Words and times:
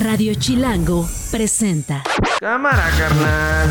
Radio 0.00 0.32
Chilango 0.34 1.08
presenta. 1.32 2.04
Cámara, 2.38 2.88
carnal. 2.96 3.68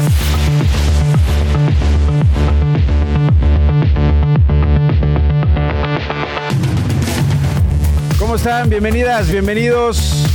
¿Cómo 8.19 8.35
están? 8.35 8.69
Bienvenidas, 8.69 9.31
bienvenidos 9.31 10.25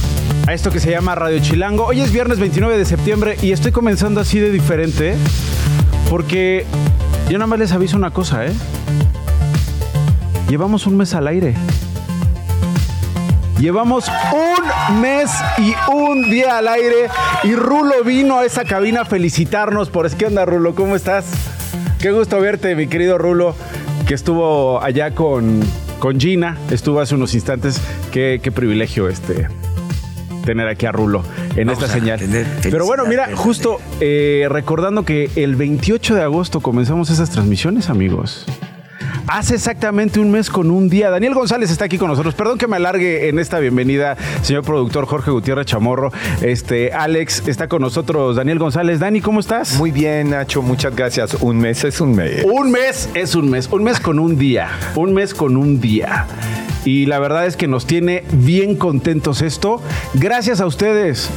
a 0.47 0.55
esto 0.55 0.71
que 0.71 0.81
se 0.81 0.91
llama 0.91 1.15
Radio 1.15 1.41
Chilango. 1.41 1.85
Hoy 1.85 2.01
es 2.01 2.11
viernes 2.11 2.39
29 2.39 2.79
de 2.79 2.87
septiembre 2.87 3.37
y 3.43 3.53
estoy 3.53 3.73
comenzando 3.73 4.23
así 4.23 4.39
de 4.39 4.51
diferente 4.51 5.15
porque 6.09 6.65
yo 7.29 7.37
nada 7.37 7.49
más 7.49 7.59
les 7.59 7.73
aviso 7.73 7.99
una 7.99 8.13
cosa, 8.13 8.47
¿eh? 8.47 8.53
Llevamos 10.49 10.87
un 10.87 10.97
mes 10.97 11.13
al 11.13 11.27
aire. 11.27 11.55
Llevamos 13.63 14.11
un 14.33 15.01
mes 15.01 15.31
y 15.57 15.73
un 15.89 16.29
día 16.29 16.59
al 16.59 16.67
aire 16.67 17.07
y 17.45 17.55
Rulo 17.55 18.03
vino 18.03 18.41
a 18.41 18.45
esa 18.45 18.65
cabina 18.65 19.03
a 19.03 19.05
felicitarnos 19.05 19.89
por... 19.89 20.11
¿Qué 20.11 20.27
onda, 20.27 20.45
Rulo? 20.45 20.75
¿Cómo 20.75 20.97
estás? 20.97 21.27
Qué 22.01 22.11
gusto 22.11 22.41
verte, 22.41 22.75
mi 22.75 22.89
querido 22.89 23.19
Rulo, 23.19 23.55
que 24.09 24.15
estuvo 24.15 24.83
allá 24.83 25.15
con, 25.15 25.61
con 26.01 26.19
Gina, 26.19 26.59
estuvo 26.73 26.99
hace 26.99 27.15
unos 27.15 27.35
instantes. 27.35 27.81
Qué, 28.11 28.41
qué 28.43 28.51
privilegio 28.51 29.09
este 29.09 29.47
tener 30.45 30.67
aquí 30.67 30.87
a 30.87 30.91
Rulo 30.91 31.23
en 31.55 31.69
Vamos 31.69 31.85
esta 31.85 31.95
señal. 32.01 32.19
Pero 32.65 32.85
bueno, 32.85 33.05
mira, 33.07 33.29
justo 33.37 33.79
eh, 34.01 34.49
recordando 34.51 35.05
que 35.05 35.31
el 35.37 35.55
28 35.55 36.17
de 36.17 36.23
agosto 36.23 36.59
comenzamos 36.59 37.11
esas 37.11 37.31
transmisiones, 37.31 37.91
amigos. 37.91 38.45
Hace 39.27 39.55
exactamente 39.55 40.21
un 40.21 40.31
mes 40.31 40.51
con 40.51 40.71
un 40.71 40.89
día. 40.89 41.11
Daniel 41.11 41.35
González 41.35 41.71
está 41.71 41.85
aquí 41.85 41.99
con 41.99 42.09
nosotros. 42.09 42.35
Perdón 42.35 42.59
que 42.59 42.67
me 42.67 42.77
alargue 42.77 43.29
en 43.29 43.39
esta 43.39 43.59
bienvenida, 43.59 44.17
señor 44.43 44.65
productor 44.65 45.07
Jorge 45.07 45.31
Gutiérrez 45.31 45.67
Chamorro. 45.67 46.13
Este, 46.41 46.93
Alex 46.93 47.47
está 47.47 47.69
con 47.69 47.83
nosotros. 47.83 48.37
Daniel 48.37 48.59
González. 48.59 49.01
Dani, 49.01 49.21
¿cómo 49.21 49.41
estás? 49.41 49.79
Muy 49.79 49.91
bien, 49.91 50.31
Nacho, 50.31 50.63
muchas 50.63 50.95
gracias. 50.95 51.35
Un 51.41 51.59
mes 51.59 51.85
es 51.85 52.01
un 52.01 52.15
mes. 52.15 52.45
Un 52.45 52.71
mes 52.71 53.09
es 53.15 53.35
un 53.35 53.51
mes, 53.51 53.69
un 53.71 53.85
mes 53.85 54.01
con 54.01 54.19
un 54.19 54.37
día, 54.39 54.69
un 54.97 55.15
mes 55.15 55.35
con 55.35 55.57
un 55.57 55.81
día. 55.81 56.27
Y 56.85 57.07
la 57.07 57.19
verdad 57.19 57.47
es 57.47 57.57
que 57.57 57.69
nos 57.69 57.87
tiene 57.87 58.25
bien 58.33 58.77
contentos 58.77 59.41
esto. 59.41 59.81
Gracias 60.15 60.61
a 60.61 60.67
ustedes. 60.67 61.31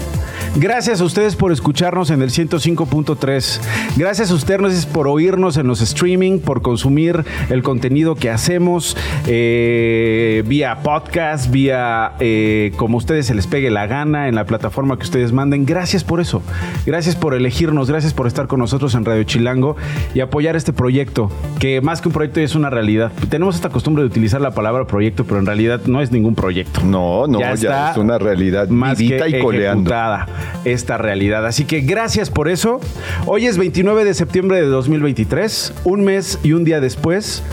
Gracias 0.58 1.02
a 1.02 1.03
ustedes 1.03 1.36
por 1.36 1.52
escucharnos 1.52 2.11
en 2.11 2.22
el 2.22 2.30
105.3. 2.30 3.59
Gracias 3.98 4.31
a 4.31 4.34
ustedes 4.34 4.86
por 4.86 5.09
oírnos 5.09 5.58
en 5.58 5.67
los 5.67 5.81
streaming, 5.81 6.39
por 6.39 6.61
consumir 6.61 7.25
el 7.50 7.61
contenido 7.61 8.16
que 8.16 8.30
hacemos 8.30 8.95
eh, 9.28 10.44
vía 10.45 10.78
podcast, 10.81 11.52
vía 11.52 12.14
eh, 12.22 12.72
como 12.78 12.95
a 12.95 13.00
ustedes 13.00 13.26
se 13.26 13.36
les 13.36 13.48
pegue 13.48 13.70
la 13.70 13.86
gana 13.86 14.30
en 14.30 14.36
la 14.36 14.45
plataforma 14.45 14.98
que 14.98 15.03
ustedes 15.03 15.33
manden. 15.33 15.66
Gracias 15.66 16.06
por 16.06 16.22
eso. 16.22 16.42
Gracias 16.86 17.17
por 17.17 17.33
elegirnos. 17.33 17.89
Gracias 17.89 18.14
por 18.14 18.26
estar 18.26 18.48
con 18.48 18.61
nosotros 18.61 18.95
en 18.95 19.03
Radio 19.03 19.23
Chilango 19.23 19.76
y 20.14 20.22
apoyar 20.22 20.56
este 20.56 20.72
proyecto, 20.72 21.30
que 21.59 21.81
más 21.81 22.00
que 22.00 22.08
un 22.08 22.14
proyecto 22.14 22.39
es 22.39 22.56
una 22.56 22.70
realidad. 22.70 23.11
Tenemos 23.30 23.56
esta 23.56 23.70
costumbre 23.70 24.03
de 24.03 24.08
utilizar 24.08 24.39
la 24.39 24.52
palabra 24.52 24.88
proyecto, 24.88 25.26
pero 25.26 25.39
en 25.39 25.48
realidad 25.48 25.81
no 25.86 26.02
es 26.02 26.14
ningún 26.14 26.36
proyecto 26.36 26.81
No, 26.86 27.28
no, 27.28 27.39
ya, 27.39 27.52
está 27.52 27.92
es 27.92 27.98
una 27.98 28.17
realidad 28.17 28.70
más 28.70 28.98
que 28.98 29.03
y 29.06 29.39
coleando. 29.39 29.81
ejecutada 29.89 30.28
esta 30.64 30.98
realidad. 30.98 31.46
Así 31.46 31.66
que 31.66 31.82
gracias 31.82 32.30
por 32.30 32.50
eso. 32.50 32.80
Hoy 33.26 33.46
es 33.46 33.58
29 33.58 34.06
de 34.06 34.14
septiembre 34.14 34.62
de 34.62 34.68
2023, 34.68 35.74
un 35.84 36.04
mes 36.04 36.40
y 36.44 36.54
un 36.54 36.64
día 36.64 36.80
después 36.80 37.44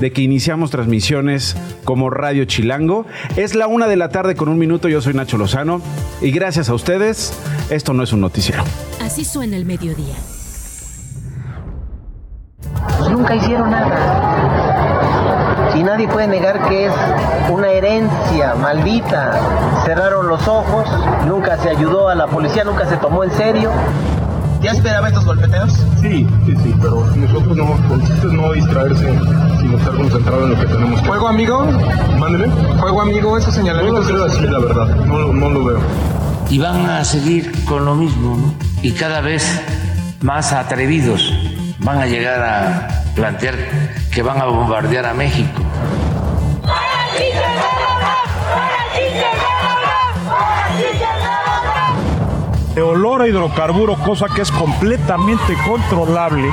de 0.00 0.12
que 0.12 0.22
iniciamos 0.22 0.70
transmisiones 0.70 1.56
como 1.84 2.10
Radio 2.10 2.44
Chilango. 2.44 3.06
Es 3.36 3.54
la 3.54 3.66
una 3.66 3.88
de 3.88 3.96
la 3.96 4.08
tarde 4.10 4.34
con 4.34 4.48
un 4.48 4.58
minuto. 4.58 4.88
Yo 4.88 5.00
soy 5.00 5.14
Nacho 5.14 5.38
Lozano 5.38 5.80
y 6.20 6.30
gracias 6.30 6.68
a 6.68 6.74
ustedes, 6.74 7.32
esto 7.70 7.92
no 7.92 8.02
es 8.02 8.12
un 8.12 8.20
noticiero. 8.20 8.64
Así 9.00 9.24
suena 9.24 9.56
el 9.56 9.64
mediodía. 9.64 10.14
nunca 13.10 13.36
hicieron 13.36 13.70
nada. 13.70 14.25
Nadie 15.86 16.08
puede 16.08 16.26
negar 16.26 16.66
que 16.68 16.86
es 16.86 16.92
una 17.48 17.68
herencia 17.68 18.56
maldita. 18.60 19.38
Cerraron 19.84 20.26
los 20.26 20.48
ojos, 20.48 20.84
nunca 21.28 21.56
se 21.58 21.70
ayudó 21.70 22.08
a 22.08 22.16
la 22.16 22.26
policía, 22.26 22.64
nunca 22.64 22.84
se 22.86 22.96
tomó 22.96 23.22
en 23.22 23.30
serio. 23.30 23.70
¿Ya 24.60 24.72
esperaba 24.72 25.06
estos 25.06 25.24
golpeteos? 25.24 25.72
Sí, 26.00 26.26
sí, 26.44 26.56
sí, 26.60 26.74
pero 26.82 27.06
nosotros 27.14 27.56
no, 27.56 27.94
el 27.94 28.00
chiste 28.02 28.26
es 28.26 28.32
no 28.32 28.52
distraerse, 28.52 29.18
sino 29.60 29.78
estar 29.78 29.94
concentrado 29.94 30.42
en 30.44 30.50
lo 30.54 30.58
que 30.60 30.66
tenemos 30.66 31.00
que 31.00 31.06
¿Fuego 31.06 31.28
amigo? 31.28 31.66
Mándeme. 32.18 32.48
¿Fuego 32.80 33.02
amigo? 33.02 33.38
¿Esos 33.38 33.56
No 33.56 33.62
lo 33.62 33.68
señalamientos? 33.70 34.08
creo 34.08 34.24
así, 34.24 34.40
la 34.48 34.58
verdad. 34.58 34.86
No 35.06 35.48
lo 35.50 35.64
veo. 35.66 35.78
y 36.50 36.58
van 36.58 36.84
a 36.90 37.04
seguir 37.04 37.52
con 37.64 37.84
lo 37.84 37.94
mismo, 37.94 38.36
¿no? 38.36 38.54
Y 38.82 38.90
cada 38.90 39.20
vez 39.20 39.62
más 40.20 40.52
atrevidos 40.52 41.32
van 41.78 41.98
a 41.98 42.06
llegar 42.06 42.42
a 42.42 42.88
plantear 43.14 43.54
que 44.12 44.22
van 44.22 44.40
a 44.40 44.46
bombardear 44.46 45.06
a 45.06 45.14
México. 45.14 45.62
De 52.76 52.82
olor 52.82 53.22
a 53.22 53.26
hidrocarburo, 53.26 53.96
cosa 53.96 54.26
que 54.26 54.42
es 54.42 54.52
completamente 54.52 55.56
controlable. 55.66 56.46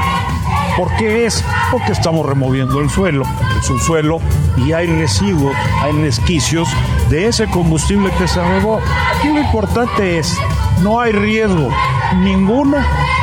¿Por 0.78 0.96
qué 0.96 1.26
es? 1.26 1.44
Porque 1.70 1.92
estamos 1.92 2.26
removiendo 2.26 2.80
el 2.80 2.90
suelo, 2.90 3.26
el 3.54 3.62
subsuelo, 3.62 4.22
y 4.56 4.72
hay 4.72 4.88
residuos, 4.88 5.54
hay 5.82 5.92
resquicios 5.92 6.70
de 7.10 7.28
ese 7.28 7.48
combustible 7.48 8.10
que 8.18 8.30
se 8.30 8.42
robó. 8.42 8.80
Aquí 9.18 9.28
lo 9.28 9.42
importante 9.42 10.18
es, 10.18 10.34
no 10.82 11.02
hay 11.02 11.12
riesgo 11.12 11.70
ninguno 12.16 12.78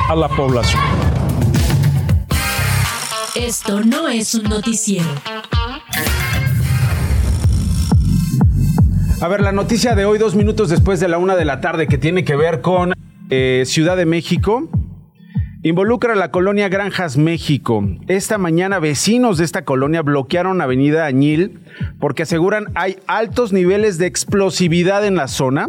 a 0.09 0.15
la 0.15 0.29
población. 0.29 0.83
Esto 3.35 3.81
no 3.81 4.09
es 4.09 4.35
un 4.35 4.43
noticiero. 4.43 5.09
A 9.23 9.29
ver, 9.29 9.43
la 9.43 9.53
noticia 9.53 9.95
de 9.95 10.07
hoy, 10.07 10.19
dos 10.19 10.35
minutos 10.35 10.71
después 10.71 10.99
de 10.99 11.07
la 11.07 11.19
una 11.19 11.37
de 11.37 11.45
la 11.45 11.61
tarde, 11.61 11.87
que 11.87 11.99
tiene 11.99 12.25
que 12.25 12.37
ver 12.37 12.63
con 12.63 12.95
eh, 13.29 13.65
Ciudad 13.67 13.95
de 13.99 14.07
México, 14.07 14.71
involucra 15.63 16.15
a 16.15 16.17
la 16.17 16.31
colonia 16.31 16.71
Granjas 16.71 17.19
México. 17.19 17.85
Esta 18.09 18.39
mañana 18.39 18.79
vecinos 18.79 19.37
de 19.37 19.45
esta 19.45 19.67
colonia 19.67 20.01
bloquearon 20.01 20.63
Avenida 20.63 21.05
Añil 21.05 21.61
porque 21.99 22.23
aseguran 22.23 22.69
hay 22.75 22.97
altos 23.07 23.53
niveles 23.53 23.99
de 23.99 24.07
explosividad 24.07 25.05
en 25.05 25.17
la 25.17 25.29
zona. 25.29 25.69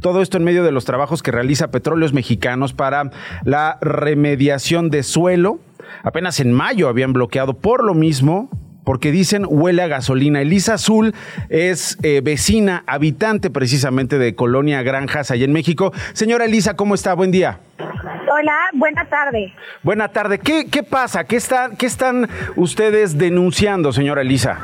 Todo 0.00 0.22
esto 0.22 0.38
en 0.38 0.44
medio 0.44 0.64
de 0.64 0.72
los 0.72 0.86
trabajos 0.86 1.22
que 1.22 1.30
realiza 1.30 1.70
Petróleos 1.70 2.14
Mexicanos 2.14 2.72
para 2.72 3.10
la 3.44 3.76
remediación 3.82 4.88
de 4.88 5.02
suelo. 5.02 5.60
Apenas 6.02 6.40
en 6.40 6.54
mayo 6.54 6.88
habían 6.88 7.12
bloqueado 7.12 7.52
por 7.52 7.84
lo 7.84 7.92
mismo 7.92 8.48
porque 8.88 9.12
dicen 9.12 9.44
huele 9.46 9.82
a 9.82 9.86
gasolina. 9.86 10.40
Elisa 10.40 10.72
Azul 10.72 11.14
es 11.50 11.98
eh, 12.02 12.22
vecina, 12.24 12.84
habitante 12.86 13.50
precisamente 13.50 14.18
de 14.18 14.34
Colonia 14.34 14.80
Granjas, 14.80 15.30
allá 15.30 15.44
en 15.44 15.52
México. 15.52 15.92
Señora 16.14 16.46
Elisa, 16.46 16.72
¿cómo 16.72 16.94
está? 16.94 17.12
Buen 17.12 17.30
día. 17.30 17.58
Hola, 17.78 18.56
buena 18.72 19.04
tarde. 19.04 19.52
Buena 19.82 20.08
tarde. 20.08 20.38
¿Qué, 20.38 20.68
qué 20.70 20.82
pasa? 20.82 21.24
¿Qué 21.24 21.36
están, 21.36 21.76
¿Qué 21.76 21.84
están 21.84 22.30
ustedes 22.56 23.18
denunciando, 23.18 23.92
señora 23.92 24.22
Elisa? 24.22 24.58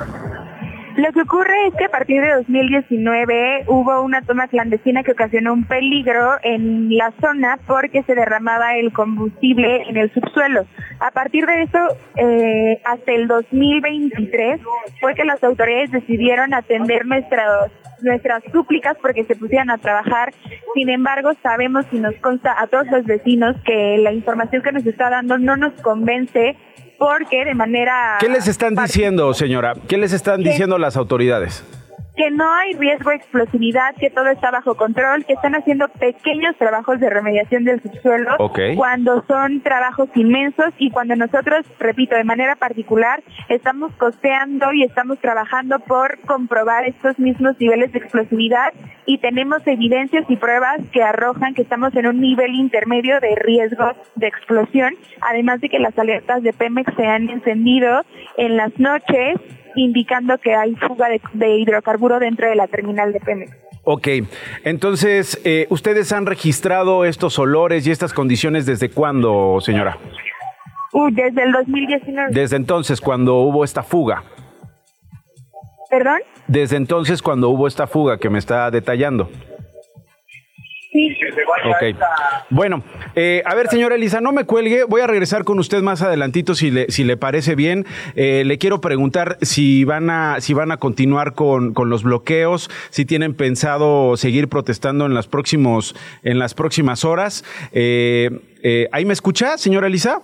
Lo 0.97 1.13
que 1.13 1.23
ocurre 1.23 1.67
es 1.67 1.75
que 1.75 1.87
a 1.87 1.89
partir 1.89 2.23
de 2.23 2.35
2019 2.35 3.65
hubo 3.67 4.03
una 4.03 4.23
toma 4.23 4.47
clandestina 4.47 5.03
que 5.03 5.13
ocasionó 5.13 5.53
un 5.53 5.65
peligro 5.65 6.37
en 6.43 6.97
la 6.97 7.13
zona 7.21 7.59
porque 7.67 8.05
se 8.05 8.15
derramaba 8.15 8.77
el 8.77 8.93
combustible 8.93 9.89
en 9.89 9.97
el 9.97 10.13
subsuelo. 10.13 10.67
A 11.01 11.11
partir 11.11 11.47
de 11.47 11.63
eso, 11.63 11.79
eh, 12.17 12.81
hasta 12.85 13.13
el 13.13 13.27
2023 13.27 14.61
fue 15.01 15.15
que 15.15 15.25
las 15.25 15.43
autoridades 15.43 15.91
decidieron 15.91 16.55
atender 16.55 17.07
nuestras 17.07 17.73
nuestras 18.03 18.43
súplicas 18.53 18.97
porque 19.01 19.25
se 19.25 19.35
pusieran 19.35 19.71
a 19.71 19.79
trabajar. 19.79 20.33
Sin 20.75 20.91
embargo, 20.91 21.33
sabemos 21.43 21.87
y 21.91 21.99
nos 21.99 22.15
consta 22.17 22.55
a 22.61 22.67
todos 22.67 22.87
los 22.89 23.05
vecinos 23.05 23.57
que 23.65 23.99
la 23.99 24.13
información 24.13 24.63
que 24.63 24.73
nos 24.73 24.87
está 24.87 25.11
dando 25.11 25.39
no 25.39 25.57
nos 25.57 25.73
convence 25.81 26.57
porque 26.99 27.45
de 27.45 27.55
manera... 27.55 28.17
¿Qué 28.21 28.29
les 28.29 28.49
están 28.49 28.75
diciendo, 28.75 29.33
señora? 29.35 29.75
¿Qué 29.89 29.99
les 29.99 30.13
están 30.13 30.43
diciendo 30.43 30.79
las 30.79 30.97
autoridades? 30.97 31.65
Que 32.17 32.31
no 32.31 32.53
hay 32.53 32.73
riesgo 32.75 33.11
de 33.11 33.17
explosividad, 33.17 33.95
que 33.97 34.11
todo 34.11 34.29
está 34.29 34.51
bajo 34.51 34.77
control, 34.77 35.25
que 35.25 35.33
están 35.33 35.55
haciendo 35.55 35.89
pequeños 35.89 36.57
trabajos 36.57 37.01
de 37.01 37.11
remediación 37.11 37.65
del 37.65 37.83
subsuelo 37.83 38.37
cuando 38.77 39.25
son 39.27 39.61
trabajos 39.63 40.09
inmensos 40.15 40.73
y 40.79 40.91
cuando 40.91 41.17
nosotros, 41.17 41.67
repito, 41.79 42.15
de 42.17 42.25
manera 42.25 42.57
particular, 42.57 43.23
estamos 43.49 43.93
costeando 43.97 44.73
y 44.73 44.85
estamos 44.85 45.19
trabajando 45.19 45.81
por 45.81 46.21
comprobar 46.21 46.87
estos 46.87 47.19
mismos 47.19 47.59
niveles 47.59 47.93
de 47.93 47.99
explosividad 47.99 48.73
y 49.07 49.19
tenemos 49.19 49.67
evidencias 49.67 50.25
y 50.29 50.37
pruebas 50.37 50.81
que 50.93 51.03
arrojan 51.03 51.55
que 51.55 51.63
estamos 51.63 51.95
en 51.97 52.07
un 52.07 52.21
nivel 52.21 52.55
intermedio 52.55 53.21
de 53.21 53.35
riesgo 53.37 53.93
de 54.15 54.29
explosión, 54.29 54.95
además 55.21 55.61
de 55.61 55.69
que 55.69 55.79
las 55.79 55.99
alertas 55.99 56.43
de 56.43 56.53
Pemex 56.53 56.95
se 56.97 57.07
han 57.07 57.29
encendido 57.29 58.03
en 58.37 58.57
las 58.57 58.79
noches 58.79 59.41
indicando 59.77 60.39
que 60.39 60.55
hay 60.55 60.75
fuga 60.77 61.09
de, 61.09 61.21
de 61.33 61.59
hidrocarburo 61.59 62.19
dentro 62.19 62.49
de 62.49 62.55
la 62.55 62.67
terminal 62.67 63.13
de 63.13 63.21
Pemex. 63.21 63.65
Ok, 63.87 64.09
entonces, 64.65 65.39
eh, 65.45 65.67
¿ustedes 65.69 66.11
han 66.13 66.25
registrado 66.25 67.05
estos 67.05 67.39
olores 67.39 67.87
y 67.87 67.91
estas 67.91 68.15
condiciones 68.15 68.65
desde 68.65 68.89
cuándo, 68.89 69.59
señora? 69.61 69.99
Uh, 70.93 71.11
desde 71.11 71.43
el 71.43 71.53
2019. 71.53 72.33
Desde 72.33 72.57
entonces, 72.57 73.01
cuando 73.03 73.35
hubo 73.37 73.63
esta 73.63 73.83
fuga. 73.83 74.25
¿Perdón? 75.91 76.21
Desde 76.47 76.77
entonces, 76.77 77.21
cuando 77.21 77.51
hubo 77.51 77.67
esta 77.67 77.87
fuga 77.87 78.19
que 78.19 78.31
me 78.31 78.39
está 78.39 78.71
detallando. 78.71 79.29
Sí. 80.95 81.09
Ok. 81.65 81.99
Bueno, 82.51 82.85
eh, 83.17 83.43
a 83.45 83.57
ver, 83.57 83.67
señora 83.67 83.97
Elisa, 83.97 84.21
no 84.21 84.31
me 84.31 84.45
cuelgue. 84.45 84.85
Voy 84.85 85.01
a 85.01 85.09
regresar 85.09 85.43
con 85.43 85.59
usted 85.59 85.83
más 85.83 86.03
adelantito 86.03 86.55
si 86.55 86.71
le, 86.71 86.89
si 86.89 87.03
le 87.03 87.17
parece 87.17 87.57
bien. 87.57 87.85
Eh, 88.15 88.45
le 88.47 88.59
quiero 88.59 88.81
preguntar 88.81 89.37
si 89.43 89.83
van 89.83 90.09
a, 90.09 90.41
si 90.41 90.55
van 90.55 90.71
a 90.71 90.77
continuar 90.77 91.35
con, 91.35 91.75
con, 91.75 91.91
los 91.91 92.05
bloqueos, 92.05 92.71
si 92.91 93.05
tienen 93.05 93.35
pensado 93.35 94.17
seguir 94.17 94.49
protestando 94.49 95.05
en 95.05 95.15
las 95.15 95.27
próximos, 95.27 95.97
en 96.23 96.39
las 96.39 96.55
próximas 96.55 97.05
horas. 97.05 97.45
Eh, 97.73 98.31
¿Ahí 98.93 99.05
me 99.05 99.15
escucha, 99.15 99.59
señora 99.59 99.89
Elisa? 99.89 100.23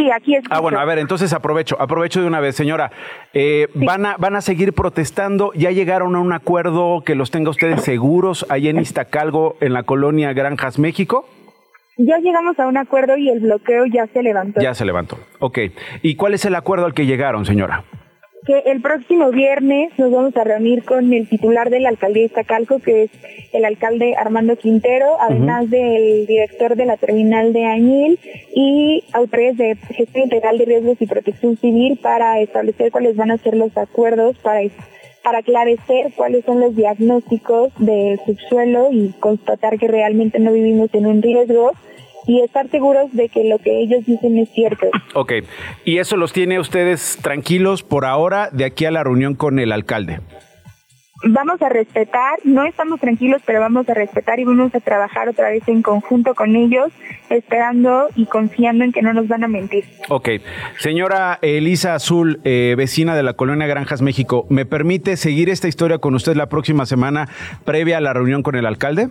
Sí, 0.00 0.10
aquí 0.10 0.34
es. 0.34 0.44
Ah, 0.48 0.60
bueno, 0.60 0.80
a 0.80 0.84
ver, 0.86 0.98
entonces 0.98 1.30
aprovecho, 1.34 1.76
aprovecho 1.78 2.22
de 2.22 2.26
una 2.26 2.40
vez, 2.40 2.56
señora. 2.56 2.90
Eh, 3.34 3.68
sí. 3.70 3.84
van, 3.84 4.06
a, 4.06 4.16
¿Van 4.16 4.34
a 4.34 4.40
seguir 4.40 4.72
protestando? 4.72 5.52
¿Ya 5.54 5.72
llegaron 5.72 6.16
a 6.16 6.20
un 6.20 6.32
acuerdo 6.32 7.02
que 7.04 7.14
los 7.14 7.30
tenga 7.30 7.50
ustedes 7.50 7.82
seguros 7.82 8.46
ahí 8.48 8.68
en 8.68 8.80
Iztacalgo, 8.80 9.56
en 9.60 9.74
la 9.74 9.82
colonia 9.82 10.32
Granjas, 10.32 10.78
México? 10.78 11.28
Ya 11.98 12.18
llegamos 12.18 12.58
a 12.58 12.66
un 12.66 12.78
acuerdo 12.78 13.18
y 13.18 13.28
el 13.28 13.40
bloqueo 13.40 13.84
ya 13.84 14.06
se 14.06 14.22
levantó. 14.22 14.62
Ya 14.62 14.72
se 14.72 14.86
levantó. 14.86 15.18
Ok. 15.38 15.58
¿Y 16.00 16.14
cuál 16.14 16.32
es 16.32 16.46
el 16.46 16.54
acuerdo 16.54 16.86
al 16.86 16.94
que 16.94 17.04
llegaron, 17.04 17.44
señora? 17.44 17.84
Que 18.46 18.58
el 18.66 18.80
próximo 18.80 19.30
viernes 19.30 19.92
nos 19.98 20.10
vamos 20.10 20.36
a 20.36 20.44
reunir 20.44 20.84
con 20.84 21.12
el 21.12 21.28
titular 21.28 21.70
de 21.70 21.80
la 21.80 21.90
alcaldía 21.90 22.22
de 22.22 22.26
Iztacalco, 22.26 22.78
que 22.78 23.04
es 23.04 23.10
el 23.52 23.64
alcalde 23.64 24.14
Armando 24.16 24.56
Quintero, 24.56 25.06
además 25.20 25.64
uh 25.64 25.66
-huh. 25.66 25.70
del 25.70 26.26
director 26.26 26.76
de 26.76 26.86
la 26.86 26.96
terminal 26.96 27.52
de 27.52 27.64
Añil 27.66 28.18
y 28.54 29.04
autoridades 29.12 29.58
de 29.58 29.94
gestión 29.94 30.24
integral 30.24 30.58
de 30.58 30.64
riesgos 30.64 30.96
y 31.00 31.06
protección 31.06 31.56
civil 31.56 31.98
para 32.02 32.40
establecer 32.40 32.90
cuáles 32.90 33.16
van 33.16 33.30
a 33.30 33.38
ser 33.38 33.54
los 33.56 33.76
acuerdos 33.76 34.36
para 34.38 34.60
para 35.22 35.38
aclarecer 35.38 36.12
cuáles 36.16 36.44
son 36.44 36.60
los 36.60 36.74
diagnósticos 36.74 37.72
del 37.78 38.18
subsuelo 38.24 38.88
y 38.90 39.12
constatar 39.20 39.78
que 39.78 39.86
realmente 39.86 40.38
no 40.38 40.50
vivimos 40.50 40.88
en 40.94 41.06
un 41.06 41.20
riesgo 41.20 41.72
y 42.26 42.40
estar 42.40 42.68
seguros 42.70 43.12
de 43.12 43.28
que 43.28 43.48
lo 43.48 43.58
que 43.58 43.80
ellos 43.80 44.04
dicen 44.06 44.38
es 44.38 44.50
cierto. 44.50 44.86
Ok, 45.14 45.32
y 45.84 45.98
eso 45.98 46.16
los 46.16 46.32
tiene 46.32 46.60
ustedes 46.60 47.18
tranquilos 47.22 47.82
por 47.82 48.04
ahora 48.04 48.50
de 48.52 48.64
aquí 48.64 48.84
a 48.84 48.90
la 48.90 49.04
reunión 49.04 49.34
con 49.34 49.58
el 49.58 49.72
alcalde. 49.72 50.20
Vamos 51.22 51.60
a 51.60 51.68
respetar, 51.68 52.38
no 52.44 52.64
estamos 52.64 52.98
tranquilos, 52.98 53.42
pero 53.44 53.60
vamos 53.60 53.86
a 53.90 53.94
respetar 53.94 54.40
y 54.40 54.44
vamos 54.44 54.74
a 54.74 54.80
trabajar 54.80 55.28
otra 55.28 55.50
vez 55.50 55.62
en 55.68 55.82
conjunto 55.82 56.34
con 56.34 56.56
ellos, 56.56 56.90
esperando 57.28 58.08
y 58.16 58.24
confiando 58.24 58.84
en 58.84 58.92
que 58.92 59.02
no 59.02 59.12
nos 59.12 59.28
van 59.28 59.44
a 59.44 59.48
mentir. 59.48 59.84
Ok, 60.08 60.30
señora 60.78 61.38
Elisa 61.42 61.94
Azul, 61.94 62.40
eh, 62.44 62.74
vecina 62.74 63.14
de 63.14 63.22
la 63.22 63.34
colonia 63.34 63.66
Granjas, 63.66 64.00
México, 64.00 64.46
¿me 64.48 64.64
permite 64.64 65.18
seguir 65.18 65.50
esta 65.50 65.68
historia 65.68 65.98
con 65.98 66.14
usted 66.14 66.36
la 66.36 66.48
próxima 66.48 66.86
semana 66.86 67.28
previa 67.66 67.98
a 67.98 68.00
la 68.00 68.14
reunión 68.14 68.42
con 68.42 68.54
el 68.54 68.64
alcalde? 68.64 69.10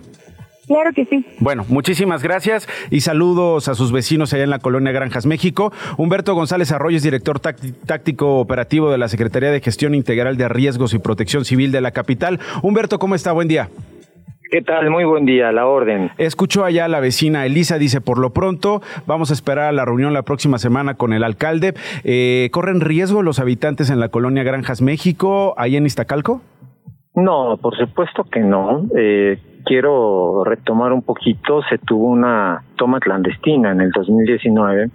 Claro 0.68 0.92
que 0.94 1.06
sí. 1.06 1.26
Bueno, 1.40 1.66
muchísimas 1.68 2.22
gracias 2.22 2.68
y 2.92 3.02
saludos 3.02 3.68
a 3.68 3.76
sus 3.76 3.92
vecinos 3.92 4.34
allá 4.34 4.44
en 4.44 4.50
la 4.50 4.60
colonia 4.60 4.92
Granjas, 4.92 5.26
México. 5.26 5.72
Humberto 5.98 6.36
González 6.36 6.72
Arroyo 6.72 6.98
es 6.98 7.04
director 7.04 7.40
táctico 7.40 8.40
operativo 8.40 8.92
de 8.92 8.98
la 8.98 9.08
Secretaría 9.08 9.52
de 9.52 9.62
Gestión 9.62 9.96
Integral 9.96 10.38
de 10.38 10.48
Riesgos 10.48 10.94
y 10.94 11.00
Protección 11.00 11.46
Civil 11.46 11.72
de 11.72 11.82
la 11.82 11.92
capital. 11.92 12.40
Humberto, 12.62 13.00
¿cómo 13.00 13.16
está? 13.16 13.32
Buen 13.32 13.48
día. 13.48 13.70
¿Qué 14.52 14.64
tal? 14.64 14.90
Muy 14.90 15.06
buen 15.06 15.26
día, 15.26 15.52
la 15.52 15.68
orden. 15.68 16.10
Escuchó 16.18 16.66
allá 16.66 16.88
la 16.88 17.00
vecina 17.00 17.46
Elisa, 17.46 17.78
dice, 17.78 18.02
por 18.02 18.18
lo 18.18 18.32
pronto 18.32 18.82
vamos 19.06 19.30
a 19.30 19.34
esperar 19.34 19.66
a 19.66 19.72
la 19.72 19.86
reunión 19.86 20.12
la 20.12 20.24
próxima 20.24 20.58
semana 20.58 20.96
con 20.96 21.14
el 21.14 21.24
alcalde. 21.24 21.76
Eh, 22.04 22.50
¿Corren 22.52 22.82
riesgo 22.82 23.22
los 23.22 23.40
habitantes 23.40 23.92
en 23.92 24.00
la 24.00 24.10
colonia 24.10 24.42
Granjas, 24.42 24.82
México, 24.82 25.54
ahí 25.58 25.76
en 25.76 25.86
Iztacalco? 25.86 26.42
No, 27.14 27.58
por 27.62 27.78
supuesto 27.78 28.24
que 28.24 28.40
no. 28.40 28.88
Eh, 28.98 29.38
quiero 29.66 30.44
retomar 30.44 30.94
un 30.94 31.02
poquito, 31.02 31.62
se 31.70 31.78
tuvo 31.78 32.08
una 32.08 32.64
toma 32.76 33.00
clandestina 33.00 33.72
en 33.72 33.82
el 33.82 33.92
2019, 33.92 34.90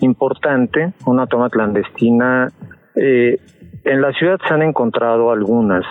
importante, 0.00 0.92
una 1.06 1.26
toma 1.26 1.50
clandestina. 1.50 2.48
Eh, 2.94 3.38
en 3.84 4.00
la 4.00 4.12
ciudad 4.12 4.38
se 4.46 4.54
han 4.54 4.62
encontrado 4.62 5.30
algunas, 5.30 5.84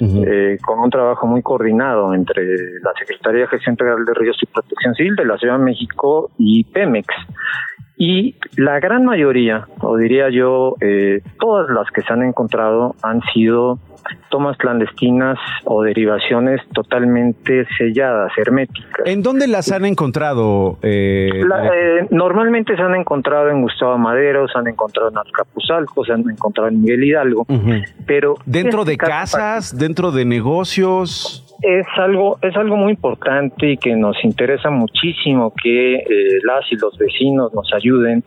uh 0.00 0.04
-huh. 0.04 0.24
eh, 0.26 0.58
con 0.62 0.78
un 0.80 0.90
trabajo 0.90 1.26
muy 1.26 1.42
coordinado 1.42 2.14
entre 2.14 2.44
la 2.82 2.92
Secretaría 2.98 3.42
de 3.42 3.48
Gestión 3.48 3.74
Integral 3.74 4.04
de 4.04 4.14
Ríos 4.14 4.38
y 4.42 4.46
Protección 4.46 4.94
Civil 4.94 5.16
de 5.16 5.24
la 5.24 5.36
Ciudad 5.38 5.58
de 5.58 5.64
México 5.64 6.30
y 6.38 6.64
Pemex. 6.64 7.08
Y 8.02 8.34
la 8.56 8.80
gran 8.80 9.04
mayoría, 9.04 9.66
o 9.82 9.98
diría 9.98 10.30
yo, 10.30 10.74
eh, 10.80 11.20
todas 11.38 11.68
las 11.68 11.86
que 11.90 12.00
se 12.00 12.10
han 12.10 12.22
encontrado 12.22 12.94
han 13.02 13.20
sido 13.34 13.78
tomas 14.30 14.56
clandestinas 14.56 15.38
o 15.66 15.82
derivaciones 15.82 16.62
totalmente 16.72 17.66
selladas, 17.76 18.32
herméticas. 18.38 19.04
¿En 19.04 19.22
dónde 19.22 19.46
las 19.48 19.70
han 19.70 19.84
encontrado? 19.84 20.78
Eh, 20.80 21.42
La, 21.46 21.66
eh, 21.66 22.06
normalmente 22.10 22.74
se 22.74 22.80
han 22.80 22.94
encontrado 22.94 23.50
en 23.50 23.60
Gustavo 23.60 23.98
Madero, 23.98 24.48
se 24.48 24.58
han 24.58 24.68
encontrado 24.68 25.10
en 25.10 25.18
Azcapotzalco, 25.18 26.02
se 26.02 26.14
han 26.14 26.20
encontrado 26.20 26.70
en 26.70 26.80
Miguel 26.80 27.04
Hidalgo, 27.04 27.42
uh 27.42 27.54
-huh. 27.54 27.86
pero... 28.06 28.36
¿Dentro 28.46 28.86
de 28.86 28.96
casas? 28.96 29.76
¿Dentro 29.76 30.10
de 30.10 30.24
negocios? 30.24 31.49
Es 31.62 31.86
algo 31.96 32.38
es 32.42 32.56
algo 32.56 32.76
muy 32.76 32.92
importante 32.92 33.72
y 33.72 33.76
que 33.76 33.94
nos 33.94 34.16
interesa 34.24 34.70
muchísimo 34.70 35.52
que 35.62 35.96
eh, 35.96 36.04
las 36.44 36.64
y 36.70 36.76
los 36.76 36.96
vecinos 36.98 37.52
nos 37.54 37.72
ayuden 37.72 38.22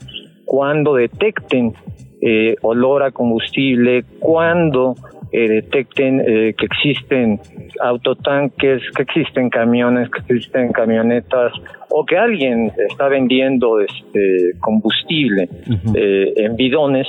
cuando 0.46 0.96
detecten 0.96 1.74
eh, 2.22 2.56
olor 2.62 3.04
a 3.04 3.12
combustible, 3.12 4.06
cuando 4.20 4.96
eh, 5.34 5.48
detecten 5.48 6.22
eh, 6.22 6.54
que 6.56 6.66
existen 6.68 7.40
autotanques, 7.82 8.84
que 8.96 9.02
existen 9.02 9.50
camiones, 9.50 10.08
que 10.12 10.20
existen 10.20 10.72
camionetas 10.72 11.54
o 11.90 12.06
que 12.06 12.16
alguien 12.18 12.72
está 12.90 13.08
vendiendo 13.08 13.80
este 13.80 14.52
combustible 14.60 15.50
uh 15.52 15.72
-huh. 15.72 15.96
eh, 15.98 16.34
en 16.36 16.56
bidones, 16.56 17.08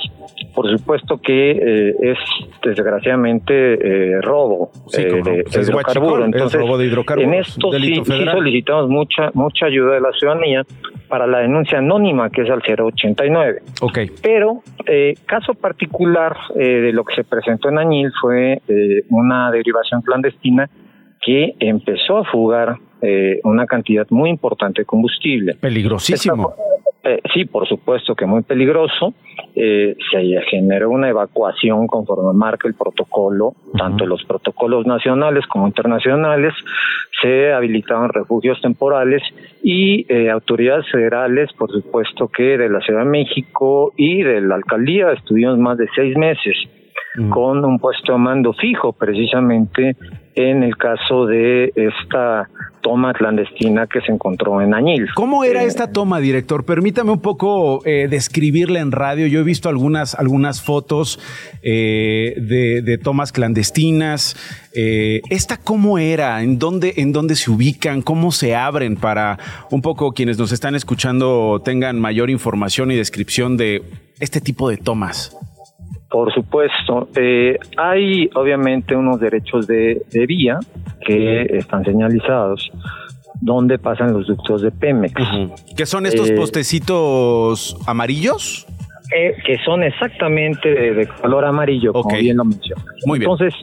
por 0.55 0.69
supuesto 0.69 1.17
que 1.17 1.51
eh, 1.51 1.95
es 2.01 2.17
desgraciadamente 2.63 3.53
eh, 4.15 4.21
robo 4.21 4.71
sí, 4.87 5.03
de, 5.03 5.21
de, 5.21 5.43
de 5.43 5.61
hidrocarburo. 5.61 6.25
Entonces, 6.25 6.59
robo 6.59 6.77
de 6.77 6.85
hidrocarburos, 6.85 7.33
en 7.33 7.39
esto 7.39 7.71
sí, 7.73 7.95
sí, 8.03 8.25
solicitamos 8.25 8.89
mucha 8.89 9.31
mucha 9.33 9.65
ayuda 9.65 9.95
de 9.95 10.01
la 10.01 10.11
ciudadanía 10.13 10.63
para 11.07 11.27
la 11.27 11.39
denuncia 11.39 11.79
anónima 11.79 12.29
que 12.29 12.41
es 12.41 12.49
al 12.49 12.61
089. 12.61 13.61
Okay. 13.81 14.09
Pero 14.21 14.63
eh, 14.85 15.13
caso 15.25 15.53
particular 15.53 16.35
eh, 16.55 16.63
de 16.63 16.93
lo 16.93 17.03
que 17.03 17.15
se 17.15 17.23
presentó 17.23 17.69
en 17.69 17.77
Añil 17.77 18.11
fue 18.19 18.61
eh, 18.67 19.03
una 19.09 19.51
derivación 19.51 20.01
clandestina 20.01 20.69
que 21.21 21.55
empezó 21.59 22.19
a 22.19 22.23
fugar 22.25 22.77
eh, 23.01 23.39
una 23.43 23.65
cantidad 23.65 24.07
muy 24.09 24.29
importante 24.29 24.81
de 24.81 24.85
combustible. 24.85 25.55
Peligrosísimo. 25.55 26.51
Esta, 26.51 26.63
eh, 27.05 27.21
sí, 27.33 27.45
por 27.45 27.67
supuesto 27.67 28.15
que 28.15 28.25
muy 28.25 28.41
peligroso. 28.41 29.13
Eh, 29.55 29.95
se 30.11 30.41
generó 30.49 30.89
una 30.89 31.09
evacuación 31.09 31.87
conforme 31.87 32.33
marca 32.33 32.67
el 32.67 32.73
protocolo, 32.73 33.53
tanto 33.77 34.05
los 34.05 34.23
protocolos 34.25 34.87
nacionales 34.87 35.45
como 35.45 35.67
internacionales. 35.67 36.53
Se 37.21 37.53
habilitaron 37.53 38.09
refugios 38.09 38.59
temporales 38.59 39.21
y 39.63 40.11
eh, 40.11 40.31
autoridades 40.31 40.85
federales, 40.91 41.53
por 41.53 41.71
supuesto 41.71 42.27
que 42.27 42.57
de 42.57 42.69
la 42.69 42.81
Ciudad 42.81 43.03
de 43.03 43.09
México 43.09 43.93
y 43.95 44.23
de 44.23 44.41
la 44.41 44.55
alcaldía, 44.55 45.11
estuvimos 45.11 45.59
más 45.59 45.77
de 45.77 45.87
seis 45.95 46.17
meses 46.17 46.57
-huh. 47.17 47.29
con 47.29 47.65
un 47.65 47.79
puesto 47.79 48.13
de 48.13 48.19
mando 48.19 48.53
fijo, 48.53 48.93
precisamente 48.93 49.95
en 50.35 50.63
el 50.63 50.75
caso 50.75 51.25
de 51.25 51.71
esta 51.75 52.49
toma 52.81 53.13
clandestina 53.13 53.87
que 53.87 54.01
se 54.01 54.11
encontró 54.11 54.61
en 54.61 54.73
Añil. 54.73 55.07
¿Cómo 55.15 55.43
era 55.43 55.63
eh, 55.63 55.65
esta 55.65 55.91
toma, 55.91 56.19
director? 56.19 56.65
Permítame 56.65 57.11
un 57.11 57.21
poco 57.21 57.81
eh, 57.85 58.07
describirla 58.09 58.79
en 58.79 58.91
radio. 58.91 59.25
Yo 59.27 59.39
he 59.39 59.43
visto 59.43 59.69
algunas, 59.69 60.13
algunas 60.13 60.61
fotos 60.61 61.19
eh, 61.63 62.35
de, 62.37 62.81
de, 62.83 62.97
tomas 62.97 63.31
clandestinas. 63.31 64.35
Eh, 64.75 65.21
¿Esta 65.29 65.57
cómo 65.57 65.97
era? 65.97 66.43
¿En 66.43 66.59
dónde, 66.59 66.93
¿En 66.97 67.11
dónde 67.11 67.35
se 67.35 67.49
ubican? 67.49 68.01
¿Cómo 68.01 68.31
se 68.31 68.55
abren 68.55 68.97
para 68.97 69.39
un 69.71 69.81
poco 69.81 70.11
quienes 70.11 70.37
nos 70.37 70.51
están 70.51 70.75
escuchando 70.75 71.61
tengan 71.63 71.99
mayor 71.99 72.29
información 72.29 72.91
y 72.91 72.95
descripción 72.95 73.57
de 73.57 73.81
este 74.19 74.41
tipo 74.41 74.69
de 74.69 74.77
tomas? 74.77 75.35
Por 76.09 76.33
supuesto. 76.33 77.09
Eh, 77.15 77.57
hay 77.77 78.29
obviamente 78.35 78.95
unos 78.95 79.19
derechos 79.19 79.67
de, 79.67 80.03
de, 80.11 80.25
vía 80.25 80.59
que 81.05 81.41
están 81.57 81.83
señalizados 81.83 82.71
donde 83.41 83.77
pasan 83.77 84.13
los 84.13 84.27
ductos 84.27 84.61
de 84.61 84.71
Pemex. 84.71 85.13
Uh 85.19 85.23
-huh. 85.23 85.75
¿Qué 85.75 85.85
son 85.85 86.05
estos 86.05 86.29
eh, 86.29 86.35
postecitos 86.35 87.77
amarillos? 87.85 88.65
Eh, 89.15 89.35
que 89.45 89.57
son 89.63 89.83
exactamente 89.83 90.69
de, 90.69 90.93
de 90.93 91.07
color 91.07 91.45
amarillo, 91.45 91.91
okay. 91.91 92.01
como 92.01 92.17
bien 92.17 92.37
lo 92.37 92.45
mencionas. 92.45 92.85
Muy 93.05 93.19
bien. 93.19 93.29
Entonces, 93.29 93.53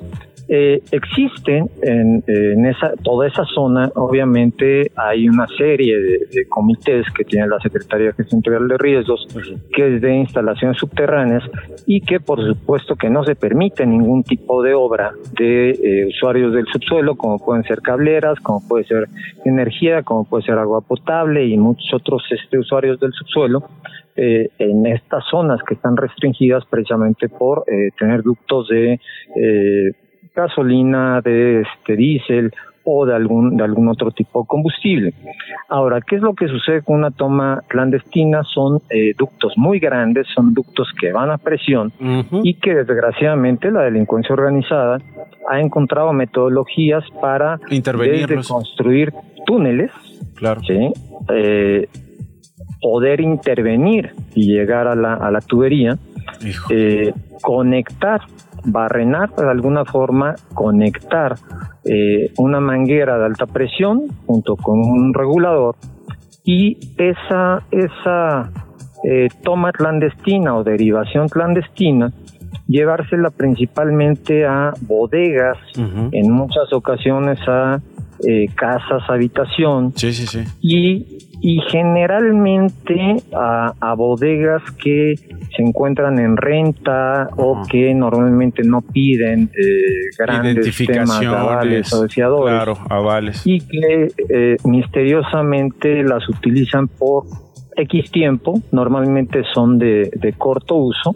Eh, 0.49 0.83
existen 0.91 1.71
en, 1.83 2.23
en, 2.27 2.67
esa, 2.67 2.93
toda 3.03 3.29
esa 3.29 3.45
zona, 3.45 3.91
obviamente 3.95 4.91
hay 4.97 5.29
una 5.29 5.47
serie 5.57 5.99
de, 5.99 6.19
de, 6.31 6.49
comités 6.49 7.07
que 7.17 7.25
tiene 7.25 7.47
la 7.47 7.59
Secretaría 7.61 8.09
de 8.09 8.13
Gestión 8.15 8.39
Integral 8.39 8.69
de 8.69 8.79
Riesgos, 8.79 9.27
que 9.75 9.97
es 9.97 10.03
de 10.03 10.15
instalaciones 10.15 10.79
subterráneas 10.79 11.45
y 11.87 12.01
que 12.01 12.21
por 12.21 12.45
supuesto 12.45 12.97
que 12.97 13.09
no 13.09 13.25
se 13.25 13.35
permite 13.35 13.87
ningún 13.87 14.25
tipo 14.25 14.63
de 14.63 14.75
obra 14.75 15.13
de 15.39 15.71
eh, 15.71 16.07
usuarios 16.07 16.53
del 16.53 16.67
subsuelo, 16.67 17.17
como 17.17 17.39
pueden 17.39 17.65
ser 17.65 17.81
cableras, 17.81 18.39
como 18.41 18.67
puede 18.67 18.85
ser 18.85 19.09
energía, 19.45 20.03
como 20.03 20.25
puede 20.25 20.45
ser 20.45 20.59
agua 20.59 20.81
potable 20.81 21.47
y 21.47 21.57
muchos 21.57 21.93
otros 21.95 22.23
este, 22.31 22.59
usuarios 22.59 22.99
del 23.01 23.13
subsuelo. 23.13 23.65
Eh, 24.15 24.51
en 24.59 24.85
estas 24.85 25.25
zonas 25.31 25.61
que 25.67 25.73
están 25.73 25.97
restringidas 25.97 26.67
precisamente 26.67 27.31
por 27.31 27.65
eh, 27.67 27.89
tener 27.99 28.23
ductos 28.23 28.69
de 28.69 29.01
eh, 29.37 29.93
gasolina, 30.35 31.21
de 31.21 31.63
este 31.63 31.97
diésel 31.97 32.53
o 32.85 33.07
de 33.07 33.15
algún 33.15 33.57
de 33.57 33.63
algún 33.63 33.89
otro 33.89 34.11
tipo 34.11 34.43
de 34.43 34.47
combustible. 34.49 35.15
Ahora, 35.69 36.01
¿qué 36.01 36.17
es 36.17 36.23
lo 36.23 36.35
que 36.35 36.49
sucede 36.49 36.83
con 36.83 36.97
una 36.97 37.11
toma 37.11 37.63
clandestina? 37.69 38.43
Son 38.43 38.81
eh, 38.91 39.15
ductos 39.17 39.53
muy 39.57 39.79
grandes, 39.79 40.27
son 40.35 40.53
ductos 40.53 40.89
que 41.01 41.13
van 41.13 41.31
a 41.31 41.39
presión 41.39 41.93
uh 42.01 42.05
-huh. 42.05 42.41
y 42.43 42.55
que 42.55 42.75
desgraciadamente 42.75 43.71
la 43.71 43.83
delincuencia 43.83 44.33
organizada 44.33 44.99
ha 45.49 45.61
encontrado 45.61 46.13
metodologías 46.13 47.05
para 47.21 47.59
construir 48.49 49.13
túneles, 49.47 49.91
claro. 50.35 50.61
¿sí? 50.63 50.93
eh, 51.29 51.89
poder 52.81 53.21
intervenir 53.21 54.11
y 54.35 54.53
llegar 54.53 54.89
a 54.89 54.95
la, 54.95 55.15
a 55.15 55.31
la 55.31 55.41
tubería, 55.41 55.97
eh, 56.71 57.13
conectar 57.41 58.21
barrenar 58.65 59.35
de 59.35 59.51
alguna 59.51 59.85
forma, 59.85 60.35
conectar 60.55 61.37
eh, 61.85 62.33
una 62.39 62.61
manguera 62.61 63.19
de 63.19 63.25
alta 63.27 63.47
presión 63.47 64.03
junto 64.27 64.57
con 64.57 64.79
un 64.79 65.13
regulador 65.15 65.77
y 66.45 66.79
esa, 66.97 67.63
esa 67.71 68.51
eh, 69.05 69.29
toma 69.43 69.73
clandestina 69.73 70.57
o 70.57 70.65
derivación 70.65 71.29
clandestina 71.29 72.13
llevársela 72.69 73.31
principalmente 73.31 74.47
a 74.47 74.73
bodegas, 74.81 75.59
uh 75.77 75.81
-huh. 75.81 76.09
en 76.13 76.33
muchas 76.33 76.73
ocasiones 76.73 77.39
a 77.47 77.81
eh, 78.27 78.47
casas, 78.55 79.03
habitación, 79.09 79.93
sí, 79.97 80.13
sí, 80.13 80.27
sí. 80.27 80.45
y 80.61 81.32
y 81.45 81.61
generalmente 81.71 83.17
a, 83.35 83.75
a, 83.81 83.95
bodegas 83.95 84.63
que 84.83 85.17
se 85.55 85.63
encuentran 85.63 86.21
en 86.21 86.37
renta 86.37 87.29
uh 87.33 87.37
-huh. 87.37 87.65
o 87.65 87.69
que 87.69 87.93
normalmente 87.95 88.63
no 88.63 88.81
piden 88.81 89.51
eh, 89.53 90.15
grandes 90.17 90.77
temas 90.87 91.19
de 91.19 91.27
avales 91.27 91.93
o 91.93 92.03
deseadores 92.03 92.55
claro, 92.55 92.79
avales. 92.89 93.43
y 93.45 93.59
que 93.59 94.13
eh, 94.29 94.57
misteriosamente 94.65 96.05
las 96.05 96.29
utilizan 96.29 96.87
por 96.87 97.25
X 97.77 98.11
tiempo, 98.11 98.61
normalmente 98.71 99.43
son 99.53 99.79
de, 99.79 100.11
de, 100.15 100.33
corto 100.33 100.77
uso, 100.77 101.15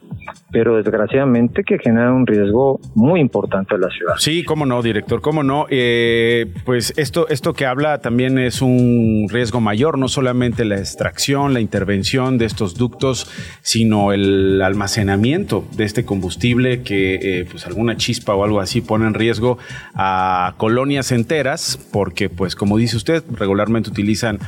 pero 0.50 0.76
desgraciadamente 0.76 1.64
que 1.64 1.78
generan 1.78 2.12
un 2.12 2.26
riesgo 2.26 2.80
muy 2.94 3.20
importante 3.20 3.75
a 3.75 3.78
la 3.78 3.88
ciudad. 3.90 4.14
Sí, 4.18 4.44
cómo 4.44 4.66
no, 4.66 4.82
director, 4.82 5.20
cómo 5.20 5.42
no. 5.42 5.66
Eh, 5.70 6.52
pues 6.64 6.92
esto, 6.96 7.28
esto 7.28 7.52
que 7.52 7.66
habla 7.66 8.00
también 8.00 8.38
es 8.38 8.62
un 8.62 9.26
riesgo 9.30 9.60
mayor, 9.60 9.98
no 9.98 10.08
solamente 10.08 10.64
la 10.64 10.78
extracción, 10.78 11.52
la 11.52 11.60
intervención 11.60 12.38
de 12.38 12.46
estos 12.46 12.76
ductos, 12.76 13.30
sino 13.62 14.12
el 14.12 14.62
almacenamiento 14.62 15.64
de 15.76 15.84
este 15.84 16.04
combustible 16.04 16.82
que 16.82 17.14
eh, 17.40 17.46
pues 17.50 17.66
alguna 17.66 17.96
chispa 17.96 18.34
o 18.34 18.44
algo 18.44 18.60
así 18.60 18.80
pone 18.80 19.06
en 19.06 19.14
riesgo 19.14 19.58
a 19.94 20.54
colonias 20.56 21.12
enteras, 21.12 21.78
porque 21.92 22.28
pues 22.28 22.54
como 22.54 22.76
dice 22.78 22.96
usted, 22.96 23.22
regularmente 23.32 23.90
utilizan 23.90 24.38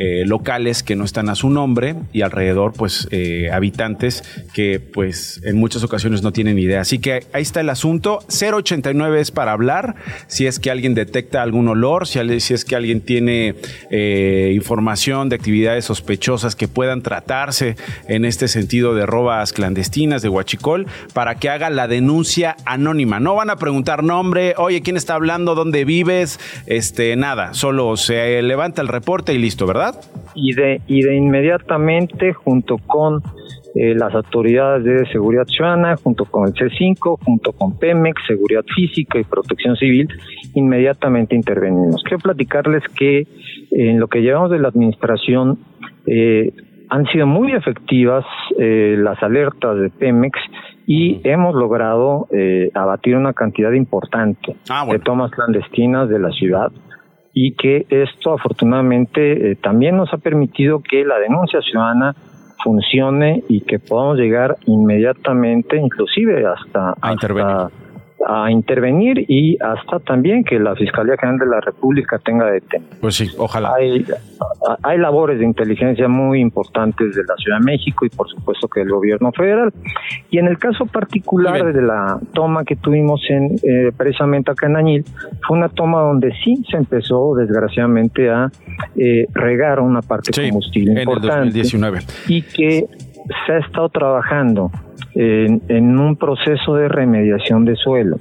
eh, 0.00 0.24
locales 0.24 0.84
que 0.84 0.94
no 0.94 1.04
están 1.04 1.28
a 1.28 1.34
su 1.34 1.50
nombre 1.50 1.96
y 2.12 2.22
alrededor 2.22 2.72
pues 2.72 3.08
eh, 3.10 3.50
habitantes 3.52 4.22
que 4.54 4.78
pues 4.78 5.40
en 5.42 5.56
muchas 5.56 5.82
ocasiones 5.82 6.22
no 6.22 6.32
tienen 6.32 6.56
idea. 6.56 6.82
Así 6.82 7.00
que 7.00 7.26
ahí 7.32 7.42
está 7.42 7.60
el 7.60 7.68
asunto. 7.68 8.20
089 8.28 9.20
es 9.20 9.32
para 9.32 9.50
hablar. 9.50 9.96
Si 10.28 10.46
es 10.46 10.60
que 10.60 10.70
alguien 10.70 10.94
detecta 10.94 11.42
algún 11.42 11.66
olor, 11.66 12.06
si, 12.06 12.20
es 12.20 12.64
que 12.64 12.76
alguien 12.76 13.00
tiene 13.00 13.56
eh, 13.90 14.52
información 14.54 15.28
de 15.28 15.34
actividades 15.34 15.86
sospechosas 15.86 16.54
que 16.54 16.68
puedan 16.68 17.02
tratarse 17.02 17.74
en 18.06 18.24
este 18.24 18.46
sentido 18.46 18.94
de 18.94 19.04
robas 19.04 19.52
clandestinas 19.52 20.22
de 20.22 20.28
Huachicol, 20.28 20.86
para 21.12 21.34
que 21.36 21.48
haga 21.48 21.70
la 21.70 21.88
denuncia 21.88 22.56
anónima. 22.64 23.18
No 23.18 23.34
van 23.34 23.50
a 23.50 23.56
preguntar 23.56 24.04
nombre, 24.04 24.54
oye, 24.58 24.80
¿quién 24.80 24.96
está 24.96 25.14
hablando? 25.14 25.56
¿Dónde 25.56 25.84
vives? 25.84 26.38
Este, 26.66 27.16
nada, 27.16 27.52
solo 27.54 27.96
se 27.96 28.40
levanta 28.42 28.80
el 28.80 28.86
reporte 28.86 29.34
y 29.34 29.38
listo, 29.38 29.66
¿verdad? 29.66 29.87
Y 30.34 30.54
de, 30.54 30.80
y 30.86 31.02
de 31.02 31.16
inmediatamente, 31.16 32.32
junto 32.32 32.78
con 32.78 33.22
eh, 33.74 33.94
las 33.94 34.14
autoridades 34.14 34.84
de 34.84 35.06
seguridad 35.12 35.44
ciudadana, 35.46 35.96
junto 35.96 36.24
con 36.24 36.48
el 36.48 36.54
C5, 36.54 37.18
junto 37.24 37.52
con 37.52 37.78
Pemex, 37.78 38.20
Seguridad 38.26 38.64
Física 38.74 39.18
y 39.18 39.24
Protección 39.24 39.76
Civil, 39.76 40.08
inmediatamente 40.54 41.34
intervenimos. 41.34 42.02
Quiero 42.02 42.18
platicarles 42.18 42.82
que 42.96 43.26
en 43.70 44.00
lo 44.00 44.08
que 44.08 44.20
llevamos 44.20 44.50
de 44.50 44.58
la 44.58 44.68
administración 44.68 45.58
eh, 46.06 46.52
han 46.90 47.04
sido 47.06 47.26
muy 47.26 47.52
efectivas 47.52 48.24
eh, 48.58 48.96
las 48.98 49.22
alertas 49.22 49.78
de 49.78 49.90
Pemex 49.90 50.38
y 50.86 51.20
hemos 51.24 51.54
logrado 51.54 52.28
eh, 52.30 52.70
abatir 52.74 53.16
una 53.16 53.34
cantidad 53.34 53.72
importante 53.72 54.56
ah, 54.70 54.84
bueno. 54.84 54.98
de 54.98 55.04
tomas 55.04 55.30
clandestinas 55.30 56.08
de 56.08 56.18
la 56.18 56.30
ciudad 56.30 56.72
y 57.32 57.54
que 57.54 57.86
esto 57.90 58.34
afortunadamente 58.34 59.52
eh, 59.52 59.56
también 59.56 59.96
nos 59.96 60.12
ha 60.12 60.18
permitido 60.18 60.80
que 60.82 61.04
la 61.04 61.18
denuncia 61.18 61.60
ciudadana 61.60 62.14
funcione 62.62 63.44
y 63.48 63.60
que 63.60 63.78
podamos 63.78 64.18
llegar 64.18 64.56
inmediatamente, 64.66 65.76
inclusive 65.76 66.44
hasta, 66.46 66.90
a 67.00 67.10
hasta 67.10 67.70
a 68.26 68.50
intervenir 68.50 69.24
y 69.28 69.56
hasta 69.62 70.00
también 70.00 70.44
que 70.44 70.58
la 70.58 70.74
Fiscalía 70.74 71.16
General 71.18 71.38
de 71.38 71.46
la 71.46 71.60
República 71.60 72.18
tenga 72.18 72.50
detenido. 72.50 72.90
Pues 73.00 73.14
sí, 73.14 73.28
ojalá. 73.38 73.74
Hay, 73.74 74.04
hay 74.82 74.98
labores 74.98 75.38
de 75.38 75.44
inteligencia 75.44 76.08
muy 76.08 76.40
importantes 76.40 77.14
de 77.14 77.22
la 77.24 77.34
Ciudad 77.36 77.58
de 77.58 77.64
México 77.64 78.04
y 78.04 78.08
por 78.08 78.28
supuesto 78.28 78.68
que 78.68 78.82
el 78.82 78.90
gobierno 78.90 79.32
federal. 79.32 79.72
Y 80.30 80.38
en 80.38 80.46
el 80.46 80.58
caso 80.58 80.86
particular 80.86 81.72
de 81.72 81.82
la 81.82 82.18
toma 82.32 82.64
que 82.64 82.76
tuvimos 82.76 83.20
en 83.28 83.56
eh, 83.62 83.92
precisamente 83.96 84.50
acá 84.50 84.66
en 84.66 84.76
Añil, 84.76 85.04
fue 85.46 85.56
una 85.56 85.68
toma 85.68 86.00
donde 86.00 86.32
sí 86.44 86.62
se 86.70 86.76
empezó 86.76 87.34
desgraciadamente 87.36 88.30
a 88.30 88.50
eh, 88.96 89.26
regar 89.32 89.80
una 89.80 90.02
parte 90.02 90.32
sí, 90.32 90.48
combustible 90.48 90.92
en 90.92 90.98
importante 90.98 91.48
el 91.48 91.52
2019. 91.52 92.00
y 92.28 92.42
que 92.42 92.86
se 93.46 93.52
ha 93.52 93.58
estado 93.58 93.88
trabajando 93.88 94.70
en, 95.14 95.62
en, 95.68 95.98
un 95.98 96.16
proceso 96.16 96.74
de 96.74 96.88
remediación 96.88 97.64
de 97.64 97.76
suelo. 97.76 98.16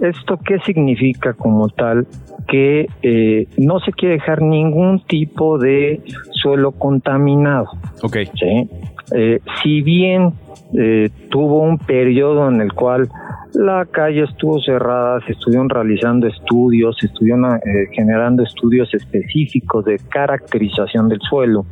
¿Esto 0.00 0.38
qué 0.44 0.58
significa 0.60 1.32
como 1.32 1.68
tal? 1.68 2.06
Que 2.46 2.86
eh, 3.02 3.46
no 3.56 3.80
se 3.80 3.92
quiere 3.92 4.14
dejar 4.14 4.42
ningún 4.42 5.00
tipo 5.00 5.58
de 5.58 6.02
suelo 6.32 6.72
contaminado. 6.72 7.66
Ok. 8.02 8.18
¿sí? 8.34 8.68
Eh, 9.14 9.40
si 9.62 9.80
bien 9.82 10.32
eh, 10.74 11.10
tuvo 11.30 11.62
un 11.62 11.78
periodo 11.78 12.48
en 12.48 12.60
el 12.60 12.72
cual 12.72 13.08
la 13.54 13.86
calle 13.86 14.24
estuvo 14.24 14.60
cerrada, 14.60 15.20
se 15.26 15.32
estuvieron 15.32 15.68
realizando 15.68 16.26
estudios, 16.26 16.96
se 17.00 17.06
estuvieron 17.06 17.56
eh, 17.56 17.88
generando 17.92 18.42
estudios 18.42 18.92
específicos 18.92 19.84
de 19.84 19.98
caracterización 20.10 21.08
del 21.08 21.20
suelo 21.20 21.64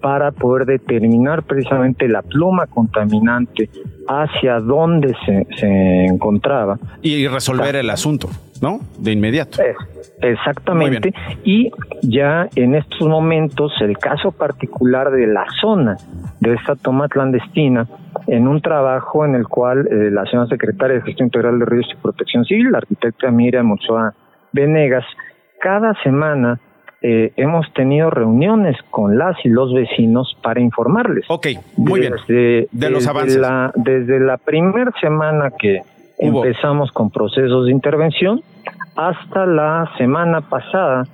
para 0.00 0.32
poder 0.32 0.66
determinar 0.66 1.44
precisamente 1.44 2.08
la 2.08 2.22
pluma 2.22 2.66
contaminante 2.66 3.70
hacia 4.08 4.58
dónde 4.58 5.14
se, 5.24 5.46
se 5.58 6.04
encontraba. 6.06 6.78
Y 7.00 7.26
resolver 7.28 7.76
el 7.76 7.88
asunto, 7.90 8.28
¿no? 8.64 8.80
De 8.98 9.12
inmediato. 9.12 9.62
Exactamente. 10.22 11.12
Y 11.44 11.70
ya 12.00 12.48
en 12.56 12.74
estos 12.74 13.06
momentos, 13.06 13.72
el 13.80 13.98
caso 13.98 14.32
particular 14.32 15.10
de 15.10 15.26
la 15.26 15.44
zona 15.60 15.98
de 16.40 16.54
esta 16.54 16.74
toma 16.74 17.08
clandestina, 17.08 17.86
en 18.26 18.48
un 18.48 18.62
trabajo 18.62 19.26
en 19.26 19.34
el 19.34 19.46
cual 19.48 19.86
eh, 19.86 20.10
la 20.10 20.24
señora 20.24 20.48
secretaria 20.48 20.96
de 20.96 21.02
Gestión 21.02 21.26
Integral 21.26 21.58
de 21.58 21.66
Ríos 21.66 21.86
y 21.92 21.96
Protección 21.96 22.46
Civil, 22.46 22.72
la 22.72 22.78
arquitecta 22.78 23.30
Miriam 23.30 23.70
Ochoa 23.70 24.14
Venegas, 24.52 25.04
cada 25.60 25.92
semana 26.02 26.58
eh, 27.02 27.32
hemos 27.36 27.70
tenido 27.74 28.08
reuniones 28.08 28.78
con 28.88 29.18
las 29.18 29.36
y 29.44 29.50
los 29.50 29.74
vecinos 29.74 30.38
para 30.42 30.60
informarles. 30.60 31.26
Ok, 31.28 31.48
muy 31.76 32.00
desde, 32.00 32.16
bien. 32.28 32.68
De 32.72 32.88
los 32.88 33.00
desde 33.00 33.10
avances. 33.10 33.36
La, 33.36 33.72
desde 33.74 34.20
la 34.20 34.38
primera 34.38 34.90
semana 35.02 35.50
que 35.58 35.82
Hubo. 36.18 36.46
empezamos 36.46 36.90
con 36.92 37.10
procesos 37.10 37.66
de 37.66 37.72
intervención 37.72 38.40
hasta 38.96 39.46
la 39.46 39.90
semana 39.98 40.40
pasada 40.40 41.04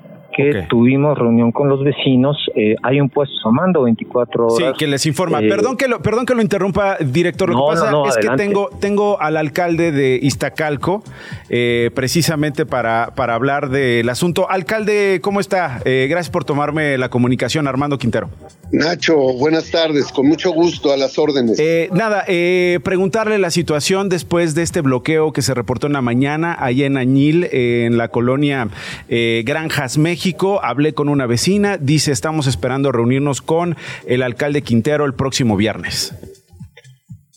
que 0.42 0.62
tuvimos 0.68 1.16
reunión 1.18 1.52
con 1.52 1.68
los 1.68 1.82
vecinos. 1.84 2.36
Eh, 2.54 2.76
hay 2.82 3.00
un 3.00 3.08
puesto 3.08 3.50
mando 3.52 3.82
24 3.82 4.46
horas. 4.46 4.56
Sí, 4.58 4.64
que 4.78 4.86
les 4.86 5.04
informa. 5.06 5.40
Eh, 5.40 5.48
perdón, 5.48 5.76
que 5.76 5.88
lo, 5.88 6.00
perdón 6.00 6.26
que 6.26 6.34
lo 6.34 6.42
interrumpa, 6.42 6.96
director. 6.98 7.48
Lo 7.50 7.56
No, 7.56 7.66
que 7.68 7.74
pasa 7.74 7.90
no, 7.90 8.02
no, 8.02 8.08
es 8.08 8.16
adelante. 8.16 8.42
que 8.42 8.48
tengo, 8.48 8.70
tengo 8.80 9.20
al 9.20 9.36
alcalde 9.36 9.92
de 9.92 10.18
Iztacalco 10.22 11.02
eh, 11.48 11.90
precisamente 11.94 12.66
para, 12.66 13.12
para 13.14 13.34
hablar 13.34 13.70
del 13.70 14.08
asunto. 14.08 14.48
Alcalde, 14.50 15.20
¿cómo 15.22 15.40
está? 15.40 15.80
Eh, 15.84 16.06
gracias 16.08 16.30
por 16.30 16.44
tomarme 16.44 16.98
la 16.98 17.08
comunicación, 17.08 17.66
Armando 17.66 17.98
Quintero. 17.98 18.30
Nacho, 18.72 19.16
buenas 19.16 19.70
tardes, 19.72 20.12
con 20.12 20.28
mucho 20.28 20.52
gusto 20.52 20.92
a 20.92 20.96
las 20.96 21.18
órdenes. 21.18 21.58
Eh, 21.58 21.88
nada, 21.92 22.24
eh, 22.28 22.78
preguntarle 22.84 23.38
la 23.38 23.50
situación 23.50 24.08
después 24.08 24.54
de 24.54 24.62
este 24.62 24.80
bloqueo 24.80 25.32
que 25.32 25.42
se 25.42 25.54
reportó 25.54 25.88
en 25.88 25.92
la 25.92 26.02
mañana 26.02 26.56
allá 26.58 26.86
en 26.86 26.96
Añil, 26.96 27.44
eh, 27.50 27.84
en 27.86 27.98
la 27.98 28.08
colonia 28.08 28.68
eh, 29.08 29.42
Granjas, 29.44 29.98
México. 29.98 30.29
Hablé 30.62 30.94
con 30.94 31.08
una 31.08 31.26
vecina, 31.26 31.76
dice 31.78 32.12
estamos 32.12 32.46
esperando 32.46 32.92
reunirnos 32.92 33.40
con 33.42 33.76
el 34.06 34.22
alcalde 34.22 34.62
Quintero 34.62 35.04
el 35.04 35.14
próximo 35.14 35.56
viernes. 35.56 36.12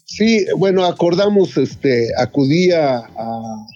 Sí, 0.06 0.46
bueno, 0.58 0.86
acordamos, 0.86 1.58
este, 1.58 2.10
acudí 2.18 2.72
a, 2.72 2.98
a- 2.98 3.68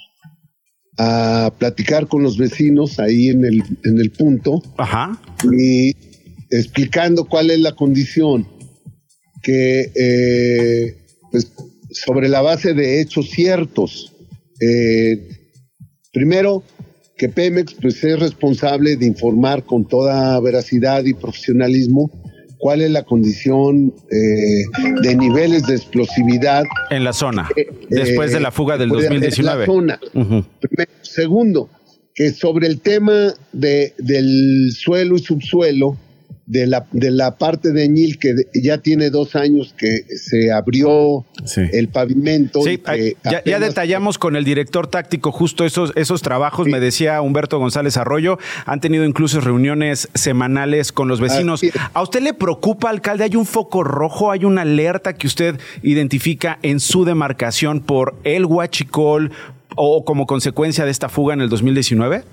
a 0.99 1.51
platicar 1.57 2.07
con 2.07 2.23
los 2.23 2.37
vecinos 2.37 2.99
ahí 2.99 3.29
en 3.29 3.45
el, 3.45 3.63
en 3.83 3.99
el 3.99 4.09
punto 4.11 4.63
Ajá. 4.77 5.19
y 5.51 5.91
explicando 6.49 7.25
cuál 7.25 7.51
es 7.51 7.59
la 7.59 7.73
condición 7.75 8.47
que, 9.43 9.91
eh, 9.95 10.97
pues, 11.31 11.51
sobre 11.91 12.29
la 12.29 12.41
base 12.41 12.73
de 12.73 12.99
hechos 13.01 13.29
ciertos. 13.29 14.11
Eh, 14.59 15.29
primero, 16.11 16.63
que 17.17 17.29
Pemex 17.29 17.73
pues, 17.81 18.03
es 18.03 18.19
responsable 18.19 18.95
de 18.95 19.05
informar 19.05 19.63
con 19.63 19.85
toda 19.85 20.39
veracidad 20.39 21.03
y 21.05 21.13
profesionalismo 21.13 22.11
cuál 22.59 22.81
es 22.81 22.91
la 22.91 23.03
condición 23.03 23.93
eh, 24.11 24.63
de 25.01 25.15
niveles 25.15 25.63
de 25.67 25.75
explosividad 25.75 26.63
En 26.89 27.03
la 27.03 27.13
zona, 27.13 27.47
después 27.89 28.31
de 28.31 28.39
la 28.39 28.51
fuga 28.51 28.77
del 28.77 28.89
pues, 28.89 29.05
en 29.05 29.13
2019. 29.13 29.59
la 29.59 29.65
zona. 29.65 29.99
Primero. 30.11 30.91
Segundo, 31.01 31.69
que 32.13 32.31
sobre 32.31 32.67
el 32.67 32.79
tema 32.81 33.33
de, 33.53 33.93
del 33.97 34.71
suelo 34.73 35.15
y 35.15 35.19
subsuelo, 35.19 35.97
de 36.47 36.65
la, 36.65 36.87
de 36.93 37.11
la 37.11 37.37
parte 37.37 37.73
de 37.73 37.83
Añil, 37.83 38.17
que 38.17 38.33
de- 38.33 38.47
ya 38.55 38.77
tiene 38.77 39.09
dos 39.09 39.35
años 39.35 39.75
que 39.77 40.03
se 40.17 40.49
abrió 40.51 41.25
el 41.73 41.89
pavimento. 41.89 42.61
Sí, 42.63 42.81
ya, 43.45 43.59
detallamos 43.59 44.17
con 44.17 44.35
el 44.37 44.45
director 44.45 44.87
táctico 44.87 45.31
justo 45.33 45.65
esos, 45.65 45.91
esos 45.97 46.21
trabajos, 46.21 46.65
me 46.67 46.79
decía 46.79 47.21
Humberto 47.21 47.59
González 47.59 47.97
Arroyo, 47.97 48.37
han 48.65 48.79
tenido 48.79 49.03
incluso 49.03 49.41
reuniones 49.41 50.07
semanales 50.13 50.91
con 50.93 51.09
los 51.09 51.19
vecinos. 51.19 51.61
¿A 51.93 52.01
usted 52.01 52.21
le 52.21 52.33
preocupa, 52.33 52.89
alcalde? 52.89 53.25
¿Hay 53.25 53.35
un 53.35 53.45
foco 53.45 53.83
rojo, 53.83 54.31
hay 54.31 54.45
una 54.45 54.61
alerta 54.61 55.13
que 55.13 55.27
usted 55.27 55.59
identifica 55.83 56.59
en 56.61 56.79
su 56.79 57.03
demarcación 57.03 57.81
por 57.81 58.15
el 58.23 58.45
huachicol 58.45 59.31
o 59.75 60.05
como 60.05 60.25
consecuencia 60.25 60.85
de 60.85 60.91
esta 60.91 61.09
fuga 61.09 61.33
en 61.33 61.41
el 61.41 61.49
2019? 61.49 62.23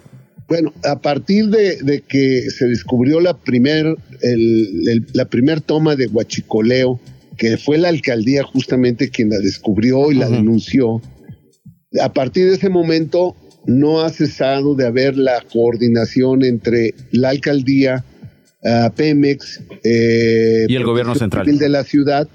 Bueno, 0.47 0.73
a 0.85 1.00
partir 1.00 1.47
de, 1.47 1.76
de 1.83 2.00
que 2.03 2.50
se 2.50 2.67
descubrió 2.67 3.21
la 3.21 3.35
primer, 3.37 3.97
el- 4.21 4.88
el- 4.88 5.07
la 5.14 5.25
primer 5.26 5.61
toma 5.62 5.97
de 5.97 6.07
Huachicoleo, 6.07 7.00
que 7.38 7.57
fue 7.57 7.79
la 7.79 7.88
alcaldía 7.88 8.43
justamente 8.45 9.09
quien 9.09 9.31
la 9.31 9.38
descubrió 9.38 10.12
y 10.12 10.17
la 10.17 10.29
denunció, 10.29 11.00
a 12.00 12.12
partir 12.12 12.47
de 12.49 12.55
ese 12.57 12.69
momento 12.69 13.35
no 13.67 14.03
ha 14.03 14.11
cesado 14.11 14.75
de 14.75 14.87
haber 14.87 15.17
la 15.17 15.41
coordinación 15.53 16.45
entre 16.45 16.95
la 17.11 17.31
alcaldía, 17.31 18.05
ah, 18.64 18.93
Pemex 18.95 19.62
eh, 19.83 20.67
Y 20.69 20.75
el 20.76 20.85
gobierno 20.85 21.14
central. 21.14 21.57
De 21.59 21.69
la 21.71 21.85
ciudad 21.85 22.29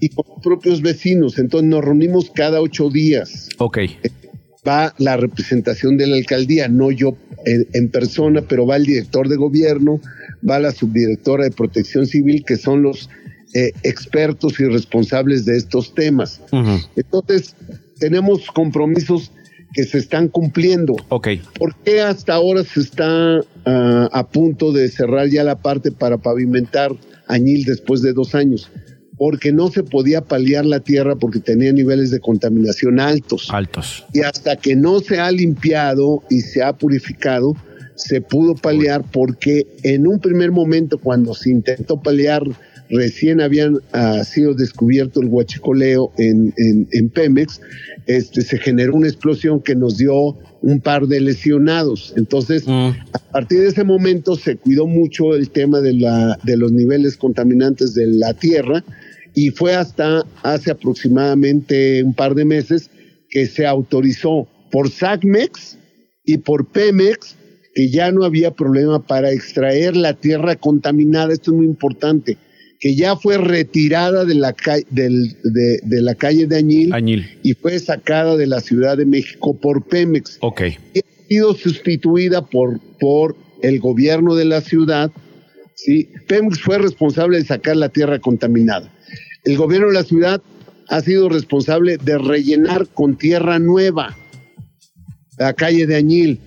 y 0.00 0.08
con 0.08 0.24
los 0.28 0.42
propios 0.42 0.82
vecinos. 0.82 1.38
Entonces 1.38 1.68
nos 1.70 1.84
reunimos 1.84 2.30
cada 2.34 2.60
ocho 2.60 2.90
días 2.90 3.48
Ok. 3.58 3.78
Va 4.66 4.94
la 4.98 5.16
representación 5.16 5.96
de 5.96 6.06
la 6.06 6.16
alcaldía, 6.16 6.68
no 6.68 6.90
yo 6.90 7.16
en, 7.44 7.66
en 7.72 7.88
persona, 7.90 8.42
pero 8.42 8.66
va 8.66 8.76
el 8.76 8.86
director 8.86 9.28
de 9.28 9.36
gobierno, 9.36 10.00
va 10.48 10.58
la 10.58 10.72
subdirectora 10.72 11.44
de 11.44 11.50
protección 11.50 12.06
civil, 12.06 12.44
que 12.46 12.56
son 12.56 12.82
los 12.82 13.08
eh, 13.54 13.72
expertos 13.82 14.58
y 14.60 14.64
responsables 14.64 15.44
de 15.44 15.56
estos 15.56 15.94
temas. 15.94 16.40
Entonces, 16.96 17.54
tenemos 17.98 18.46
compromisos 18.46 19.30
que 19.74 19.84
se 19.84 19.98
están 19.98 20.28
cumpliendo. 20.28 20.96
Ok. 21.08 21.28
¿Por 21.58 21.74
qué 21.76 22.00
hasta 22.00 22.34
ahora 22.34 22.64
se 22.64 22.80
está 22.80 23.40
ah, 23.66 24.08
a 24.10 24.26
punto 24.28 24.72
de 24.72 24.88
cerrar 24.88 25.28
ya 25.28 25.44
la 25.44 25.56
parte 25.56 25.90
para 25.90 26.18
pavimentar 26.18 26.92
Añil 27.26 27.64
después 27.64 28.00
de 28.02 28.12
dos 28.12 28.34
años? 28.34 28.70
Porque 29.22 29.52
no 29.52 29.70
se 29.70 29.84
podía 29.84 30.20
paliar 30.20 30.66
la 30.66 30.80
tierra 30.80 31.14
porque 31.14 31.38
tenía 31.38 31.72
niveles 31.72 32.10
de 32.10 32.18
contaminación 32.18 32.98
altos. 32.98 33.46
Altos. 33.52 34.04
Y 34.12 34.22
hasta 34.22 34.56
que 34.56 34.74
no 34.74 34.98
se 34.98 35.20
ha 35.20 35.30
limpiado 35.30 36.24
y 36.28 36.40
se 36.40 36.60
ha 36.60 36.72
purificado, 36.72 37.54
se 37.94 38.20
pudo 38.20 38.56
paliar 38.56 39.04
porque 39.12 39.64
en 39.84 40.08
un 40.08 40.18
primer 40.18 40.50
momento 40.50 40.98
cuando 40.98 41.34
se 41.34 41.50
intentó 41.50 42.02
paliar, 42.02 42.42
recién 42.90 43.40
habían 43.40 43.78
ah, 43.92 44.24
sido 44.24 44.54
descubierto 44.54 45.20
el 45.20 45.28
huachicoleo 45.28 46.10
en, 46.18 46.52
en, 46.56 46.88
en 46.90 47.08
Pemex, 47.08 47.60
este, 48.06 48.42
se 48.42 48.58
generó 48.58 48.96
una 48.96 49.06
explosión 49.06 49.60
que 49.60 49.76
nos 49.76 49.98
dio 49.98 50.36
un 50.62 50.80
par 50.80 51.06
de 51.06 51.20
lesionados. 51.20 52.12
Entonces, 52.16 52.64
a 52.66 53.18
partir 53.30 53.60
de 53.60 53.68
ese 53.68 53.84
momento 53.84 54.34
se 54.34 54.56
cuidó 54.56 54.88
mucho 54.88 55.36
el 55.36 55.50
tema 55.50 55.80
de, 55.80 55.92
la, 55.92 56.40
de 56.42 56.56
los 56.56 56.72
niveles 56.72 57.16
contaminantes 57.16 57.94
de 57.94 58.06
la 58.08 58.34
tierra 58.34 58.82
y 59.34 59.50
fue 59.50 59.74
hasta 59.74 60.24
hace 60.42 60.70
aproximadamente 60.70 62.02
un 62.02 62.14
par 62.14 62.34
de 62.34 62.44
meses 62.44 62.90
que 63.30 63.46
se 63.46 63.66
autorizó 63.66 64.46
por 64.70 64.90
SACMEX 64.90 65.78
y 66.24 66.38
por 66.38 66.66
Pemex 66.66 67.36
que 67.74 67.88
ya 67.88 68.12
no 68.12 68.24
había 68.24 68.50
problema 68.50 69.06
para 69.06 69.30
extraer 69.32 69.96
la 69.96 70.12
tierra 70.14 70.56
contaminada. 70.56 71.32
Esto 71.32 71.52
es 71.52 71.56
muy 71.56 71.66
importante, 71.66 72.36
que 72.78 72.94
ya 72.94 73.16
fue 73.16 73.38
retirada 73.38 74.26
de 74.26 74.34
la, 74.34 74.52
ca- 74.52 74.76
del- 74.90 75.34
de, 75.42 75.80
de 75.82 76.02
la 76.02 76.14
calle 76.14 76.46
de 76.46 76.56
Añil, 76.58 76.92
y 77.42 77.54
fue 77.54 77.78
sacada 77.78 78.36
de 78.36 78.46
la 78.46 78.60
Ciudad 78.60 78.98
de 78.98 79.06
México 79.06 79.58
por 79.58 79.86
Pemex. 79.86 80.36
Ok. 80.42 80.62
Y 80.92 80.98
ha 80.98 81.26
sido 81.28 81.54
sustituida 81.54 82.44
por, 82.44 82.78
por 83.00 83.36
el 83.62 83.80
gobierno 83.80 84.34
de 84.34 84.44
la 84.44 84.60
ciudad. 84.60 85.10
¿sí? 85.74 86.08
Pemex 86.28 86.60
fue 86.60 86.76
responsable 86.76 87.38
de 87.38 87.44
sacar 87.46 87.76
la 87.76 87.88
tierra 87.88 88.18
contaminada. 88.18 88.92
El 89.44 89.56
gobierno 89.56 89.88
de 89.88 89.94
la 89.94 90.04
ciudad 90.04 90.40
ha 90.88 91.00
sido 91.00 91.28
responsable 91.28 91.96
de 91.96 92.18
rellenar 92.18 92.86
con 92.88 93.16
tierra 93.16 93.58
nueva 93.58 94.16
la 95.38 95.52
calle 95.54 95.86
de 95.86 95.96
Añil 95.96 96.38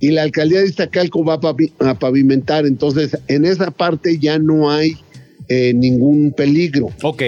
y 0.00 0.10
la 0.10 0.22
alcaldía 0.22 0.60
de 0.60 0.68
Iztacalco 0.68 1.24
va 1.24 1.34
a, 1.34 1.40
pavi- 1.40 1.72
a 1.80 1.98
pavimentar. 1.98 2.66
Entonces, 2.66 3.16
en 3.28 3.44
esa 3.44 3.70
parte 3.70 4.18
ya 4.18 4.38
no 4.38 4.70
hay 4.70 4.96
eh, 5.48 5.72
ningún 5.74 6.32
peligro. 6.32 6.90
Ok. 7.02 7.22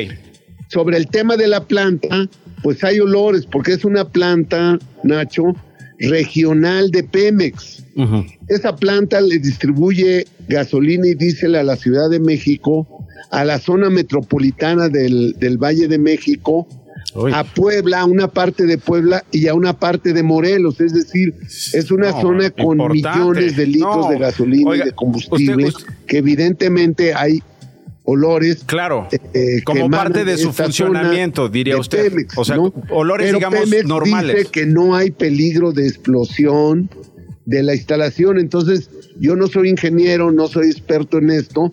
Sobre 0.68 0.96
el 0.96 1.08
tema 1.08 1.36
de 1.36 1.48
la 1.48 1.64
planta, 1.66 2.28
pues 2.62 2.82
hay 2.84 3.00
olores, 3.00 3.44
porque 3.46 3.72
es 3.72 3.84
una 3.84 4.08
planta, 4.08 4.78
Nacho, 5.02 5.54
regional 5.98 6.90
de 6.90 7.04
Pemex. 7.04 7.82
Esa 8.48 8.74
planta 8.76 9.20
le 9.20 9.38
distribuye 9.38 10.26
gasolina 10.48 11.06
y 11.08 11.14
diésel 11.14 11.56
a 11.56 11.62
la 11.62 11.76
Ciudad 11.76 12.08
de 12.08 12.20
México, 12.20 12.86
a 13.30 13.44
la 13.44 13.58
zona 13.58 13.90
metropolitana 13.90 14.88
del, 14.88 15.34
del 15.38 15.58
Valle 15.58 15.88
de 15.88 15.98
México, 15.98 16.66
a 17.34 17.44
Puebla, 17.44 18.00
a 18.00 18.04
una 18.06 18.28
parte 18.28 18.64
de 18.64 18.78
Puebla 18.78 19.22
y 19.32 19.46
a 19.48 19.54
una 19.54 19.78
parte 19.78 20.12
de 20.14 20.22
Morelos. 20.22 20.80
Es 20.80 20.94
decir, 20.94 21.34
es 21.74 21.90
una 21.90 22.10
No, 22.12 22.20
zona 22.22 22.50
con 22.50 22.80
importante. 22.80 23.18
millones 23.18 23.56
de 23.56 23.66
litros 23.66 23.96
No. 24.06 24.10
de 24.10 24.18
gasolina 24.18 24.70
Oiga, 24.70 24.84
y 24.84 24.88
de 24.88 24.94
combustible, 24.94 25.66
usted- 25.66 25.86
que 26.06 26.18
evidentemente 26.18 27.12
hay 27.14 27.42
olores. 28.04 28.64
Claro. 28.64 29.08
eh, 29.34 29.62
Como 29.64 29.84
que 29.84 29.90
parte 29.90 30.24
de 30.24 30.36
su 30.38 30.52
funcionamiento, 30.52 31.48
diría 31.48 31.76
usted. 31.78 32.08
Pemex, 32.10 32.36
O 32.38 32.44
sea, 32.44 32.56
¿no? 32.56 32.72
olores, 32.90 33.26
Pero 33.26 33.38
digamos, 33.38 33.60
Pemex 33.60 33.84
normales. 33.86 34.36
Dice 34.36 34.50
que 34.50 34.66
no 34.66 34.94
hay 34.96 35.10
peligro 35.10 35.72
de 35.72 35.86
explosión 35.86 36.88
de 37.44 37.62
la 37.62 37.74
instalación. 37.74 38.38
Entonces, 38.38 38.88
yo 39.20 39.36
no 39.36 39.46
soy 39.48 39.68
ingeniero, 39.68 40.32
no 40.32 40.48
soy 40.48 40.68
experto 40.68 41.18
en 41.18 41.30
esto. 41.30 41.72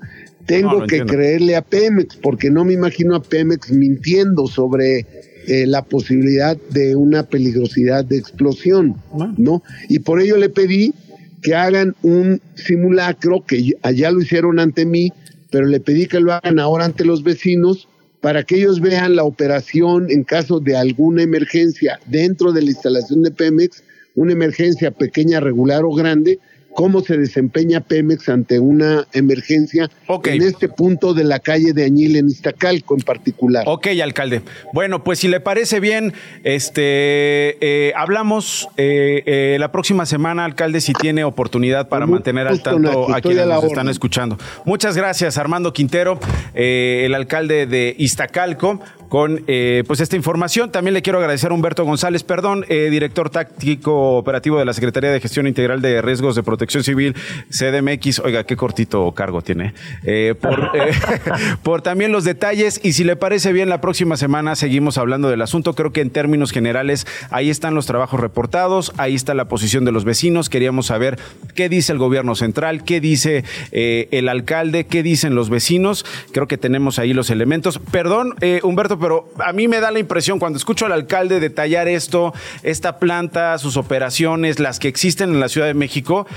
Tengo 0.50 0.72
No, 0.74 0.88
que 0.88 0.98
entiendo. 0.98 1.14
creerle 1.14 1.56
a 1.56 1.62
Pemex, 1.62 2.18
porque 2.18 2.50
no 2.50 2.66
me 2.66 2.74
imagino 2.74 3.16
a 3.16 3.22
Pemex 3.24 3.72
mintiendo 3.72 4.48
sobre 4.48 5.06
eh, 5.48 5.66
la 5.66 5.84
posibilidad 5.84 6.58
de 6.72 6.96
una 6.96 7.24
peligrosidad 7.24 8.04
de 8.04 8.18
explosión, 8.18 8.96
¿no? 9.38 9.64
Y 9.88 10.00
por 10.00 10.20
ello 10.22 10.38
le 10.38 10.50
pedí 10.50 10.94
que 11.42 11.56
hagan 11.56 11.96
un 12.02 12.42
simulacro, 12.56 13.46
que 13.46 13.74
allá 13.84 14.12
lo 14.12 14.22
hicieron 14.22 14.60
ante 14.60 14.86
mí, 14.86 15.14
pero 15.52 15.66
le 15.68 15.80
pedí 15.80 16.08
que 16.08 16.20
lo 16.20 16.34
hagan 16.34 16.60
ahora 16.60 16.86
ante 16.86 17.06
los 17.06 17.24
vecinos 17.24 17.88
para 18.22 18.44
que 18.44 18.56
ellos 18.58 18.82
vean 18.82 19.16
la 19.16 19.24
operación 19.24 20.12
en 20.12 20.24
caso 20.24 20.60
de 20.60 20.76
alguna 20.76 21.24
emergencia 21.24 22.00
dentro 22.08 22.52
de 22.52 22.62
la 22.64 22.72
instalación 22.72 23.24
de 23.24 23.32
Pemex, 23.32 23.82
una 24.16 24.34
emergencia 24.34 24.92
pequeña, 24.92 25.40
regular 25.40 25.86
o 25.86 25.94
grande, 25.94 26.40
cómo 26.74 27.02
se 27.02 27.18
desempeña 27.18 27.82
Pemex 27.82 28.30
ante 28.30 28.60
una 28.60 29.08
emergencia 29.14 29.90
en 30.26 30.42
este 30.42 30.70
punto 30.70 31.14
de 31.14 31.24
la 31.24 31.40
calle 31.40 31.74
de 31.74 31.86
Añil 31.86 32.16
en 32.16 32.28
Iztacalco 32.28 32.96
en 32.96 33.02
particular. 33.02 33.64
Ok, 33.68 33.88
alcalde. 34.02 34.42
Bueno, 34.74 35.04
pues 35.04 35.20
si 35.20 35.28
le 35.28 35.40
parece 35.40 35.80
bien, 35.80 36.14
este 36.44 37.58
eh, 37.62 37.94
hablamos 37.96 38.70
eh, 38.78 39.24
eh, 39.26 39.58
la 39.60 39.72
próxima 39.72 40.06
semana, 40.06 40.46
alcalde, 40.46 40.82
si 40.82 40.94
tiene 40.94 41.24
oportunidad 41.24 41.90
para 41.90 42.06
mantener 42.06 42.48
al 42.48 42.62
tanto 42.62 43.14
a 43.14 43.22
quienes 43.22 43.46
nos 43.46 43.64
están 43.64 43.90
escuchando. 43.90 44.38
Muchas 44.66 44.96
gracias, 44.96 45.38
Armando 45.38 45.74
Quintero, 45.74 46.20
el 46.54 47.14
alcalde 47.14 47.66
de 47.66 47.96
Iztacalco 47.98 48.80
con 49.10 49.44
eh, 49.48 49.84
pues 49.88 50.00
esta 50.00 50.16
información. 50.16 50.72
También 50.72 50.94
le 50.94 51.02
quiero 51.02 51.18
agradecer 51.18 51.52
a 51.52 51.54
Humberto 51.54 51.84
González, 51.84 52.24
perdón, 52.24 52.66
eh, 52.70 52.90
director 52.92 53.30
táctico 53.30 54.18
operativo 54.18 54.60
de 54.60 54.66
la 54.66 54.74
Secretaría 54.74 55.12
de 55.12 55.20
Gestión 55.20 55.48
Integral 55.48 55.82
de 55.82 56.02
Riesgos 56.02 56.36
de 56.36 56.44
Protección 56.44 56.84
Civil, 56.84 57.16
CDMX. 57.50 58.20
Oiga, 58.20 58.46
qué 58.46 58.56
cortito 58.56 59.12
cargo 59.12 59.42
tiene. 59.42 59.74
Eh, 60.04 60.36
por, 60.40 60.72
por 61.64 61.82
también 61.82 62.12
los 62.12 62.24
detalles 62.24 62.80
y 62.84 62.94
si 62.94 63.04
le 63.04 63.16
parece 63.16 63.52
bien, 63.52 63.68
la 63.68 63.82
próxima 63.82 64.16
semana 64.16 64.56
seguimos 64.56 64.98
hablando 64.98 65.30
del 65.30 65.42
asunto. 65.42 65.74
Creo 65.74 65.92
que 65.92 66.02
en 66.02 66.12
términos 66.12 66.52
generales 66.52 67.08
ahí 67.32 67.50
están 67.50 67.74
los 67.74 67.88
trabajos 67.88 68.20
reportados, 68.20 68.94
ahí 68.98 69.16
está 69.16 69.34
la 69.34 69.46
posición 69.46 69.86
de 69.86 69.92
los 69.92 70.06
vecinos. 70.06 70.50
Queríamos 70.50 70.86
saber 70.86 71.18
qué 71.56 71.68
dice 71.68 71.92
el 71.92 71.98
gobierno 71.98 72.36
central, 72.36 72.84
qué 72.84 73.02
dice 73.02 73.44
el 73.72 74.30
alcalde, 74.30 74.86
qué 74.86 75.02
dicen 75.02 75.34
los 75.34 75.50
vecinos. 75.50 76.06
Creo 76.32 76.48
que 76.48 76.58
tenemos 76.58 77.00
ahí 77.00 77.14
los 77.14 77.32
elementos. 77.32 77.80
Perdón, 77.92 78.36
Humberto, 78.62 78.99
pero 79.00 79.30
a 79.44 79.54
mí 79.54 79.68
me 79.68 79.80
da 79.80 79.92
la 79.92 80.00
impresión 80.00 80.40
cuando 80.40 80.58
escucho 80.58 80.86
al 80.86 80.92
alcalde 80.92 81.40
detallar 81.40 81.88
esto, 81.88 82.34
esta 82.64 83.00
planta, 83.00 83.58
sus 83.58 83.78
operaciones, 83.78 84.60
las 84.60 84.80
que 84.80 84.88
existen 84.88 85.30
en 85.30 85.40
la 85.40 85.50
Ciudad 85.50 85.68
de 85.68 85.74
México. 85.74 86.28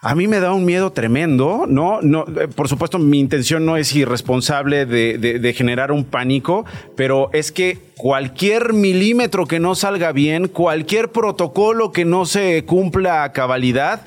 A 0.00 0.14
mí 0.14 0.28
me 0.28 0.38
da 0.38 0.52
un 0.52 0.64
miedo 0.64 0.92
tremendo, 0.92 1.64
¿no? 1.68 2.00
no 2.02 2.24
eh, 2.40 2.46
por 2.46 2.68
supuesto, 2.68 3.00
mi 3.00 3.18
intención 3.18 3.66
no 3.66 3.76
es 3.76 3.92
irresponsable 3.96 4.86
de, 4.86 5.18
de, 5.18 5.52
generar 5.54 5.90
un 5.90 6.04
pánico, 6.04 6.64
pero 6.94 7.30
es 7.32 7.50
que 7.50 7.78
cualquier 7.96 8.74
milímetro 8.74 9.46
que 9.46 9.58
no 9.58 9.74
salga 9.74 10.12
bien, 10.12 10.46
cualquier 10.46 11.10
protocolo 11.10 11.90
que 11.90 12.04
no 12.04 12.26
se 12.26 12.64
cumpla 12.64 13.24
a 13.24 13.32
cabalidad, 13.32 14.02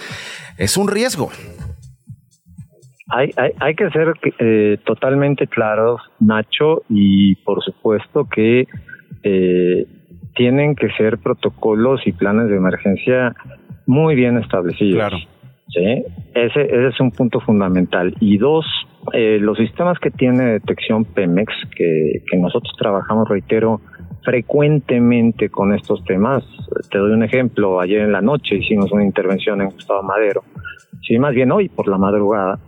es 0.57 0.77
un 0.77 0.87
riesgo. 0.87 1.29
Hay, 3.11 3.31
hay, 3.35 3.51
hay 3.59 3.75
que 3.75 3.89
ser 3.89 4.13
eh, 4.39 4.77
totalmente 4.85 5.47
claros, 5.47 6.01
Nacho, 6.19 6.83
y 6.89 7.35
por 7.35 7.61
supuesto 7.63 8.27
que 8.33 8.67
eh, 9.23 9.85
tienen 10.35 10.75
que 10.75 10.89
ser 10.91 11.17
protocolos 11.17 12.05
y 12.07 12.13
planes 12.13 12.49
de 12.49 12.55
emergencia 12.55 13.35
muy 13.85 14.15
bien 14.15 14.37
establecidos. 14.37 14.95
Claro. 14.95 15.17
¿sí? 15.67 16.03
Ese, 16.33 16.61
ese 16.61 16.87
es 16.87 16.99
un 16.99 17.11
punto 17.11 17.39
fundamental. 17.41 18.13
Y 18.19 18.37
dos, 18.37 18.65
eh, 19.13 19.39
los 19.41 19.57
sistemas 19.57 19.99
que 19.99 20.11
tiene 20.11 20.43
detección 20.45 21.05
Pemex, 21.05 21.53
que, 21.75 22.23
que 22.29 22.37
nosotros 22.37 22.73
trabajamos, 22.77 23.27
reitero, 23.27 23.81
frecuentemente 24.23 25.49
con 25.49 25.73
estos 25.73 26.03
temas. 26.05 26.43
Te 26.89 26.97
doy 26.97 27.11
un 27.11 27.23
ejemplo, 27.23 27.79
ayer 27.79 28.01
en 28.01 28.11
la 28.11 28.21
noche 28.21 28.55
hicimos 28.55 28.91
una 28.91 29.03
intervención 29.03 29.61
en 29.61 29.69
Gustavo 29.69 30.03
Madero, 30.03 30.43
sí, 31.01 31.17
más 31.17 31.33
bien 31.33 31.51
hoy 31.51 31.69
por 31.69 31.87
la 31.87 31.97
madrugada, 31.97 32.59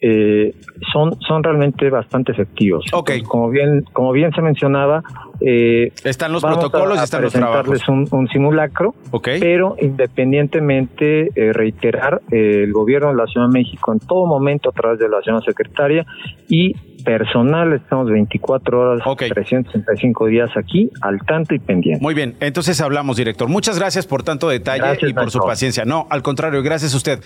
eh, 0.00 0.54
son, 0.92 1.18
son 1.20 1.42
realmente 1.42 1.88
bastante 1.90 2.32
efectivos. 2.32 2.84
como 3.26 3.50
bien, 3.50 3.84
como 3.92 4.12
bien 4.12 4.32
se 4.32 4.42
mencionaba, 4.42 5.02
eh, 5.40 5.92
están 6.04 6.32
los 6.32 6.42
protocolos, 6.42 6.98
y 6.98 7.04
están 7.04 7.22
los 7.22 7.32
trabajos. 7.32 7.88
Un, 7.88 8.06
un 8.10 8.28
simulacro, 8.28 8.94
pero 9.22 9.76
independientemente 9.80 11.30
eh, 11.34 11.52
reiterar 11.52 12.20
eh, 12.30 12.64
el 12.64 12.72
gobierno 12.72 13.08
de 13.08 13.16
la 13.16 13.26
Ciudad 13.26 13.46
de 13.46 13.52
México 13.52 13.92
en 13.92 14.00
todo 14.00 14.26
momento 14.26 14.70
a 14.70 14.72
través 14.72 14.98
de 14.98 15.08
la 15.08 15.22
señora 15.22 15.44
secretaria 15.44 16.06
y 16.48 16.74
personal, 17.06 17.72
estamos 17.72 18.10
24 18.10 18.80
horas, 18.80 19.16
365 19.16 20.26
días 20.26 20.50
aquí, 20.56 20.90
al 21.00 21.20
tanto 21.20 21.54
y 21.54 21.60
pendiente. 21.60 22.02
Muy 22.02 22.14
bien, 22.14 22.34
entonces 22.40 22.80
hablamos, 22.80 23.16
director. 23.16 23.48
Muchas 23.48 23.78
gracias 23.78 24.06
por 24.08 24.24
tanto 24.24 24.48
detalle 24.48 24.98
y 25.08 25.14
por 25.14 25.30
su 25.30 25.38
paciencia. 25.38 25.84
No, 25.84 26.08
al 26.10 26.22
contrario, 26.22 26.62
gracias 26.64 26.92
a 26.94 26.96
usted. 26.96 27.20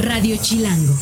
Radio 0.00 0.36
Chilango. 0.40 0.94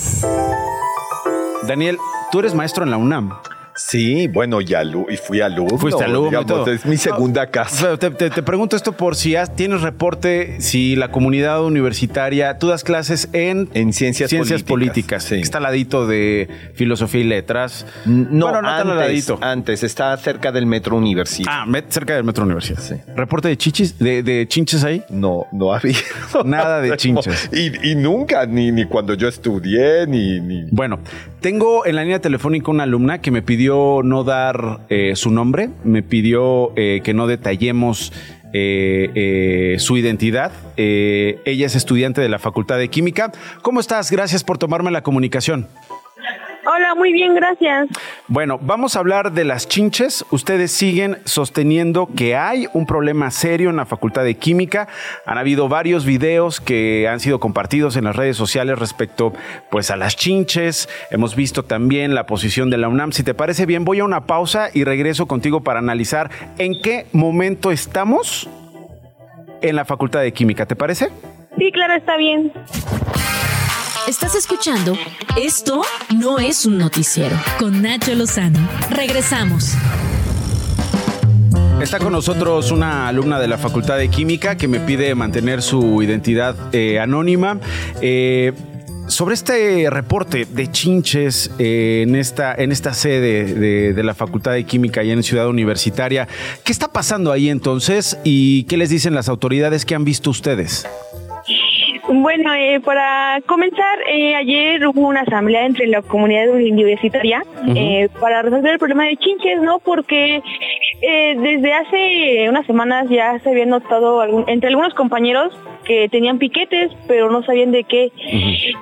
Daniel, 1.69 1.99
tú 2.33 2.39
eres 2.39 2.55
maestro 2.55 2.83
en 2.83 2.91
la 2.91 2.97
UNAM. 2.97 3.35
Sí, 3.75 4.29
bueno, 4.29 4.61
ya 4.61 4.83
y 4.83 5.17
fui 5.17 5.41
alumno. 5.41 5.79
Fuiste 5.79 6.05
alumno. 6.05 6.67
Es 6.67 6.87
mi 6.87 6.97
segunda 6.97 7.47
casa. 7.47 7.97
Te, 7.97 8.11
pregunto 8.43 8.77
esto 8.77 8.93
por 8.93 9.17
si 9.17 9.35
tienes 9.55 9.83
reporte, 9.83 10.61
si 10.61 10.97
la 10.97 11.11
comunidad 11.11 11.65
universitaria, 11.65 12.59
tú 12.59 12.69
das 12.69 12.85
clases 12.85 13.29
en, 13.33 13.69
en 13.75 13.93
ciencias, 13.93 14.31
ciencias 14.31 14.63
políticas. 14.63 15.31
Está 15.33 15.59
al 15.59 15.65
ladito 15.65 16.07
de 16.07 16.49
filosofía 16.75 17.21
y 17.21 17.25
letras. 17.25 17.87
No, 18.07 18.47
bueno, 18.47 18.63
no 18.63 18.69
antes, 18.69 18.93
al 18.93 18.99
ladito. 18.99 19.39
Antes, 19.41 19.83
está 19.83 20.17
cerca 20.17 20.53
del 20.53 20.67
metro 20.67 20.97
universidad. 20.97 21.51
Ah, 21.51 21.67
cerca 21.89 22.15
del 22.15 22.25
metro 22.25 22.45
universidad. 22.45 22.81
Sí. 22.81 22.95
¿Reporte 23.15 23.49
de 23.49 23.57
chichis, 23.57 23.99
de, 23.99 24.47
chinches 24.49 24.85
ahí? 24.85 25.05
No, 25.11 25.47
no 25.53 25.73
había. 25.73 25.97
Nada 26.45 26.81
de 26.81 26.97
chinches. 26.97 27.51
Y, 27.53 27.95
nunca, 27.95 28.47
ni, 28.47 28.73
ni 28.73 28.87
cuando 28.87 29.15
yo 29.15 29.29
estudié, 29.29 30.07
ni, 30.07 30.41
ni. 30.41 30.65
Bueno, 30.71 31.01
tengo 31.41 31.87
en 31.87 31.97
la 31.97 32.03
línea 32.03 32.21
telefónica 32.21 32.71
una 32.71 32.85
alumna 32.85 33.21
que 33.21 33.31
me 33.31 33.43
pidió 33.43 33.60
no 33.61 34.25
dar 34.25 34.81
eh, 34.89 35.13
su 35.17 35.31
nombre, 35.31 35.69
me 35.85 36.03
pidió 36.03 36.73
eh, 36.77 37.01
que 37.05 37.13
no 37.13 37.27
detallemos 37.27 38.13
eh, 38.53 39.77
su 39.79 39.97
identidad. 39.97 40.53
ella 40.77 41.67
es 41.67 41.77
estudiante 41.77 42.21
de 42.21 42.29
la 42.29 42.39
Facultad 42.39 42.79
de 42.79 42.89
Química. 42.89 43.33
¿Cómo 43.63 43.81
estás? 43.81 44.11
Gracias 44.11 44.45
por 44.45 44.59
tomarme 44.59 44.91
la 44.91 45.03
comunicación. 45.03 45.69
Hola, 46.73 46.95
muy 46.95 47.13
bien, 47.13 47.35
gracias. 47.35 47.89
Bueno, 48.29 48.57
vamos 48.63 48.95
a 48.95 49.01
hablar 49.01 49.33
de 49.33 49.43
las 49.43 49.67
chinches. 49.67 50.25
Ustedes 50.31 50.71
siguen 50.71 51.19
sosteniendo 51.25 52.09
que 52.17 52.37
hay 52.37 52.69
un 52.75 52.87
problema 52.87 53.33
serio 53.33 53.71
en 53.71 53.77
la 53.77 53.87
Facultad 53.87 54.23
de 54.23 54.37
Química. 54.37 54.87
Han 55.27 55.37
habido 55.37 55.69
varios 55.69 56.05
videos 56.05 56.61
que 56.61 57.09
han 57.09 57.19
sido 57.19 57.41
compartidos 57.41 57.97
en 57.97 58.05
las 58.05 58.15
redes 58.15 58.37
sociales 58.37 58.79
respecto 58.79 59.33
pues 59.69 59.91
a 59.91 59.97
las 59.97 60.15
chinches. 60.15 60.89
Hemos 61.11 61.35
visto 61.35 61.65
también 61.65 62.15
la 62.15 62.27
posición 62.27 62.71
de 62.71 62.79
la 62.79 62.87
UNAM. 62.87 63.11
Si 63.11 63.25
te 63.25 63.35
parece 63.35 63.67
bien, 63.67 63.85
voy 63.85 63.99
a 63.99 64.05
una 64.05 64.27
pausa 64.27 64.71
y 64.73 64.85
regreso 64.85 65.27
contigo 65.27 65.65
para 65.65 65.81
analizar 65.81 66.31
en 66.59 66.81
qué 66.81 67.07
momento 67.11 67.73
estamos 67.73 68.49
en 69.61 69.75
la 69.75 69.85
Facultad 69.85 70.21
de 70.21 70.33
Química. 70.33 70.67
¿Te 70.67 70.77
parece? 70.77 71.09
Sí, 71.59 71.73
claro, 71.73 71.95
está 71.95 72.17
bien. 72.17 72.53
Estás 74.09 74.35
escuchando 74.35 74.97
Esto 75.37 75.83
no 76.17 76.39
es 76.39 76.67
un 76.67 76.79
noticiero 76.79 77.37
con 77.59 77.83
Nacho 77.83 78.15
Lozano. 78.15 78.59
Regresamos. 78.91 79.75
Está 81.81 81.99
con 81.99 82.13
nosotros 82.13 82.71
una 82.71 83.09
alumna 83.09 83.39
de 83.39 83.49
la 83.49 83.59
Facultad 83.59 83.99
de 83.99 84.09
Química 84.09 84.57
que 84.57 84.69
me 84.69 84.81
pide 84.81 85.15
mantener 85.15 85.63
su 85.63 86.03
identidad 86.03 86.57
eh, 86.73 86.99
anónima. 86.99 87.59
Eh, 88.01 88.53
sobre 89.07 89.35
este 89.35 89.91
reporte 89.91 90.47
de 90.47 90.71
chinches 90.71 91.51
eh, 91.59 92.05
en, 92.07 92.15
esta, 92.15 92.55
en 92.55 92.71
esta 92.71 92.95
sede 92.95 93.93
de, 93.93 94.03
la 94.03 94.15
Facultad 94.15 94.53
de 94.53 94.65
Química 94.65 95.03
y 95.03 95.11
en 95.11 95.23
Ciudad 95.23 95.49
Universitaria, 95.49 96.29
¿qué 96.65 96.73
está 96.73 96.89
pasando 96.93 97.33
ahí 97.33 97.49
entonces 97.49 98.19
y 98.25 98.65
qué 98.65 98.77
les 98.77 98.89
dicen 98.89 99.15
las 99.15 99.29
autoridades 99.29 99.85
que 99.85 99.95
han 99.95 100.05
visto 100.05 100.31
ustedes? 100.31 100.87
Bueno, 102.13 102.53
eh, 102.55 102.81
para 102.81 103.41
comenzar, 103.47 103.99
eh, 104.09 104.35
ayer 104.35 104.85
hubo 104.85 105.07
una 105.07 105.21
asamblea 105.21 105.65
entre 105.65 105.87
la 105.87 106.03
comunidad 106.03 106.49
universitaria 106.51 107.45
eh, 107.77 108.09
para 108.19 108.43
resolver 108.43 108.73
el 108.73 108.79
problema 108.81 109.05
de 109.05 109.17
chinches, 109.17 109.63
¿no? 109.63 109.79
Porque 109.79 110.43
desde 111.01 111.73
hace 111.73 112.49
unas 112.49 112.67
semanas 112.67 113.09
ya 113.09 113.39
se 113.39 113.51
había 113.51 113.65
notado 113.65 114.45
entre 114.49 114.69
algunos 114.69 114.93
compañeros 114.95 115.57
que 115.85 116.09
tenían 116.09 116.39
piquetes, 116.39 116.91
pero 117.07 117.31
no 117.31 117.45
sabían 117.45 117.71
de 117.71 117.85
qué. 117.85 118.11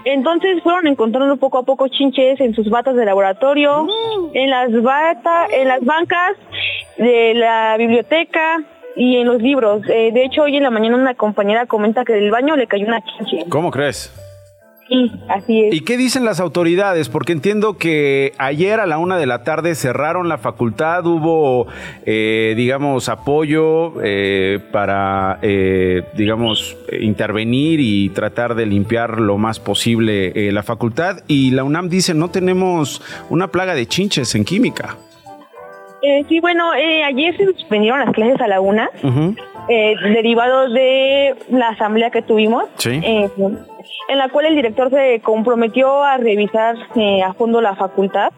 Entonces 0.05 0.63
fueron 0.63 0.87
encontrando 0.87 1.37
poco 1.37 1.59
a 1.59 1.63
poco 1.65 1.87
chinches 1.89 2.41
en 2.41 2.55
sus 2.55 2.71
batas 2.71 2.97
de 2.97 3.05
laboratorio, 3.05 3.85
mm. 3.85 4.31
en 4.33 4.51
las 4.51 4.83
batas, 4.83 5.51
en 5.53 5.69
las 5.69 5.85
bancas 5.85 6.33
de 6.97 7.35
la 7.35 7.77
biblioteca, 7.77 8.65
y 8.99 9.17
en 9.17 9.29
los 9.29 9.41
libros. 9.41 9.83
Eh, 9.89 10.11
de 10.13 10.25
hecho, 10.25 10.43
hoy 10.43 10.57
en 10.57 10.65
la 10.65 10.71
mañana 10.71 10.97
una 10.97 11.15
compañera 11.15 11.67
comenta 11.67 12.05
que 12.05 12.13
del 12.13 12.31
baño 12.31 12.57
le 12.57 12.67
cayó 12.67 12.87
una 12.87 13.01
chinche. 13.03 13.49
¿Cómo 13.49 13.71
crees? 13.71 14.13
Sí, 14.89 15.13
así 15.29 15.65
es. 15.65 15.75
¿Y 15.75 15.83
qué 15.83 15.99
dicen 15.99 16.25
las 16.25 16.41
autoridades? 16.41 17.11
Porque 17.11 17.33
entiendo 17.33 17.77
que 17.77 18.33
ayer 18.39 18.81
a 18.81 18.87
la 18.87 18.97
una 18.97 19.19
de 19.19 19.27
la 19.27 19.45
tarde 19.45 19.75
cerraron 19.75 20.31
la 20.31 20.39
facultad, 20.39 21.07
hubo, 21.07 21.67
eh, 22.07 22.55
digamos, 22.57 23.11
apoyo 23.11 24.03
eh, 24.03 24.59
para, 24.73 25.39
digamos, 26.15 26.77
intervenir 26.99 27.81
y 27.81 28.09
tratar 28.09 28.55
de 28.55 28.65
limpiar 28.65 29.21
lo 29.21 29.37
más 29.37 29.61
posible 29.61 30.51
la 30.53 30.63
facultad. 30.63 31.19
Y 31.29 31.51
la 31.51 31.65
UNAM 31.65 31.91
dice, 31.91 32.15
no 32.15 32.31
tenemos 32.31 33.03
una 33.29 33.49
plaga 33.49 33.75
de 33.75 33.87
chinches 33.87 34.35
en 34.35 34.45
química. 34.47 34.97
Eh, 36.03 36.25
sí, 36.29 36.41
bueno, 36.41 36.75
eh, 36.75 37.03
ayer 37.03 37.37
se 37.37 37.45
suspendieron 37.47 37.99
las 37.99 38.13
clases 38.13 38.41
a 38.41 38.47
la 38.47 38.61
una 38.61 38.89
eh, 39.69 39.95
derivado 40.15 40.69
de 40.69 41.35
la 41.51 41.71
asamblea 41.71 42.11
que 42.11 42.23
tuvimos, 42.23 42.65
eh, 42.87 43.29
en 44.09 44.19
la 44.19 44.29
cual 44.29 44.47
el 44.47 44.55
director 44.55 44.91
se 44.91 45.21
comprometió 45.21 46.05
a 46.05 46.17
revisar 46.19 46.77
a 47.25 47.33
fondo 47.35 47.61
la 47.61 47.75
facultad, 47.75 48.33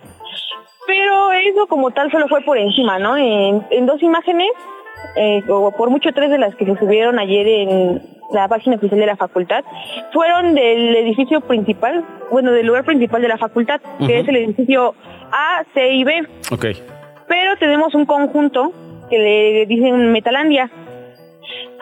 pero 0.87 1.33
eso 1.33 1.67
como 1.67 1.91
tal 1.91 2.11
solo 2.11 2.29
fue 2.29 2.41
por 2.41 2.57
encima, 2.57 2.99
¿no? 2.99 3.17
En, 3.17 3.87
dos 3.87 4.03
imágenes, 4.03 4.51
o 5.49 5.71
por 5.73 5.91
mucho 5.91 6.13
tres 6.13 6.31
de 6.31 6.39
las 6.39 6.55
que 6.57 6.65
se 6.65 6.77
subieron 6.77 7.19
ayer 7.19 7.47
en 7.47 8.03
la 8.33 8.49
página 8.49 8.77
oficial 8.77 9.01
de 9.01 9.07
la 9.07 9.17
facultad, 9.17 9.65
fueron 10.13 10.55
del 10.55 10.97
edificio 10.97 11.43
principal, 11.43 12.05
bueno, 12.31 12.53
del 12.53 12.67
lugar 12.67 12.85
principal 12.85 13.21
de 13.21 13.29
la 13.29 13.39
facultad, 13.39 13.81
que 14.05 14.21
es 14.21 14.29
el 14.29 14.37
edificio 14.37 14.95
A, 15.31 15.63
C 15.75 15.93
y 15.93 16.05
B. 16.05 16.27
Ok. 16.51 16.67
Pero 17.31 17.57
tenemos 17.61 17.95
un 17.95 18.07
conjunto 18.07 18.73
que 19.09 19.17
le 19.17 19.67
dicen 19.67 20.11
Metalandia, 20.11 20.69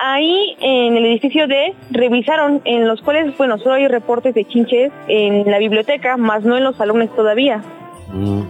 Ahí 0.01 0.57
en 0.61 0.97
el 0.97 1.07
edificio 1.07 1.49
D 1.49 1.75
revisaron, 1.91 2.61
en 2.65 2.87
los 2.87 3.01
cuales, 3.01 3.37
bueno, 3.37 3.59
solo 3.59 3.75
hay 3.75 3.89
reportes 3.89 4.33
de 4.35 4.45
chinches 4.45 4.93
en 5.09 5.51
la 5.51 5.59
biblioteca, 5.59 6.17
más 6.17 6.45
no 6.45 6.57
en 6.57 6.65
los 6.65 6.77
salones 6.77 7.11
todavía. 7.17 7.63
Mm. 8.13 8.43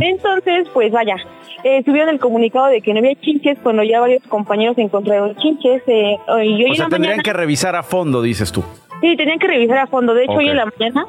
Entonces, 0.00 0.68
pues 0.72 0.92
vaya, 0.92 1.16
eh, 1.64 1.82
subieron 1.84 2.10
el 2.10 2.20
comunicado 2.20 2.66
de 2.66 2.82
que 2.82 2.92
no 2.92 3.00
había 3.00 3.16
chinches 3.16 3.58
cuando 3.62 3.82
ya 3.82 3.98
varios 3.98 4.22
compañeros 4.24 4.78
encontraron 4.78 5.34
chinches. 5.36 5.82
Eh, 5.88 6.18
y 6.44 6.64
hoy 6.64 6.70
o 6.70 6.74
sea, 6.74 6.88
tendrían 6.88 7.20
que 7.20 7.32
revisar 7.32 7.74
a 7.74 7.82
fondo, 7.82 8.22
dices 8.22 8.52
tú. 8.52 8.62
Sí, 9.00 9.16
tenían 9.16 9.40
que 9.40 9.48
revisar 9.48 9.78
a 9.78 9.86
fondo. 9.88 10.14
De 10.14 10.24
hecho, 10.24 10.34
hoy 10.34 10.50
en 10.50 10.56
la 10.58 10.66
mañana, 10.66 11.06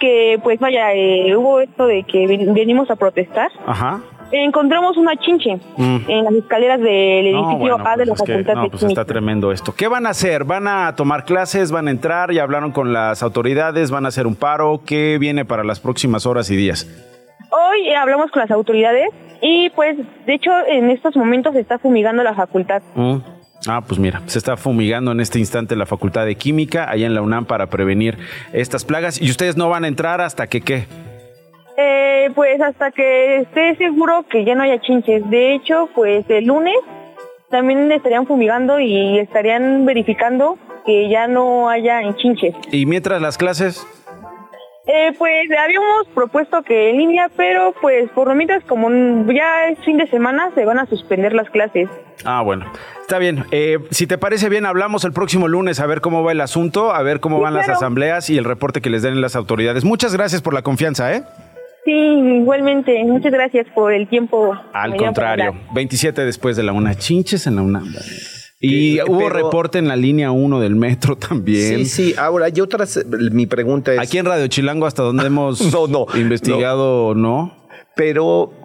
que 0.00 0.40
pues 0.42 0.58
vaya, 0.58 0.92
eh, 0.92 1.36
hubo 1.36 1.60
esto 1.60 1.86
de 1.86 2.02
que 2.02 2.26
venimos 2.26 2.90
a 2.90 2.96
protestar. 2.96 3.52
Ajá 3.66 4.02
encontramos 4.32 4.96
una 4.96 5.16
chinche 5.16 5.58
mm. 5.76 5.96
en 6.08 6.24
las 6.24 6.34
escaleras 6.34 6.80
del 6.80 7.26
edificio 7.26 7.78
A 7.86 7.96
de 7.96 8.06
la 8.06 8.14
pues 8.14 8.28
Facultad 8.28 8.54
no, 8.54 8.70
pues 8.70 8.82
está 8.82 9.04
tremendo 9.04 9.52
esto. 9.52 9.74
¿Qué 9.74 9.88
van 9.88 10.06
a 10.06 10.10
hacer? 10.10 10.44
¿Van 10.44 10.68
a 10.68 10.94
tomar 10.96 11.24
clases? 11.24 11.70
¿Van 11.70 11.88
a 11.88 11.90
entrar? 11.90 12.32
¿Ya 12.32 12.42
hablaron 12.42 12.72
con 12.72 12.92
las 12.92 13.22
autoridades? 13.22 13.90
¿Van 13.90 14.04
a 14.04 14.08
hacer 14.08 14.26
un 14.26 14.36
paro? 14.36 14.82
¿Qué 14.84 15.18
viene 15.18 15.44
para 15.44 15.64
las 15.64 15.80
próximas 15.80 16.26
horas 16.26 16.50
y 16.50 16.56
días? 16.56 16.88
Hoy 17.50 17.94
hablamos 17.94 18.30
con 18.30 18.40
las 18.40 18.50
autoridades 18.50 19.10
y 19.40 19.70
pues 19.70 19.96
de 20.26 20.34
hecho 20.34 20.50
en 20.68 20.90
estos 20.90 21.16
momentos 21.16 21.54
se 21.54 21.60
está 21.60 21.78
fumigando 21.78 22.22
la 22.22 22.34
facultad. 22.34 22.82
Mm. 22.94 23.18
Ah, 23.66 23.80
pues 23.86 23.98
mira, 23.98 24.20
se 24.26 24.38
está 24.38 24.56
fumigando 24.56 25.12
en 25.12 25.20
este 25.20 25.38
instante 25.38 25.74
la 25.74 25.86
Facultad 25.86 26.26
de 26.26 26.34
Química 26.34 26.90
allá 26.90 27.06
en 27.06 27.14
la 27.14 27.22
UNAM 27.22 27.46
para 27.46 27.68
prevenir 27.68 28.18
estas 28.52 28.84
plagas 28.84 29.20
y 29.20 29.30
ustedes 29.30 29.56
no 29.56 29.70
van 29.70 29.84
a 29.84 29.88
entrar 29.88 30.20
hasta 30.20 30.46
que 30.48 30.60
qué. 30.60 30.86
Eh, 31.76 32.30
pues 32.34 32.60
hasta 32.60 32.90
que 32.90 33.38
esté 33.40 33.76
seguro 33.76 34.24
que 34.30 34.44
ya 34.44 34.54
no 34.54 34.62
haya 34.62 34.80
chinches. 34.80 35.28
De 35.28 35.54
hecho, 35.54 35.88
pues 35.94 36.24
el 36.28 36.46
lunes 36.46 36.76
también 37.50 37.90
estarían 37.92 38.26
fumigando 38.26 38.78
y 38.80 39.18
estarían 39.18 39.84
verificando 39.84 40.58
que 40.86 41.08
ya 41.08 41.26
no 41.26 41.68
haya 41.68 42.00
chinches. 42.16 42.54
¿Y 42.70 42.86
mientras 42.86 43.20
las 43.20 43.38
clases? 43.38 43.86
Eh, 44.86 45.14
pues 45.16 45.48
habíamos 45.58 46.06
propuesto 46.14 46.62
que 46.62 46.90
en 46.90 46.98
línea, 46.98 47.30
pero 47.34 47.74
pues 47.80 48.10
por 48.10 48.28
lo 48.28 48.34
mientras 48.34 48.62
como 48.64 48.90
ya 49.32 49.68
es 49.68 49.78
fin 49.82 49.96
de 49.96 50.06
semana 50.08 50.50
se 50.54 50.66
van 50.66 50.78
a 50.78 50.86
suspender 50.86 51.32
las 51.32 51.48
clases. 51.48 51.88
Ah, 52.26 52.42
bueno, 52.42 52.70
está 53.00 53.18
bien. 53.18 53.44
Eh, 53.50 53.78
si 53.90 54.06
te 54.06 54.18
parece 54.18 54.50
bien, 54.50 54.66
hablamos 54.66 55.04
el 55.04 55.12
próximo 55.14 55.48
lunes 55.48 55.80
a 55.80 55.86
ver 55.86 56.02
cómo 56.02 56.22
va 56.22 56.32
el 56.32 56.40
asunto, 56.42 56.92
a 56.92 57.02
ver 57.02 57.20
cómo 57.20 57.40
van 57.40 57.54
las 57.54 57.68
asambleas 57.68 58.28
y 58.28 58.36
el 58.36 58.44
reporte 58.44 58.82
que 58.82 58.90
les 58.90 59.02
den 59.02 59.22
las 59.22 59.36
autoridades. 59.36 59.84
Muchas 59.84 60.14
gracias 60.14 60.42
por 60.42 60.52
la 60.52 60.60
confianza, 60.60 61.14
¿eh? 61.14 61.22
Sí, 61.84 61.92
igualmente. 61.92 63.04
Muchas 63.04 63.32
gracias 63.32 63.66
por 63.74 63.92
el 63.92 64.08
tiempo. 64.08 64.54
Al 64.72 64.96
contrario, 64.96 65.54
27 65.74 66.24
después 66.24 66.56
de 66.56 66.62
la 66.62 66.72
una. 66.72 66.94
Chinches 66.94 67.46
en 67.46 67.56
la 67.56 67.62
una. 67.62 67.82
Y 68.60 68.98
hubo 69.02 69.28
reporte 69.28 69.78
en 69.78 69.88
la 69.88 69.96
línea 69.96 70.30
1 70.30 70.60
del 70.60 70.74
metro 70.74 71.16
también. 71.18 71.80
Sí, 71.80 71.84
sí. 71.84 72.14
Ahora, 72.16 72.46
hay 72.46 72.60
otras. 72.60 73.04
Mi 73.06 73.46
pregunta 73.46 73.92
es. 73.92 73.98
Aquí 73.98 74.18
en 74.18 74.24
Radio 74.24 74.46
Chilango, 74.46 74.86
hasta 74.86 75.02
donde 75.02 75.26
hemos 75.26 75.60
investigado, 76.14 77.14
no. 77.14 77.68
Pero 77.96 78.63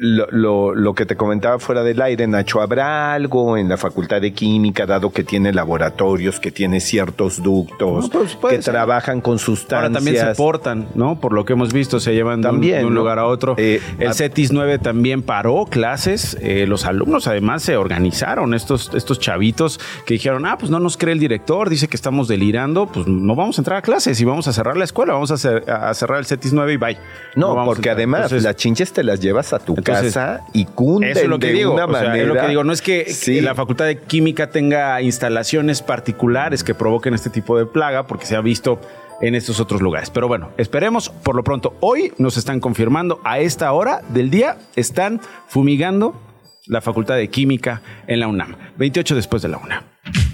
lo, 0.00 0.74
lo, 0.74 0.94
que 0.94 1.06
te 1.06 1.16
comentaba 1.16 1.58
fuera 1.58 1.82
del 1.82 2.00
aire, 2.00 2.26
Nacho, 2.26 2.60
¿habrá 2.60 3.14
algo 3.14 3.56
en 3.56 3.68
la 3.68 3.76
Facultad 3.76 4.20
de 4.20 4.32
Química, 4.32 4.86
dado 4.86 5.10
que 5.12 5.24
tiene 5.24 5.52
laboratorios, 5.52 6.40
que 6.40 6.50
tiene 6.50 6.80
ciertos 6.80 7.42
ductos, 7.42 8.10
pues, 8.40 8.56
que 8.56 8.58
trabajan 8.58 9.20
con 9.20 9.38
sustancias? 9.38 9.82
Ahora 9.82 9.94
también 9.94 10.16
se 10.16 10.34
portan, 10.34 10.88
¿no? 10.94 11.20
Por 11.20 11.32
lo 11.32 11.44
que 11.44 11.52
hemos 11.52 11.72
visto, 11.72 12.00
se 12.00 12.14
llevan 12.14 12.40
de, 12.40 12.48
un, 12.48 12.94
lugar 12.94 13.18
a 13.18 13.26
otro. 13.26 13.54
Eh, 13.58 13.80
el 13.98 14.14
CETIS 14.14 14.52
9 14.52 14.78
también 14.78 15.22
paró 15.22 15.66
clases. 15.66 16.36
Eh, 16.40 16.66
los 16.66 16.84
alumnos 16.84 17.26
además 17.26 17.62
se 17.62 17.76
organizaron, 17.76 18.54
estos, 18.54 18.90
estos 18.94 19.18
chavitos 19.18 19.80
que 20.06 20.14
dijeron, 20.14 20.46
ah, 20.46 20.56
pues 20.58 20.70
no 20.70 20.80
nos 20.80 20.96
cree 20.96 21.12
el 21.12 21.20
director, 21.20 21.68
dice 21.68 21.88
que 21.88 21.96
estamos 21.96 22.28
delirando, 22.28 22.86
pues 22.86 23.06
no 23.06 23.34
vamos 23.34 23.58
a 23.58 23.60
entrar 23.60 23.78
a 23.78 23.82
clases 23.82 24.20
y 24.20 24.24
vamos 24.24 24.48
a 24.48 24.52
cerrar 24.52 24.76
la 24.76 24.84
escuela, 24.84 25.12
vamos 25.12 25.30
a, 25.30 25.36
cerrar 25.36 26.18
el 26.18 26.26
CETIS 26.26 26.52
9 26.52 26.72
y 26.72 26.76
bye. 26.76 26.98
No, 27.36 27.64
porque 27.64 27.90
además 27.90 28.32
las 28.32 28.56
chinches 28.56 28.92
te 28.92 29.02
las 29.02 29.20
llevas 29.20 29.41
a 29.52 29.58
tu 29.58 29.74
casa 29.76 30.42
y 30.52 30.64
cunden 30.64 31.10
eso 31.10 31.20
es 31.20 31.28
lo 31.28 31.38
que 31.38 31.48
de 31.48 31.52
digo, 31.54 31.74
una 31.74 31.86
manera. 31.86 32.16
es 32.16 32.26
lo 32.26 32.34
que 32.34 32.48
digo, 32.48 32.64
no 32.64 32.72
es 32.72 32.82
que, 32.82 33.06
la 33.42 33.54
Facultad 33.54 33.86
de 33.86 33.98
Química 33.98 34.50
tenga 34.50 35.00
instalaciones 35.02 35.82
particulares 35.82 36.62
que 36.62 36.74
provoquen 36.74 37.14
este 37.14 37.30
tipo 37.30 37.58
de 37.58 37.66
plaga, 37.66 38.06
porque 38.06 38.26
se 38.26 38.36
ha 38.36 38.40
visto 38.40 38.80
en 39.20 39.34
estos 39.34 39.60
otros 39.60 39.80
lugares. 39.80 40.10
Pero 40.10 40.28
bueno, 40.28 40.50
esperemos. 40.58 41.08
Por 41.08 41.34
lo 41.34 41.44
pronto, 41.44 41.76
hoy 41.80 42.12
nos 42.18 42.36
están 42.36 42.60
confirmando 42.60 43.20
a 43.24 43.38
esta 43.38 43.72
hora 43.72 44.02
del 44.10 44.30
día, 44.30 44.58
están 44.76 45.20
fumigando 45.48 46.20
la 46.66 46.80
Facultad 46.80 47.16
de 47.16 47.28
Química 47.28 47.82
en 48.06 48.20
la 48.20 48.28
UNAM. 48.28 48.56
28 48.76 49.14
después 49.14 49.42
de 49.42 49.48
la 49.48 49.58
UNAM. 49.58 49.84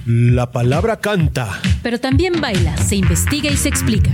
La 0.07 0.51
palabra 0.51 0.97
canta. 0.97 1.61
Pero 1.83 2.01
también 2.01 2.41
baila, 2.41 2.77
se 2.77 2.97
investiga 2.97 3.51
y 3.51 3.57
se 3.57 3.69
explica. 3.69 4.11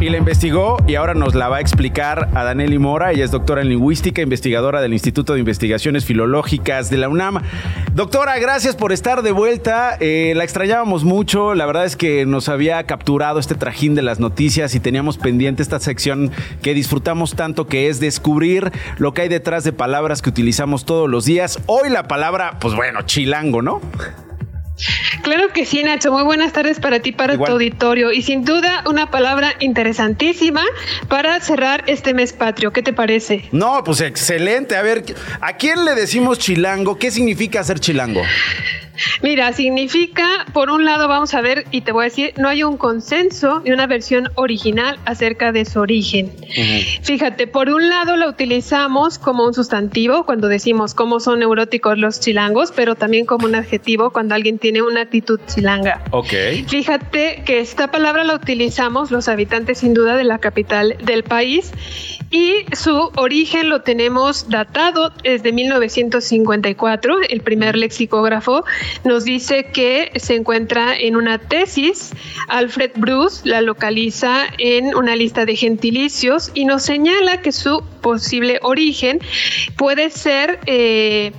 Y 0.00 0.08
la 0.08 0.16
investigó 0.16 0.78
y 0.86 0.94
ahora 0.94 1.12
nos 1.12 1.34
la 1.34 1.50
va 1.50 1.58
a 1.58 1.60
explicar 1.60 2.30
a 2.34 2.42
Daneli 2.42 2.78
Mora. 2.78 3.12
Ella 3.12 3.22
es 3.22 3.30
doctora 3.30 3.60
en 3.60 3.68
lingüística, 3.68 4.22
investigadora 4.22 4.80
del 4.80 4.94
Instituto 4.94 5.34
de 5.34 5.40
Investigaciones 5.40 6.06
Filológicas 6.06 6.88
de 6.88 6.96
la 6.96 7.10
UNAM. 7.10 7.42
Doctora, 7.92 8.38
gracias 8.38 8.76
por 8.76 8.92
estar 8.92 9.20
de 9.20 9.30
vuelta. 9.30 9.98
Eh, 10.00 10.32
la 10.34 10.44
extrañábamos 10.44 11.04
mucho. 11.04 11.54
La 11.54 11.66
verdad 11.66 11.84
es 11.84 11.96
que 11.96 12.24
nos 12.24 12.48
había 12.48 12.82
capturado 12.84 13.38
este 13.38 13.54
trajín 13.54 13.94
de 13.94 14.00
las 14.00 14.20
noticias 14.20 14.74
y 14.74 14.80
teníamos 14.80 15.18
pendiente 15.18 15.62
esta 15.62 15.78
sección 15.80 16.30
que 16.62 16.72
disfrutamos 16.72 17.34
tanto, 17.34 17.66
que 17.66 17.90
es 17.90 18.00
descubrir 18.00 18.72
lo 18.96 19.12
que 19.12 19.22
hay 19.22 19.28
detrás 19.28 19.64
de 19.64 19.74
palabras 19.74 20.22
que 20.22 20.30
utilizamos 20.30 20.86
todos 20.86 21.10
los 21.10 21.26
días. 21.26 21.58
Hoy 21.66 21.90
la 21.90 22.08
palabra, 22.08 22.58
pues 22.58 22.74
bueno, 22.74 23.02
chilango, 23.02 23.60
¿no? 23.60 23.82
Claro 25.22 25.48
que 25.52 25.66
sí, 25.66 25.82
Nacho. 25.82 26.12
Muy 26.12 26.22
buenas 26.22 26.52
tardes 26.52 26.80
para 26.80 27.00
ti, 27.00 27.12
para 27.12 27.36
tu 27.36 27.44
auditorio. 27.44 28.12
Y 28.12 28.22
sin 28.22 28.44
duda, 28.44 28.82
una 28.86 29.10
palabra 29.10 29.54
interesantísima 29.60 30.62
para 31.08 31.40
cerrar 31.40 31.84
este 31.86 32.14
mes 32.14 32.32
patrio. 32.32 32.72
¿Qué 32.72 32.82
te 32.82 32.92
parece? 32.92 33.44
No, 33.52 33.82
pues 33.84 34.00
excelente. 34.00 34.76
A 34.76 34.82
ver, 34.82 35.04
¿a 35.40 35.56
quién 35.56 35.84
le 35.84 35.94
decimos 35.94 36.38
chilango? 36.38 36.98
¿Qué 36.98 37.10
significa 37.10 37.62
ser 37.64 37.80
chilango? 37.80 38.22
Mira, 39.22 39.52
significa, 39.52 40.46
por 40.52 40.70
un 40.70 40.84
lado, 40.84 41.08
vamos 41.08 41.34
a 41.34 41.40
ver, 41.40 41.66
y 41.70 41.82
te 41.82 41.92
voy 41.92 42.02
a 42.02 42.04
decir, 42.04 42.32
no 42.36 42.48
hay 42.48 42.62
un 42.62 42.76
consenso 42.76 43.62
y 43.64 43.72
una 43.72 43.86
versión 43.86 44.30
original 44.34 44.98
acerca 45.04 45.52
de 45.52 45.64
su 45.64 45.80
origen. 45.80 46.32
Fíjate, 47.02 47.46
por 47.46 47.68
un 47.68 47.88
lado 47.88 48.16
la 48.16 48.28
utilizamos 48.28 49.18
como 49.18 49.44
un 49.44 49.54
sustantivo 49.54 50.24
cuando 50.24 50.48
decimos 50.48 50.94
cómo 50.94 51.20
son 51.20 51.40
neuróticos 51.40 51.98
los 51.98 52.20
chilangos, 52.20 52.72
pero 52.74 52.94
también 52.94 53.26
como 53.26 53.46
un 53.46 53.54
adjetivo 53.54 54.10
cuando 54.10 54.34
alguien 54.34 54.58
tiene 54.58 54.82
una 54.82 55.02
actitud 55.02 55.40
chilanga. 55.46 56.02
Ok. 56.10 56.32
Fíjate 56.66 57.42
que 57.44 57.60
esta 57.60 57.90
palabra 57.90 58.24
la 58.24 58.34
utilizamos 58.34 59.10
los 59.10 59.28
habitantes 59.28 59.78
sin 59.78 59.94
duda 59.94 60.16
de 60.16 60.24
la 60.24 60.38
capital 60.38 60.96
del 61.04 61.22
país 61.22 61.72
y 62.30 62.64
su 62.72 63.10
origen 63.16 63.68
lo 63.68 63.82
tenemos 63.82 64.48
datado 64.48 65.12
desde 65.22 65.52
1954, 65.52 67.22
el 67.28 67.40
primer 67.40 67.76
lexicógrafo 67.76 68.64
nos 69.04 69.24
dice 69.24 69.64
que 69.72 70.12
se 70.16 70.36
encuentra 70.36 70.96
en 70.96 71.16
una 71.16 71.38
tesis. 71.38 72.12
Alfred 72.48 72.92
Bruce 72.94 73.48
la 73.48 73.60
localiza 73.62 74.44
en 74.58 74.94
una 74.94 75.16
lista 75.16 75.44
de 75.44 75.56
gentilicios 75.56 76.52
y 76.54 76.66
nos 76.66 76.84
señala 76.84 77.42
que 77.42 77.50
su 77.50 77.82
posible 78.00 78.60
origen 78.62 79.18
puede 79.76 80.10
ser 80.10 80.60
eh, 80.66 81.32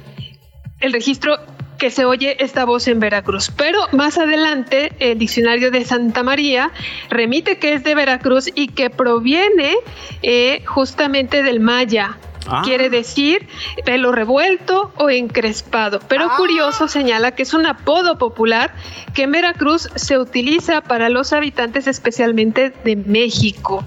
el 0.82 0.92
registro 0.92 1.38
que 1.82 1.90
se 1.90 2.06
oye 2.06 2.38
esta 2.44 2.64
voz 2.64 2.88
en 2.88 3.00
Veracruz. 3.00 3.52
Pero 3.58 3.80
más 3.92 4.20
adelante, 4.20 4.92
el 5.00 5.18
diccionario 5.18 5.72
de 5.72 5.84
Santa 5.84 6.22
María 6.22 6.70
remite 7.10 7.58
que 7.58 7.74
es 7.74 7.84
de 7.84 7.96
Veracruz 7.96 8.52
y 8.54 8.68
que 8.68 8.92
proviene 8.92 9.74
eh, 10.22 10.64
justamente 10.68 11.42
del 11.42 11.60
maya. 11.60 12.20
Ah. 12.46 12.62
Quiere 12.64 12.92
decir 12.92 13.48
pelo 13.84 14.12
revuelto 14.12 14.94
o 14.98 15.10
encrespado. 15.10 16.00
Pero 16.08 16.28
ah. 16.30 16.38
curioso 16.38 16.88
señala 16.88 17.32
que 17.32 17.42
es 17.42 17.54
un 17.56 17.66
apodo 17.66 18.20
popular 18.20 18.76
que 19.16 19.24
en 19.24 19.32
Veracruz 19.32 19.90
se 19.96 20.20
utiliza 20.20 20.82
para 20.82 21.10
los 21.10 21.34
habitantes 21.34 21.88
especialmente 21.88 22.72
de 22.84 22.96
México. 22.96 23.84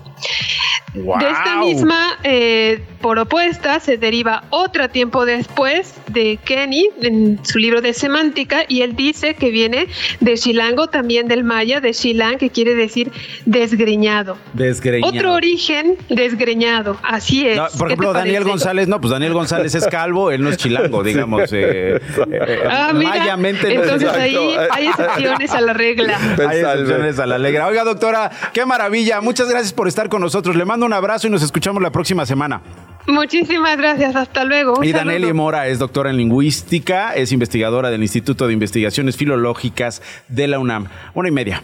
De 0.94 1.28
esta 1.28 1.61
misma 1.61 2.18
eh, 2.22 2.80
propuesta 3.02 3.80
se 3.80 3.98
deriva 3.98 4.44
otra 4.50 4.88
tiempo 4.88 5.26
después 5.26 5.94
de 6.07 6.38
Kenny 6.44 6.88
en 7.02 7.40
su 7.44 7.59
libro 7.59 7.80
de 7.80 7.92
semántica 7.92 8.64
y 8.68 8.83
él 8.83 8.94
dice 8.94 9.35
que 9.35 9.50
viene 9.50 9.88
de 10.20 10.37
Shilango, 10.37 10.87
también 10.87 11.26
del 11.26 11.42
maya, 11.42 11.80
de 11.80 11.92
Shilang, 11.92 12.38
que 12.38 12.50
quiere 12.50 12.76
decir 12.76 13.11
desgreñado. 13.44 14.38
Desgreñado. 14.52 15.12
Otro 15.12 15.33
origen, 15.35 15.96
desgreñado, 16.09 16.96
así 17.02 17.48
es. 17.48 17.59
por 17.76 17.88
ejemplo, 17.88 18.12
Daniel 18.12 18.44
González, 18.44 18.87
no, 18.87 19.00
pues 19.00 19.11
Daniel 19.11 19.33
González 19.33 19.74
es 19.74 19.88
calvo, 19.88 20.30
él 20.30 20.42
no 20.42 20.50
es 20.50 20.59
chilango, 20.59 21.02
digamos. 21.02 21.52
Eh, 21.52 22.00
eh, 22.30 22.59
ah, 22.70 22.92
mayamente 22.94 23.74
entonces 23.74 24.09
ahí 24.11 24.37
hay 24.70 24.87
excepciones 24.87 25.50
a 25.50 25.61
la 25.61 25.72
regla. 25.72 26.18
Hay 26.48 26.61
excepciones 26.61 27.18
a 27.18 27.26
la 27.26 27.38
regla. 27.38 27.66
Oiga, 27.66 27.83
doctora, 27.83 28.30
qué 28.52 28.64
maravilla. 28.64 29.20
Muchas 29.20 29.48
gracias 29.48 29.72
por 29.72 29.88
estar 29.88 30.09
con 30.09 30.20
nosotros. 30.20 30.54
Le 30.54 30.64
mando 30.64 30.84
un 30.85 30.92
abrazo 30.92 31.27
y 31.27 31.31
nos 31.31 31.42
escuchamos 31.42 31.83
la 31.83 31.90
próxima 31.90 32.27
semana. 32.27 32.62
Muchísimas 33.07 33.77
gracias, 33.77 34.16
hasta 34.16 34.44
luego. 34.44 34.83
y 34.83 34.92
Daneli 34.92 35.33
Mora 35.33 35.68
es 35.68 35.79
doctora 35.79 36.11
en 36.11 36.16
lingüística, 36.16 37.14
es 37.14 37.33
investigadora 37.33 37.90
del 37.90 38.03
Instituto 38.03 38.47
de 38.47 38.55
Investigaciones 38.55 39.16
Filológicas 39.16 40.01
de 40.29 40.49
la 40.49 40.59
UNAM. 40.59 40.88
Una 41.14 41.29
y 41.29 41.33
media. 41.33 41.62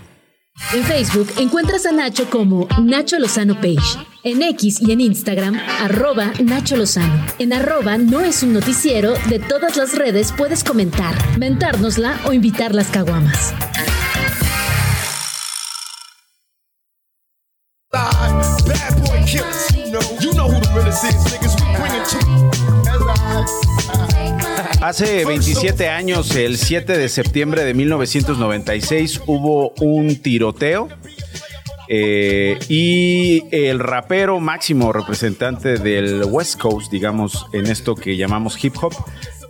En 0.74 0.84
Facebook 0.84 1.28
encuentras 1.38 1.86
a 1.86 1.92
Nacho 1.92 2.28
como 2.28 2.68
Nacho 2.82 3.18
Lozano 3.18 3.54
Page. 3.54 4.06
En 4.22 4.42
X 4.42 4.82
y 4.82 4.92
en 4.92 5.00
Instagram, 5.00 5.58
arroba 5.80 6.32
Nacho 6.44 6.76
Lozano. 6.76 7.24
En 7.38 7.54
arroba 7.54 7.96
no 7.96 8.20
es 8.20 8.42
un 8.42 8.52
noticiero, 8.52 9.14
de 9.28 9.38
todas 9.38 9.76
las 9.78 9.96
redes 9.96 10.32
puedes 10.36 10.62
comentar, 10.62 11.14
mentárnosla 11.38 12.20
o 12.26 12.34
invitar 12.34 12.74
las 12.74 12.88
caguamas. 12.88 13.54
Hace 24.90 25.24
27 25.24 25.88
años, 25.88 26.34
el 26.34 26.58
7 26.58 26.98
de 26.98 27.08
septiembre 27.08 27.62
de 27.62 27.74
1996, 27.74 29.20
hubo 29.28 29.72
un 29.80 30.16
tiroteo 30.16 30.88
eh, 31.88 32.58
y 32.68 33.44
el 33.54 33.78
rapero 33.78 34.40
máximo 34.40 34.92
representante 34.92 35.78
del 35.78 36.24
West 36.24 36.60
Coast, 36.60 36.90
digamos, 36.90 37.46
en 37.52 37.68
esto 37.68 37.94
que 37.94 38.16
llamamos 38.16 38.64
hip 38.64 38.74
hop, 38.82 38.92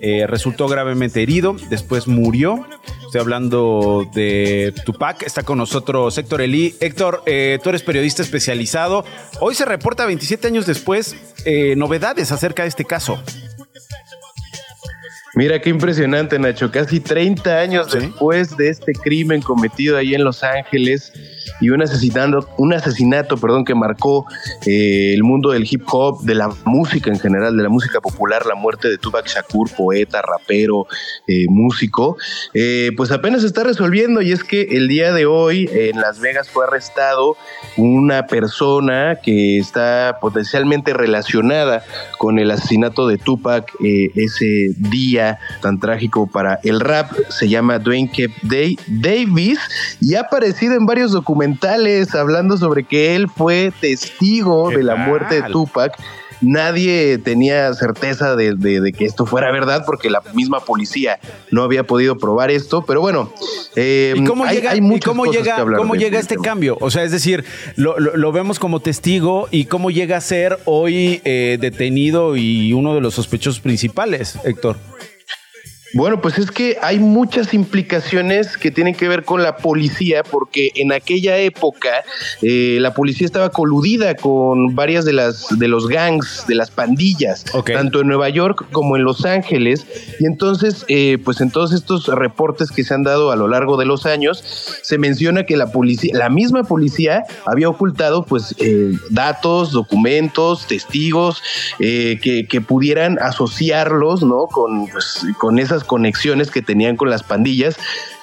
eh, 0.03 0.27
resultó 0.27 0.69
gravemente 0.69 1.23
herido, 1.23 1.57
después 1.71 2.07
murió. 2.07 2.67
Estoy 3.07 3.23
hablando 3.23 4.07
de 4.13 4.75
Tupac, 4.85 5.23
está 5.23 5.43
con 5.43 5.57
nosotros 5.57 6.19
Héctor 6.19 6.43
Elí. 6.43 6.75
Héctor, 6.81 7.23
eh, 7.25 7.59
tú 7.63 7.71
eres 7.71 7.83
periodista 7.83 8.21
especializado. 8.21 9.07
Hoy 9.41 9.55
se 9.55 9.65
reporta 9.65 10.05
27 10.05 10.49
años 10.49 10.67
después 10.67 11.17
novedades 11.77 12.31
acerca 12.31 12.65
de 12.65 12.69
este 12.69 12.85
caso. 12.85 13.19
Mira 15.35 15.61
qué 15.61 15.71
impresionante, 15.71 16.39
Nacho. 16.39 16.71
Casi 16.73 17.01
30 17.01 17.59
años 17.59 17.93
después 17.93 18.57
de 18.57 18.69
este 18.69 18.93
crimen 18.93 19.43
cometido 19.43 19.97
ahí 19.97 20.15
en 20.15 20.25
Los 20.25 20.43
Ángeles 20.43 21.13
y 21.61 21.71
un 21.71 21.83
asesinato, 21.83 22.49
un 22.57 22.73
asesinato 22.73 23.37
perdón, 23.37 23.65
que 23.65 23.75
marcó 23.75 24.27
eh, 24.67 25.13
el 25.15 25.23
mundo 25.23 25.51
del 25.51 25.67
hip 25.71 25.83
hop, 25.91 26.23
de 26.23 26.35
la 26.35 26.51
música 26.65 27.11
en 27.11 27.19
general, 27.19 27.57
de 27.57 27.63
la 27.63 27.69
música 27.69 28.01
popular, 28.01 28.47
la 28.47 28.55
muerte 28.55 28.89
de 28.89 28.99
Tupac 28.99 29.27
Shakur, 29.27 29.71
poeta, 29.71 30.23
rapero, 30.23 30.87
eh, 31.27 31.47
músico, 31.49 32.17
eh, 32.55 32.91
pues 32.97 33.11
apenas 33.11 33.43
se 33.43 33.47
está 33.47 33.65
resolviendo 33.65 34.23
y 34.23 34.33
es 34.33 34.45
que 34.45 34.63
el 34.71 34.89
día 34.89 35.13
de 35.13 35.27
hoy 35.27 35.69
en 35.73 36.01
Las 36.01 36.21
Vegas 36.21 36.49
fue 36.49 36.65
arrestado 36.65 37.37
una 37.77 38.27
persona 38.27 39.19
que 39.23 39.59
está 39.59 40.19
potencialmente 40.21 40.93
relacionada 40.93 41.85
con 42.19 42.39
el 42.39 42.51
asesinato 42.51 43.07
de 43.07 43.19
Tupac 43.19 43.73
ese 43.81 44.75
día 44.77 45.39
tan 45.63 45.81
trágico 45.81 46.27
para 46.27 46.61
el 46.63 46.81
rap, 46.81 47.13
se 47.29 47.49
llama 47.49 47.79
Dwayne 47.79 48.11
Kep 48.11 48.33
Davis 48.43 49.59
y 50.01 50.15
ha 50.15 50.21
aparecido 50.23 50.75
en 50.75 50.87
varios 50.87 51.13
hablando 52.15 52.57
sobre 52.57 52.85
que 52.85 53.15
él 53.15 53.29
fue 53.29 53.73
testigo 53.81 54.71
de 54.71 54.83
la 54.83 54.97
muerte 54.97 55.43
de 55.43 55.51
Tupac 55.51 55.97
nadie 56.41 57.19
tenía 57.19 57.73
certeza 57.75 58.37
de, 58.37 58.93
que 58.97 59.05
esto 59.05 59.27
fuera 59.27 59.51
verdad 59.51 59.85
porque 59.85 60.11
la 60.11 60.23
misma 60.35 60.61
policía 60.61 61.19
no 61.51 61.63
había 61.63 61.85
podido 61.85 62.17
probar 62.19 62.51
esto, 62.51 62.85
pero 62.87 63.01
bueno, 63.01 63.33
eh, 63.77 64.15
¿Y 64.17 64.25
cómo 64.25 64.47
llega, 64.47 64.73
cómo 65.05 65.27
llega, 65.27 65.65
cómo 65.77 65.95
llega 65.95 66.19
este 66.19 66.37
cambio? 66.37 66.77
O 66.81 66.91
sea, 66.91 67.05
es 67.05 67.13
decir, 67.13 67.45
lo, 67.77 68.33
vemos 68.33 68.59
como 68.59 68.81
testigo 68.81 69.49
y 69.51 69.65
cómo 69.65 69.91
llega 69.91 70.17
a 70.17 70.21
ser 70.21 70.59
hoy 70.65 71.21
eh, 71.25 71.59
detenido 71.61 72.37
y 72.37 72.73
uno 72.73 72.95
de 72.95 73.01
los 73.01 73.15
sospechosos 73.15 73.61
principales, 73.61 74.39
Héctor. 74.45 74.77
Bueno, 75.93 76.21
pues 76.21 76.39
es 76.39 76.51
que 76.53 76.79
hay 76.83 77.01
muchas 77.01 77.53
implicaciones 77.53 78.57
que 78.57 78.71
tienen 78.71 78.95
que 78.95 79.09
ver 79.09 79.25
con 79.25 79.43
la 79.43 79.57
policía, 79.57 80.23
porque 80.23 80.71
en 80.77 80.93
aquella 80.93 81.37
época 81.39 82.05
eh, 82.43 82.79
la 82.81 82.95
policía 82.95 83.27
estaba 83.27 83.51
coludida 83.51 84.15
con 84.15 84.77
varias 84.77 85.05
de 85.05 85.13
las 85.13 85.49
de 85.59 85.67
los 85.67 85.89
gangs, 85.89 86.45
de 86.47 86.55
las 86.55 86.71
pandillas, 86.71 87.45
tanto 87.67 88.01
en 88.01 88.07
Nueva 88.07 88.29
York 88.29 88.67
como 88.71 88.97
en 88.97 89.03
Los 89.03 89.25
Ángeles. 89.25 89.85
Y 90.21 90.27
entonces, 90.27 90.85
eh, 90.89 91.19
pues 91.25 91.41
en 91.41 91.51
todos 91.51 91.73
estos 91.73 92.07
reportes 92.07 92.71
que 92.71 92.85
se 92.85 92.95
han 92.95 93.03
dado 93.03 93.33
a 93.33 93.37
lo 93.37 93.49
largo 93.49 93.77
de 93.77 93.85
los 93.85 94.07
años, 94.07 94.45
se 94.83 94.97
menciona 94.97 95.45
que 95.45 95.57
la 95.57 95.73
policía, 95.73 96.13
la 96.15 96.31
misma 96.31 96.63
policía, 96.63 97.25
había 97.47 97.69
ocultado, 97.69 98.25
pues, 98.25 98.55
eh, 98.59 98.93
datos, 99.11 99.73
documentos, 99.73 100.67
testigos 100.67 101.43
que, 101.79 102.47
que, 102.49 102.61
pudieran 102.61 103.19
asociarlos, 103.19 104.23
¿no? 104.23 104.47
Con, 104.47 104.87
pues, 104.89 105.25
con 105.39 105.59
esas 105.59 105.80
conexiones 105.85 106.51
que 106.51 106.63
tenían 106.63 106.97
con 106.97 107.11
las 107.11 107.23
pandillas 107.23 107.77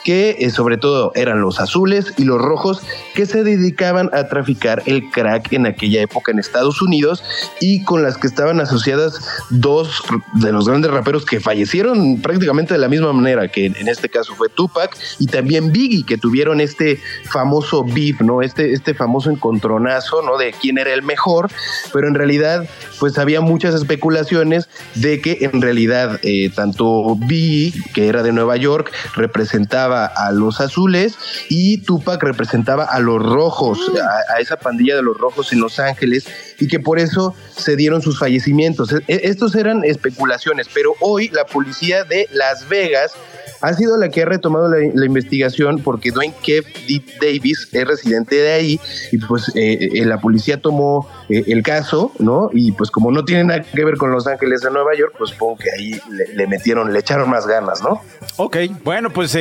que 0.03 0.37
eh, 0.39 0.49
sobre 0.49 0.77
todo 0.77 1.11
eran 1.15 1.41
los 1.41 1.59
azules 1.59 2.13
y 2.17 2.23
los 2.23 2.39
rojos 2.41 2.81
que 3.13 3.25
se 3.25 3.43
dedicaban 3.43 4.09
a 4.13 4.27
traficar 4.27 4.83
el 4.85 5.09
crack 5.09 5.53
en 5.53 5.65
aquella 5.65 6.01
época 6.01 6.31
en 6.31 6.39
Estados 6.39 6.81
Unidos 6.81 7.23
y 7.59 7.83
con 7.83 8.03
las 8.03 8.17
que 8.17 8.27
estaban 8.27 8.59
asociadas 8.59 9.19
dos 9.49 10.01
de 10.33 10.51
los 10.51 10.67
grandes 10.67 10.91
raperos 10.91 11.25
que 11.25 11.39
fallecieron 11.39 12.21
prácticamente 12.21 12.73
de 12.73 12.79
la 12.79 12.87
misma 12.87 13.13
manera, 13.13 13.47
que 13.47 13.67
en 13.67 13.87
este 13.87 14.09
caso 14.09 14.35
fue 14.35 14.49
Tupac 14.49 14.97
y 15.19 15.27
también 15.27 15.71
Biggie, 15.71 16.05
que 16.05 16.17
tuvieron 16.17 16.61
este 16.61 16.99
famoso 17.29 17.83
beef, 17.83 18.21
¿no? 18.21 18.41
Este, 18.41 18.73
este 18.73 18.93
famoso 18.93 19.29
encontronazo, 19.29 20.21
¿no? 20.21 20.37
De 20.37 20.53
quién 20.53 20.77
era 20.77 20.93
el 20.93 21.03
mejor, 21.03 21.49
pero 21.93 22.07
en 22.07 22.15
realidad 22.15 22.67
pues 22.99 23.17
había 23.17 23.41
muchas 23.41 23.75
especulaciones 23.75 24.69
de 24.95 25.21
que 25.21 25.37
en 25.41 25.61
realidad 25.61 26.19
eh, 26.23 26.49
tanto 26.53 27.15
Biggie, 27.15 27.73
que 27.93 28.07
era 28.07 28.23
de 28.23 28.31
Nueva 28.31 28.57
York, 28.57 28.91
representaba 29.15 29.86
a 29.87 30.31
los 30.31 30.61
azules 30.61 31.15
y 31.49 31.79
Tupac 31.79 32.21
representaba 32.21 32.85
a 32.85 32.99
los 32.99 33.21
rojos, 33.21 33.79
a, 34.33 34.39
esa 34.39 34.57
pandilla 34.57 34.95
de 34.95 35.01
los 35.01 35.17
rojos 35.17 35.53
en 35.53 35.59
Los 35.59 35.79
Ángeles 35.79 36.25
y 36.59 36.67
que 36.67 36.79
por 36.79 36.99
eso 36.99 37.33
se 37.55 37.75
dieron 37.75 38.01
sus 38.01 38.19
fallecimientos. 38.19 38.91
E, 38.91 39.03
estos 39.07 39.55
eran 39.55 39.83
especulaciones, 39.83 40.67
pero 40.73 40.93
hoy 41.01 41.29
la 41.29 41.45
policía 41.45 42.03
de 42.03 42.27
Las 42.31 42.67
Vegas 42.67 43.13
ha 43.61 43.73
sido 43.73 43.97
la 43.97 44.09
que 44.09 44.23
ha 44.23 44.25
retomado 44.25 44.67
la, 44.69 45.05
investigación 45.05 45.81
porque 45.83 46.11
Dwayne 46.11 46.33
Kev 46.43 46.65
Davis 47.21 47.69
es 47.71 47.87
residente 47.87 48.35
de 48.35 48.51
ahí 48.51 48.79
y 49.11 49.17
pues 49.17 49.49
eh, 49.55 49.89
eh, 49.93 50.05
la 50.05 50.19
policía 50.19 50.61
tomó 50.61 51.09
eh, 51.29 51.43
el 51.47 51.63
caso, 51.63 52.11
¿no? 52.19 52.49
Y 52.53 52.73
pues 52.73 52.91
como 52.91 53.11
no 53.11 53.25
tiene 53.25 53.45
nada 53.45 53.61
que 53.61 53.85
ver 53.85 53.97
con 53.97 54.11
Los 54.11 54.27
Ángeles 54.27 54.61
de 54.61 54.71
Nueva 54.71 54.95
York, 54.95 55.15
pues 55.17 55.31
supongo 55.31 55.57
que 55.57 55.69
ahí 55.71 55.99
le, 56.35 56.47
metieron, 56.47 56.91
le 56.91 56.99
echaron 56.99 57.29
más 57.29 57.47
ganas, 57.47 57.81
¿no? 57.81 58.01
Ok, 58.37 58.57
bueno, 58.83 59.09
pues 59.11 59.37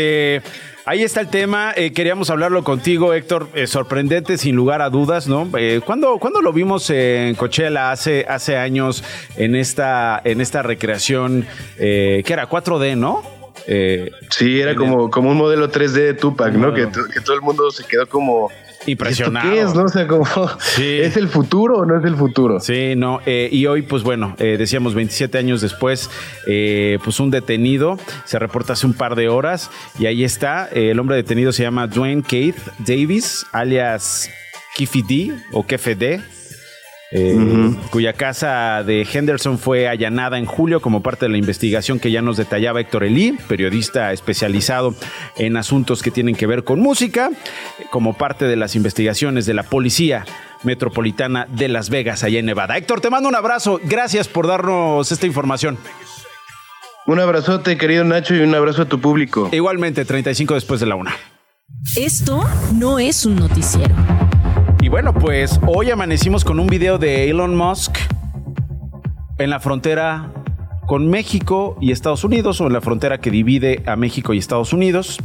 Ahí 0.88 1.02
está 1.02 1.20
el 1.20 1.26
tema. 1.26 1.74
queríamos 1.74 2.31
hablarlo 2.31 2.62
contigo, 2.62 3.12
Héctor. 3.12 3.48
sorprendente, 3.66 4.38
sin 4.38 4.55
lugar 4.55 4.83
a 4.83 4.88
dudas, 4.88 5.26
¿no? 5.26 5.48
Eh, 5.59 5.81
¿cuándo, 5.85 6.16
lo 6.40 6.52
vimos 6.52 6.88
en 6.90 7.35
Coachella 7.35 7.90
hace, 7.90 8.24
hace 8.29 8.57
años 8.57 9.02
en 9.37 9.57
esta, 9.57 10.20
en 10.22 10.40
esta 10.40 10.62
recreación 10.62 11.44
que 11.76 12.24
era 12.24 12.48
4D, 12.48 12.96
¿no? 12.96 13.36
Eh, 13.66 14.11
sí, 14.31 14.61
era 14.61 14.75
como, 14.75 15.11
como 15.11 15.31
un 15.31 15.37
modelo 15.37 15.71
3D 15.71 15.92
de 15.92 16.14
Tupac, 16.14 16.53
¿no? 16.55 16.73
Que, 16.73 16.87
todo 16.87 17.35
el 17.35 17.42
mundo 17.42 17.71
se 17.71 17.85
quedó 17.85 18.07
como... 18.09 18.51
Impresionado. 18.87 19.51
¿Qué 19.51 19.61
es? 19.61 19.75
No 19.75 19.88
sé, 19.88 20.07
como... 20.07 20.25
¿Es 20.79 21.16
el 21.16 21.29
futuro 21.29 21.79
o 21.79 21.85
no 21.85 21.99
es 21.99 22.05
el 22.05 22.14
futuro? 22.14 22.61
Sí, 22.61 22.95
no. 22.97 23.21
Eh, 23.27 23.49
y 23.51 23.66
hoy, 23.66 23.83
pues 23.83 24.05
bueno, 24.05 24.37
eh, 24.38 24.57
decíamos 24.59 24.95
27 24.95 25.38
años 25.38 25.61
después, 25.61 26.09
pues 26.45 27.21
un 27.21 27.31
detenido 27.31 27.99
se 28.25 28.38
reporta 28.38 28.75
hace 28.75 28.87
un 28.87 28.95
par 28.95 29.16
de 29.16 29.28
horas 29.28 29.70
y 29.99 30.07
ahí 30.07 30.22
está. 30.22 30.68
el 30.68 30.99
hombre 31.01 31.16
detenido 31.16 31.53
se 31.53 31.64
llama 31.64 31.89
Dwayne 31.89 32.22
Keith 32.22 32.57
Davis, 32.78 33.47
alias 33.53 34.30
Kiffy 34.76 35.03
D 35.03 35.33
o 35.53 35.64
D 35.64 36.36
eh, 37.12 37.72
cuya 37.90 38.12
casa 38.14 38.82
de 38.84 39.07
Henderson 39.11 39.59
fue 39.59 39.88
allanada 39.88 40.38
en 40.38 40.46
julio 40.46 40.80
como 40.80 41.02
parte 41.02 41.26
de 41.26 41.30
la 41.30 41.38
investigación 41.38 42.00
que 42.00 42.11
ya 42.11 42.20
nos 42.20 42.36
detallaba 42.36 42.80
Héctor 42.80 43.04
Elí, 43.04 43.38
periodista 43.48 44.12
especializado 44.12 44.94
en 45.36 45.57
asuntos 45.57 46.02
que 46.02 46.11
tienen 46.11 46.34
que 46.34 46.46
ver 46.46 46.64
con 46.64 46.80
música, 46.80 47.30
como 47.90 48.14
parte 48.14 48.46
de 48.46 48.57
las 48.57 48.74
investigaciones 48.74 49.46
de 49.46 49.54
la 49.54 49.62
policía 49.62 50.24
metropolitana 50.64 51.46
de 51.50 51.68
Las 51.68 51.90
Vegas, 51.90 52.24
allá 52.24 52.40
en 52.40 52.46
Nevada. 52.46 52.76
Héctor, 52.76 53.00
te 53.00 53.11
mando 53.11 53.28
un 53.28 53.36
abrazo. 53.36 53.80
Gracias 53.84 54.26
por 54.26 54.48
darnos 54.48 55.12
esta 55.12 55.26
información. 55.26 55.78
Un 57.07 57.20
abrazote, 57.20 57.76
querido 57.76 58.02
Nacho, 58.02 58.34
y 58.34 58.40
un 58.40 58.52
abrazo 58.52 58.82
a 58.82 58.84
tu 58.86 59.00
público. 59.00 59.48
Igualmente, 59.52 60.04
35 60.04 60.54
después 60.54 60.80
de 60.80 60.86
la 60.86 60.96
una. 60.96 61.14
Esto 61.96 62.42
no 62.74 62.98
es 62.98 63.24
un 63.24 63.36
noticiero. 63.36 63.94
Y 64.87 64.89
bueno, 64.89 65.12
pues 65.12 65.59
hoy 65.66 65.91
amanecimos 65.91 66.45
con 66.45 66.61
un 66.61 66.68
video 66.68 66.97
de 66.97 67.28
Elon 67.28 67.57
Musk 67.57 67.99
en 69.37 69.51
la 69.51 69.59
frontera 69.59 70.30
con 70.87 71.09
México 71.09 71.76
y 71.80 71.93
Estados 71.93 72.24
Unidos, 72.24 72.61
o 72.61 72.66
en 72.66 72.72
la 72.72 72.80
frontera 72.80 73.18
que 73.18 73.30
divide 73.30 73.82
a 73.87 73.97
México 73.97 74.32
y 74.32 74.39
Estados 74.39 74.72
Unidos. 74.72 75.18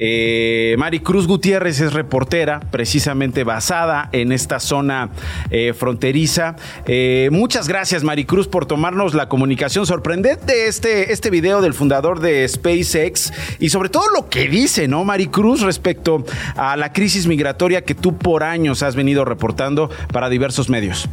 Eh, 0.00 0.76
Mari 0.78 1.00
Cruz 1.00 1.26
Gutiérrez 1.26 1.80
es 1.80 1.92
reportera, 1.92 2.60
precisamente 2.60 3.42
basada 3.42 4.08
en 4.12 4.30
esta 4.30 4.60
zona 4.60 5.10
eh, 5.50 5.72
fronteriza. 5.72 6.56
Eh, 6.86 7.28
muchas 7.32 7.66
gracias, 7.66 8.04
Maricruz, 8.04 8.46
por 8.46 8.66
tomarnos 8.66 9.14
la 9.14 9.28
comunicación 9.28 9.86
sorprendente 9.86 10.68
este, 10.68 11.12
este 11.12 11.30
video 11.30 11.60
del 11.60 11.74
fundador 11.74 12.20
de 12.20 12.46
SpaceX 12.46 13.32
y 13.58 13.70
sobre 13.70 13.88
todo 13.88 14.08
lo 14.14 14.28
que 14.28 14.48
dice, 14.48 14.86
¿no, 14.86 15.04
Maricruz, 15.04 15.62
respecto 15.62 16.24
a 16.56 16.76
la 16.76 16.92
crisis 16.92 17.26
migratoria 17.26 17.82
que 17.82 17.94
tú 17.94 18.16
por 18.16 18.44
años 18.44 18.82
has 18.82 18.94
venido 18.94 19.24
reportando 19.24 19.90
para 20.12 20.28
diversos 20.28 20.68
medios. 20.68 21.08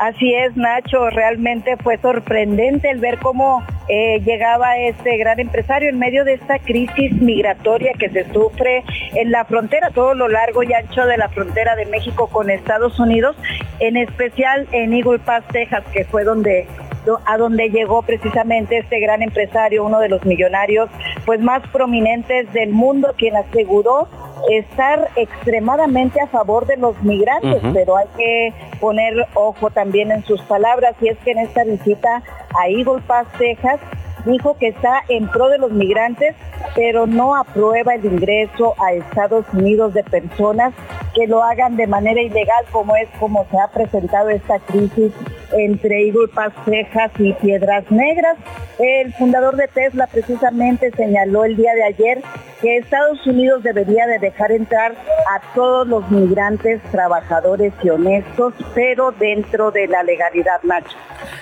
Así 0.00 0.34
es, 0.34 0.56
Nacho, 0.56 1.10
realmente 1.10 1.76
fue 1.76 1.98
sorprendente 1.98 2.88
el 2.88 3.00
ver 3.00 3.18
cómo 3.18 3.62
eh, 3.86 4.18
llegaba 4.24 4.78
este 4.78 5.18
gran 5.18 5.38
empresario 5.38 5.90
en 5.90 5.98
medio 5.98 6.24
de 6.24 6.32
esta 6.32 6.58
crisis 6.58 7.12
migratoria 7.20 7.92
que 7.98 8.08
se 8.08 8.24
sufre 8.32 8.82
en 9.14 9.30
la 9.30 9.44
frontera, 9.44 9.90
todo 9.90 10.14
lo 10.14 10.28
largo 10.28 10.62
y 10.62 10.72
ancho 10.72 11.04
de 11.04 11.18
la 11.18 11.28
frontera 11.28 11.76
de 11.76 11.84
México 11.84 12.28
con 12.28 12.48
Estados 12.48 12.98
Unidos, 12.98 13.36
en 13.78 13.98
especial 13.98 14.66
en 14.72 14.94
Eagle 14.94 15.18
Pass, 15.18 15.44
Texas, 15.48 15.84
que 15.92 16.06
fue 16.06 16.24
donde 16.24 16.66
a 17.24 17.36
donde 17.36 17.70
llegó 17.70 18.02
precisamente 18.02 18.78
este 18.78 19.00
gran 19.00 19.22
empresario, 19.22 19.84
uno 19.84 20.00
de 20.00 20.08
los 20.08 20.24
millonarios 20.24 20.88
pues 21.24 21.40
más 21.40 21.62
prominentes 21.68 22.52
del 22.52 22.70
mundo, 22.70 23.14
quien 23.16 23.36
aseguró 23.36 24.08
estar 24.50 25.08
extremadamente 25.16 26.20
a 26.20 26.26
favor 26.26 26.66
de 26.66 26.76
los 26.76 27.00
migrantes, 27.02 27.60
pero 27.74 27.96
hay 27.96 28.06
que 28.16 28.54
poner 28.80 29.26
ojo 29.34 29.70
también 29.70 30.10
en 30.10 30.24
sus 30.24 30.40
palabras 30.42 30.94
y 31.00 31.08
es 31.08 31.18
que 31.18 31.32
en 31.32 31.38
esta 31.38 31.64
visita 31.64 32.22
a 32.58 32.68
Eagle 32.68 33.02
Pass, 33.06 33.26
Texas, 33.38 33.80
dijo 34.24 34.56
que 34.58 34.68
está 34.68 35.02
en 35.08 35.28
pro 35.28 35.48
de 35.48 35.58
los 35.58 35.72
migrantes, 35.72 36.34
pero 36.74 37.06
no 37.06 37.36
aprueba 37.36 37.94
el 37.94 38.04
ingreso 38.04 38.74
a 38.78 38.92
Estados 38.92 39.44
Unidos 39.52 39.94
de 39.94 40.04
personas 40.04 40.72
que 41.14 41.26
lo 41.26 41.42
hagan 41.42 41.76
de 41.76 41.86
manera 41.86 42.20
ilegal, 42.20 42.64
como 42.70 42.96
es 42.96 43.08
como 43.18 43.46
se 43.50 43.58
ha 43.58 43.68
presentado 43.68 44.28
esta 44.28 44.58
crisis 44.60 45.12
entre 45.52 46.06
Eagle 46.06 46.28
Pass, 46.34 46.52
y 47.18 47.32
Piedras 47.34 47.90
Negras. 47.90 48.36
El 48.82 49.12
fundador 49.12 49.56
de 49.56 49.68
Tesla 49.68 50.06
precisamente 50.06 50.90
señaló 50.96 51.44
el 51.44 51.54
día 51.54 51.74
de 51.74 51.84
ayer 51.84 52.22
que 52.62 52.78
Estados 52.78 53.26
Unidos 53.26 53.62
debería 53.62 54.06
de 54.06 54.18
dejar 54.18 54.52
entrar 54.52 54.92
a 54.92 55.54
todos 55.54 55.86
los 55.86 56.10
migrantes 56.10 56.80
trabajadores 56.90 57.74
y 57.82 57.90
honestos, 57.90 58.54
pero 58.74 59.12
dentro 59.12 59.70
de 59.70 59.86
la 59.86 60.02
legalidad, 60.02 60.62
Nacho. 60.62 60.96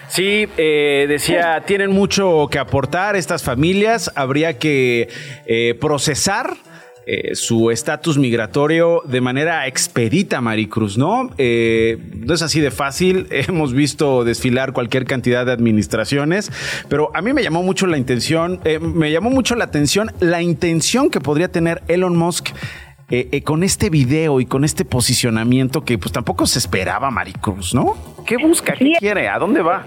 Sí, 0.09 0.49
eh, 0.57 1.07
decía, 1.09 1.63
tienen 1.65 1.93
mucho 1.93 2.49
que 2.51 2.59
aportar 2.59 3.15
estas 3.15 3.45
familias, 3.45 4.11
habría 4.17 4.59
que 4.59 5.09
eh, 5.47 5.77
procesar 5.81 6.55
eh, 7.11 7.35
su 7.37 7.71
estatus 7.71 8.19
migratorio 8.19 9.01
de 9.07 9.23
manera 9.23 9.67
expedita, 9.67 10.43
Maricruz, 10.43 10.99
¿no? 10.99 11.31
Eh, 11.39 11.97
no 12.15 12.35
es 12.35 12.43
así 12.43 12.61
de 12.61 12.71
fácil, 12.71 13.29
hemos 13.31 13.73
visto 13.73 14.25
desfilar 14.25 14.75
cualquier 14.75 15.07
cantidad 15.07 15.47
de 15.47 15.53
administraciones, 15.53 16.53
pero 16.91 17.11
a 17.15 17.23
mí 17.23 17.33
me 17.33 17.43
llamó 17.43 17.63
mucho 17.63 17.87
la 17.87 17.97
intención, 17.97 18.61
eh, 18.67 18.79
me 18.79 19.11
llamó 19.11 19.31
mucho 19.31 19.55
la 19.55 19.65
atención 19.65 20.11
la 20.21 20.43
intención 20.43 21.09
que 21.09 21.19
podría 21.19 21.51
tener 21.51 21.83
Elon 21.89 22.15
Musk 22.15 22.51
con 23.43 23.63
este 23.63 23.89
video 23.89 24.39
y 24.39 24.45
con 24.45 24.67
este 24.67 24.85
posicionamiento 24.85 25.83
que 25.83 25.97
pues 25.97 26.13
tampoco 26.13 26.47
se 26.47 26.59
esperaba 26.59 27.11
Maricruz, 27.11 27.73
¿no? 27.73 27.97
¿Qué 28.27 28.37
busca? 28.37 28.75
¿Qué 28.75 28.97
quiere? 28.99 29.31
¿A 29.31 29.39
dónde 29.39 29.63
va? 29.63 29.83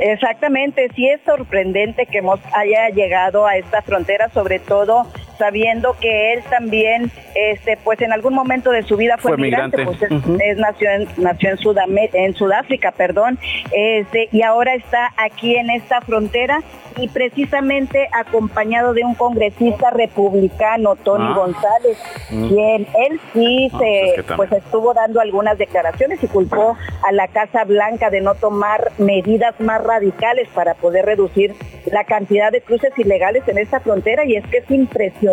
Exactamente, 0.00 0.88
sí 0.94 1.08
es 1.08 1.20
sorprendente 1.26 2.06
que 2.06 2.20
haya 2.54 2.90
llegado 2.94 3.44
a 3.44 3.56
esta 3.56 3.82
frontera, 3.82 4.30
sobre 4.32 4.60
todo 4.60 5.08
sabiendo 5.38 5.96
que 6.00 6.34
él 6.34 6.42
también, 6.50 7.10
este, 7.34 7.78
pues 7.82 8.00
en 8.02 8.12
algún 8.12 8.34
momento 8.34 8.70
de 8.70 8.82
su 8.82 8.96
vida 8.96 9.16
fue, 9.16 9.36
migrante, 9.36 9.84
pues 9.84 10.02
es, 10.02 10.58
nació 10.58 10.90
en, 10.90 11.08
nació 11.16 11.50
en, 11.50 12.10
en 12.12 12.34
Sudáfrica, 12.34 12.90
perdón, 12.90 13.38
este, 13.72 14.28
y 14.32 14.42
ahora 14.42 14.74
está 14.74 15.12
aquí 15.16 15.54
en 15.54 15.70
esta 15.70 16.00
frontera 16.00 16.60
y 16.96 17.06
precisamente 17.08 18.08
acompañado 18.12 18.92
de 18.92 19.04
un 19.04 19.14
congresista 19.14 19.90
republicano, 19.90 20.96
Tony 20.96 21.26
ah. 21.28 21.34
González, 21.34 21.98
mm. 22.30 22.48
quien 22.48 22.86
él 23.06 23.20
sí 23.32 23.70
ah, 23.72 23.78
se, 23.78 24.22
pues, 24.22 24.36
pues 24.36 24.52
estuvo 24.64 24.92
dando 24.94 25.20
algunas 25.20 25.56
declaraciones 25.58 26.22
y 26.22 26.26
culpó 26.26 26.76
a 27.06 27.12
la 27.12 27.28
Casa 27.28 27.64
Blanca 27.64 28.10
de 28.10 28.20
no 28.20 28.34
tomar 28.34 28.90
medidas 28.98 29.58
más 29.60 29.82
radicales 29.84 30.48
para 30.52 30.74
poder 30.74 31.06
reducir 31.06 31.54
la 31.92 32.02
cantidad 32.04 32.50
de 32.50 32.60
cruces 32.60 32.92
ilegales 32.98 33.46
en 33.46 33.58
esta 33.58 33.78
frontera 33.78 34.24
y 34.24 34.34
es 34.34 34.46
que 34.48 34.58
es 34.58 34.70
impresionante 34.70 35.27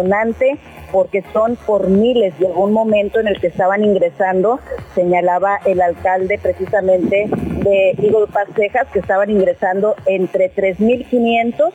porque 0.91 1.23
son 1.33 1.55
por 1.55 1.87
miles. 1.89 2.33
Llegó 2.39 2.63
un 2.63 2.73
momento 2.73 3.19
en 3.19 3.27
el 3.27 3.39
que 3.39 3.47
estaban 3.47 3.83
ingresando, 3.83 4.59
señalaba 4.93 5.59
el 5.65 5.81
alcalde 5.81 6.39
precisamente 6.41 7.27
de 7.29 7.91
Eagle 8.01 8.27
Pass, 8.31 8.47
Texas, 8.55 8.87
que 8.93 8.99
estaban 8.99 9.29
ingresando 9.29 9.95
entre 10.05 10.53
3.500 10.53 11.71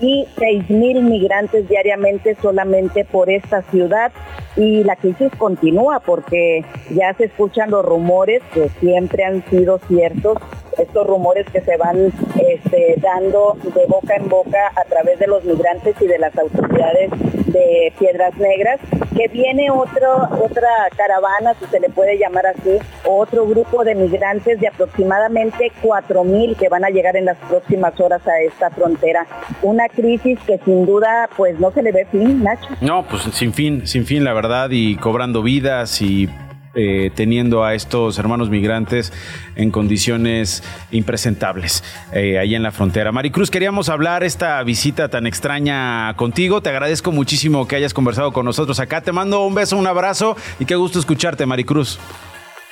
y 0.00 0.26
6.000 0.36 1.02
migrantes 1.02 1.68
diariamente 1.68 2.36
solamente 2.42 3.04
por 3.04 3.30
esta 3.30 3.62
ciudad 3.62 4.12
y 4.56 4.84
la 4.84 4.96
crisis 4.96 5.30
continúa 5.38 6.00
porque 6.00 6.64
ya 6.90 7.14
se 7.14 7.24
escuchan 7.24 7.70
los 7.70 7.84
rumores 7.84 8.42
que 8.52 8.68
siempre 8.80 9.24
han 9.24 9.44
sido 9.50 9.78
ciertos 9.86 10.38
estos 10.78 11.06
rumores 11.06 11.46
que 11.50 11.60
se 11.60 11.76
van 11.76 12.12
este, 12.36 12.96
dando 13.00 13.56
de 13.62 13.86
boca 13.86 14.16
en 14.16 14.28
boca 14.28 14.72
a 14.74 14.84
través 14.84 15.18
de 15.18 15.26
los 15.26 15.44
migrantes 15.44 15.94
y 16.00 16.06
de 16.06 16.18
las 16.18 16.36
autoridades 16.36 17.10
de 17.54 17.92
Piedras 17.98 18.36
Negras, 18.36 18.80
que 19.16 19.28
viene 19.28 19.70
otro, 19.70 20.28
otra 20.42 20.68
caravana, 20.96 21.54
si 21.58 21.66
se 21.66 21.80
le 21.80 21.88
puede 21.88 22.18
llamar 22.18 22.46
así, 22.46 22.78
otro 23.04 23.46
grupo 23.46 23.84
de 23.84 23.94
migrantes 23.94 24.60
de 24.60 24.68
aproximadamente 24.68 25.72
4.000 25.82 26.56
que 26.56 26.68
van 26.68 26.84
a 26.84 26.90
llegar 26.90 27.16
en 27.16 27.26
las 27.26 27.38
próximas 27.48 27.98
horas 28.00 28.26
a 28.26 28.40
esta 28.40 28.70
frontera. 28.70 29.26
Una 29.62 29.88
crisis 29.88 30.38
que 30.46 30.58
sin 30.64 30.84
duda 30.84 31.30
pues 31.36 31.58
no 31.60 31.70
se 31.70 31.82
le 31.82 31.92
ve 31.92 32.06
fin, 32.06 32.42
Nacho. 32.42 32.68
No, 32.80 33.04
pues 33.04 33.22
sin 33.22 33.52
fin, 33.52 33.86
sin 33.86 34.04
fin 34.04 34.24
la 34.24 34.32
verdad 34.32 34.68
y 34.70 34.96
cobrando 34.96 35.42
vidas 35.42 36.02
y 36.02 36.28
eh, 36.74 37.10
teniendo 37.14 37.64
a 37.64 37.74
estos 37.74 38.18
hermanos 38.18 38.50
migrantes 38.50 39.12
en 39.56 39.70
condiciones 39.70 40.62
impresentables 40.90 41.84
eh, 42.12 42.38
ahí 42.38 42.54
en 42.54 42.62
la 42.62 42.72
frontera. 42.72 43.12
Maricruz, 43.12 43.50
queríamos 43.50 43.88
hablar 43.88 44.24
esta 44.24 44.62
visita 44.62 45.08
tan 45.08 45.26
extraña 45.26 46.14
contigo. 46.16 46.60
Te 46.62 46.70
agradezco 46.70 47.12
muchísimo 47.12 47.68
que 47.68 47.76
hayas 47.76 47.94
conversado 47.94 48.32
con 48.32 48.44
nosotros 48.44 48.80
acá. 48.80 49.00
Te 49.00 49.12
mando 49.12 49.46
un 49.46 49.54
beso, 49.54 49.76
un 49.76 49.86
abrazo 49.86 50.36
y 50.58 50.64
qué 50.64 50.74
gusto 50.74 50.98
escucharte, 50.98 51.46
Maricruz. 51.46 51.98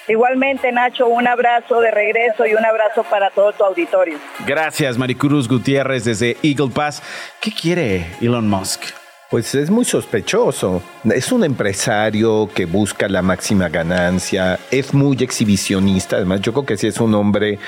Igualmente, 0.08 0.72
Nacho, 0.72 1.06
un 1.06 1.28
abrazo 1.28 1.80
de 1.80 1.90
regreso 1.90 2.44
y 2.44 2.54
un 2.54 2.64
abrazo 2.64 3.04
para 3.04 3.30
todo 3.30 3.52
tu 3.52 3.64
auditorio. 3.64 4.18
Gracias, 4.46 4.98
Maricruz 4.98 5.48
Gutiérrez 5.48 6.04
desde 6.04 6.36
Eagle 6.42 6.70
Pass. 6.74 7.02
¿Qué 7.40 7.52
quiere 7.52 8.06
Elon 8.20 8.48
Musk? 8.48 9.01
Pues 9.32 9.54
es 9.54 9.70
muy 9.70 9.86
sospechoso. 9.86 10.82
Es 11.04 11.32
un 11.32 11.42
empresario 11.42 12.50
que 12.54 12.66
busca 12.66 13.08
la 13.08 13.22
máxima 13.22 13.70
ganancia, 13.70 14.58
es 14.70 14.92
muy 14.92 15.16
exhibicionista, 15.22 16.16
además 16.16 16.42
yo 16.42 16.52
creo 16.52 16.66
que 16.66 16.76
sí 16.76 16.88
es 16.88 17.00
un 17.00 17.14
hombre 17.14 17.58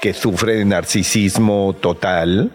que 0.00 0.14
sufre 0.14 0.54
de 0.54 0.64
narcisismo 0.64 1.74
total 1.80 2.52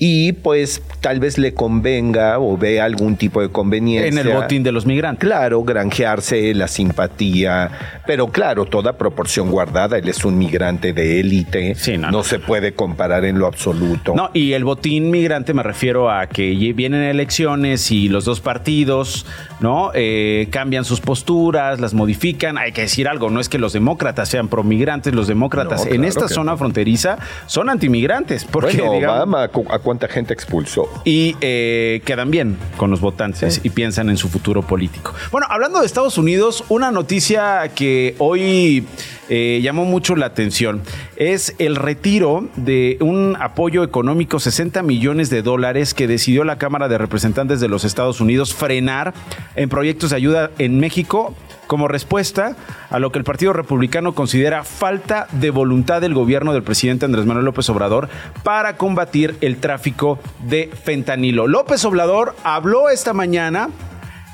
y 0.00 0.32
pues 0.32 0.80
tal 1.00 1.18
vez 1.18 1.38
le 1.38 1.54
convenga 1.54 2.38
o 2.38 2.56
ve 2.56 2.80
algún 2.80 3.16
tipo 3.16 3.42
de 3.42 3.48
conveniencia. 3.48 4.20
En 4.20 4.28
el 4.28 4.32
botín 4.32 4.62
de 4.62 4.70
los 4.70 4.86
migrantes. 4.86 5.28
Claro, 5.28 5.64
granjearse 5.64 6.54
la 6.54 6.68
simpatía, 6.68 8.00
pero 8.06 8.28
claro, 8.28 8.64
toda 8.64 8.96
proporción 8.96 9.50
guardada. 9.50 9.98
Él 9.98 10.08
es 10.08 10.24
un 10.24 10.38
migrante 10.38 10.92
de 10.92 11.18
élite, 11.18 11.74
no, 11.98 12.22
se 12.22 12.38
puede 12.38 12.74
comparar 12.74 13.24
en 13.24 13.40
lo 13.40 13.48
absoluto. 13.48 14.14
No, 14.14 14.30
y 14.34 14.52
el 14.52 14.62
botín 14.62 15.10
migrante 15.10 15.52
me 15.52 15.64
refiero 15.64 16.08
a 16.12 16.28
que 16.28 16.52
vienen 16.74 17.02
elecciones 17.02 17.90
y 17.90 18.08
los 18.08 18.24
dos 18.24 18.40
partidos, 18.40 19.26
¿no? 19.58 19.90
Eh, 19.94 20.46
cambian 20.52 20.84
sus 20.84 21.00
posturas, 21.00 21.80
las 21.80 21.92
modifican. 21.92 22.56
Hay 22.56 22.70
que 22.70 22.82
decir 22.82 23.08
algo, 23.08 23.30
no 23.30 23.40
es 23.40 23.48
que 23.48 23.58
los 23.58 23.72
demócratas 23.72 24.28
sean 24.28 24.46
promigrantes, 24.46 25.12
los 25.12 25.26
demócratas 25.26 25.86
en 25.86 26.04
esta 26.04 26.28
zona 26.28 26.56
fronteriza 26.56 27.18
son 27.46 27.68
antimigrantes. 27.68 28.44
Porque, 28.44 28.80
bueno, 28.80 29.12
Obama, 29.12 29.48
cuánta 29.88 30.06
gente 30.06 30.34
expulsó. 30.34 30.86
Y 31.06 31.34
eh, 31.40 32.02
quedan 32.04 32.30
bien 32.30 32.58
con 32.76 32.90
los 32.90 33.00
votantes 33.00 33.62
y 33.64 33.70
piensan 33.70 34.10
en 34.10 34.18
su 34.18 34.28
futuro 34.28 34.60
político. 34.60 35.14
Bueno, 35.32 35.46
hablando 35.48 35.80
de 35.80 35.86
Estados 35.86 36.18
Unidos, 36.18 36.62
una 36.68 36.90
noticia 36.90 37.70
que 37.74 38.14
hoy 38.18 38.86
eh, 39.28 39.60
llamó 39.62 39.84
mucho 39.84 40.16
la 40.16 40.26
atención 40.26 40.82
es 41.16 41.54
el 41.58 41.76
retiro 41.76 42.48
de 42.56 42.96
un 43.00 43.36
apoyo 43.40 43.84
económico, 43.84 44.40
60 44.40 44.82
millones 44.82 45.30
de 45.30 45.42
dólares, 45.42 45.94
que 45.94 46.06
decidió 46.06 46.44
la 46.44 46.58
Cámara 46.58 46.88
de 46.88 46.96
Representantes 46.96 47.60
de 47.60 47.68
los 47.68 47.84
Estados 47.84 48.20
Unidos 48.20 48.54
frenar 48.54 49.14
en 49.56 49.68
proyectos 49.68 50.10
de 50.10 50.16
ayuda 50.16 50.50
en 50.58 50.78
México 50.80 51.34
como 51.66 51.86
respuesta 51.86 52.56
a 52.88 52.98
lo 52.98 53.12
que 53.12 53.18
el 53.18 53.24
Partido 53.24 53.52
Republicano 53.52 54.14
considera 54.14 54.64
falta 54.64 55.28
de 55.32 55.50
voluntad 55.50 56.00
del 56.00 56.14
gobierno 56.14 56.52
del 56.52 56.62
presidente 56.62 57.04
Andrés 57.04 57.26
Manuel 57.26 57.44
López 57.44 57.68
Obrador 57.68 58.08
para 58.42 58.76
combatir 58.76 59.36
el 59.40 59.58
tráfico 59.58 60.18
de 60.46 60.70
fentanilo. 60.84 61.46
López 61.46 61.84
Obrador 61.84 62.34
habló 62.44 62.88
esta 62.88 63.12
mañana 63.12 63.68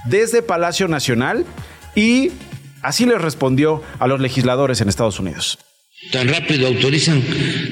desde 0.04 0.42
Palacio 0.42 0.86
Nacional 0.86 1.44
y 1.94 2.30
así 2.84 3.06
les 3.06 3.20
respondió 3.20 3.82
a 3.98 4.06
los 4.06 4.20
legisladores 4.20 4.80
en 4.80 4.88
Estados 4.88 5.18
Unidos. 5.18 5.58
Tan 6.12 6.28
rápido 6.28 6.66
autorizan 6.66 7.22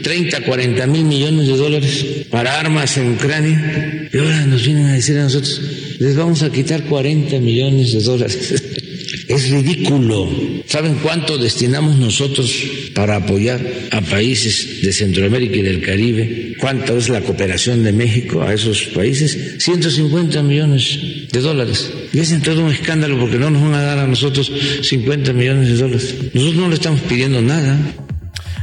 30, 0.02 0.44
40 0.44 0.86
mil 0.86 1.04
millones 1.04 1.46
de 1.46 1.56
dólares 1.56 2.26
para 2.30 2.58
armas 2.58 2.96
en 2.96 3.12
Ucrania 3.12 4.08
y 4.12 4.18
ahora 4.18 4.46
nos 4.46 4.64
vienen 4.64 4.86
a 4.86 4.94
decir 4.94 5.18
a 5.18 5.24
nosotros, 5.24 5.60
les 5.98 6.16
vamos 6.16 6.42
a 6.42 6.50
quitar 6.50 6.84
40 6.84 7.38
millones 7.40 7.92
de 7.92 8.00
dólares. 8.00 8.80
Es 9.32 9.48
ridículo. 9.48 10.28
¿Saben 10.66 10.96
cuánto 11.02 11.38
destinamos 11.38 11.96
nosotros 11.96 12.52
para 12.94 13.16
apoyar 13.16 13.58
a 13.90 14.02
países 14.02 14.82
de 14.82 14.92
Centroamérica 14.92 15.56
y 15.56 15.62
del 15.62 15.80
Caribe? 15.80 16.54
¿Cuánto 16.60 16.98
es 16.98 17.08
la 17.08 17.22
cooperación 17.22 17.82
de 17.82 17.92
México 17.92 18.42
a 18.42 18.52
esos 18.52 18.82
países? 18.94 19.56
150 19.64 20.42
millones 20.42 20.98
de 21.32 21.40
dólares. 21.40 21.90
Y 22.12 22.18
es 22.18 22.30
en 22.30 22.42
todo 22.42 22.62
un 22.62 22.72
escándalo 22.72 23.18
porque 23.18 23.38
no 23.38 23.48
nos 23.48 23.62
van 23.62 23.72
a 23.72 23.80
dar 23.80 24.00
a 24.00 24.06
nosotros 24.06 24.52
50 24.82 25.32
millones 25.32 25.68
de 25.68 25.76
dólares. 25.76 26.14
Nosotros 26.34 26.56
no 26.60 26.68
le 26.68 26.74
estamos 26.74 27.00
pidiendo 27.00 27.40
nada. 27.40 27.78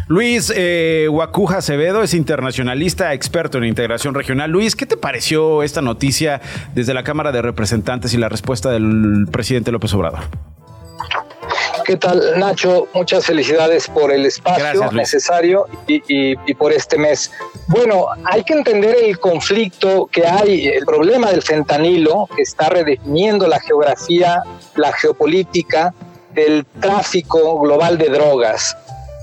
Luis 0.08 0.54
eh, 0.56 1.08
Acevedo 1.50 2.04
es 2.04 2.14
internacionalista, 2.14 3.16
experto 3.16 3.58
en 3.58 3.64
integración 3.64 4.14
regional. 4.14 4.52
Luis, 4.52 4.76
¿qué 4.76 4.86
te 4.86 4.98
pareció 4.98 5.64
esta 5.64 5.82
noticia 5.82 6.42
desde 6.76 6.94
la 6.94 7.04
Cámara 7.04 7.32
de 7.32 7.42
Representantes 7.42 8.14
y 8.14 8.18
la 8.18 8.30
respuesta 8.30 8.70
del 8.70 9.26
presidente 9.32 9.72
López 9.72 9.92
Obrador? 9.96 10.22
¿Qué 11.90 11.98
tal, 11.98 12.38
Nacho? 12.38 12.88
Muchas 12.94 13.26
felicidades 13.26 13.88
por 13.88 14.12
el 14.12 14.24
espacio 14.24 14.92
necesario 14.92 15.66
y, 15.88 16.54
por 16.54 16.72
este 16.72 17.00
mes. 17.00 17.32
Bueno, 17.66 18.10
hay 18.26 18.44
que 18.44 18.54
entender 18.54 18.96
el 19.02 19.20
conflicto 19.20 20.06
que 20.06 20.24
hay, 20.24 20.68
el 20.68 20.86
problema 20.86 21.32
del 21.32 21.42
fentanilo, 21.42 22.30
que 22.36 22.44
está 22.44 22.70
redefiniendo 22.70 23.48
la 23.48 23.60
geografía, 23.60 24.44
la 24.76 24.94
geopolítica 24.94 25.92
del 26.36 26.64
tráfico 26.80 27.60
global 27.60 27.98
de 27.98 28.10
drogas. 28.10 28.78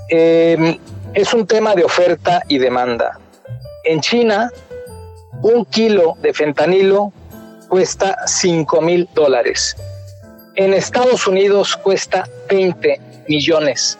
Em, 0.09 0.77
es 1.15 1.33
un 1.35 1.47
tema 1.47 1.73
de 1.77 1.85
oferta 1.85 2.43
y 2.49 2.59
demanda. 2.59 3.21
En 3.85 4.01
China, 4.01 4.51
un 5.41 5.67
kilo 5.67 6.15
de 6.21 6.35
fentanilo 6.35 7.13
cuesta 7.69 8.17
5 8.27 8.81
mil 8.81 9.09
dólares. 9.15 9.77
En 10.57 10.73
Estados 10.73 11.27
Unidos 11.27 11.77
cuesta 11.77 12.27
20 12.49 12.99
millones 13.29 13.99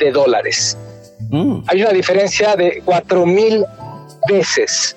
de 0.00 0.10
dólares. 0.10 0.76
Mm. 1.30 1.60
Hay 1.68 1.82
una 1.82 1.92
diferencia 1.92 2.56
de 2.56 2.82
4 2.84 3.24
mil 3.24 3.64
veces. 4.28 4.96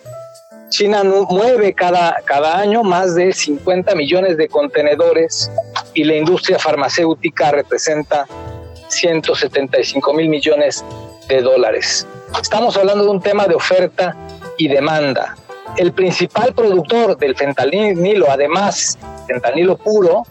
China 0.70 1.04
mueve 1.04 1.74
cada, 1.74 2.16
cada 2.26 2.58
año 2.58 2.84
más 2.84 3.14
de 3.14 3.34
50 3.34 3.94
millones 3.94 4.36
de 4.38 4.48
contenedores 4.48 5.52
y 5.94 6.04
la 6.06 6.16
industria 6.16 6.58
farmacéutica 6.58 7.52
representa 7.52 8.26
175 8.88 10.12
mil 10.12 10.28
millones 10.28 10.84
de 11.28 11.42
dólares. 11.42 12.08
Estamos 12.42 12.76
hablando 12.78 13.04
de 13.04 13.12
un 13.12 13.22
tema 13.22 13.46
de 13.46 13.54
oferta 13.54 14.16
y 14.58 14.68
demanda. 14.68 15.38
El 15.78 15.92
principal 15.92 16.54
productor 16.56 17.16
del 17.16 17.36
fentanilo, 17.36 18.32
además, 18.32 18.98
fentanilo 19.28 19.78
puro, 19.78 20.24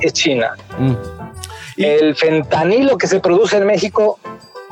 es 0.00 0.12
China. 0.12 0.56
Mm. 0.78 0.94
El 1.76 2.14
fentanilo 2.14 2.98
que 2.98 3.06
se 3.06 3.20
produce 3.20 3.56
en 3.56 3.66
México 3.66 4.18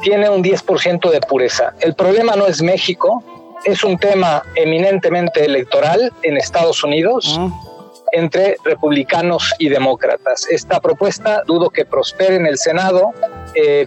tiene 0.03 0.29
un 0.29 0.43
10% 0.43 1.11
de 1.11 1.21
pureza. 1.21 1.75
El 1.81 1.95
problema 1.95 2.37
no 2.37 2.47
es 2.47 2.63
México, 2.63 3.25
es 3.65 3.83
un 3.83 3.99
tema 3.99 4.43
eminentemente 4.55 5.45
electoral 5.45 6.13
en 6.23 6.37
Estados 6.37 6.85
Unidos. 6.85 7.39
Mm 7.39 7.69
entre 8.13 8.57
republicanos 8.65 9.55
y 9.59 9.69
demócratas. 9.69 10.47
Esta 10.51 10.81
propuesta 10.81 11.43
dudo 11.47 11.71
que 11.71 11.85
prospere 11.85 12.37
en 12.37 12.47
el 12.47 12.59
Senado, 12.59 13.13
eh, 13.55 13.87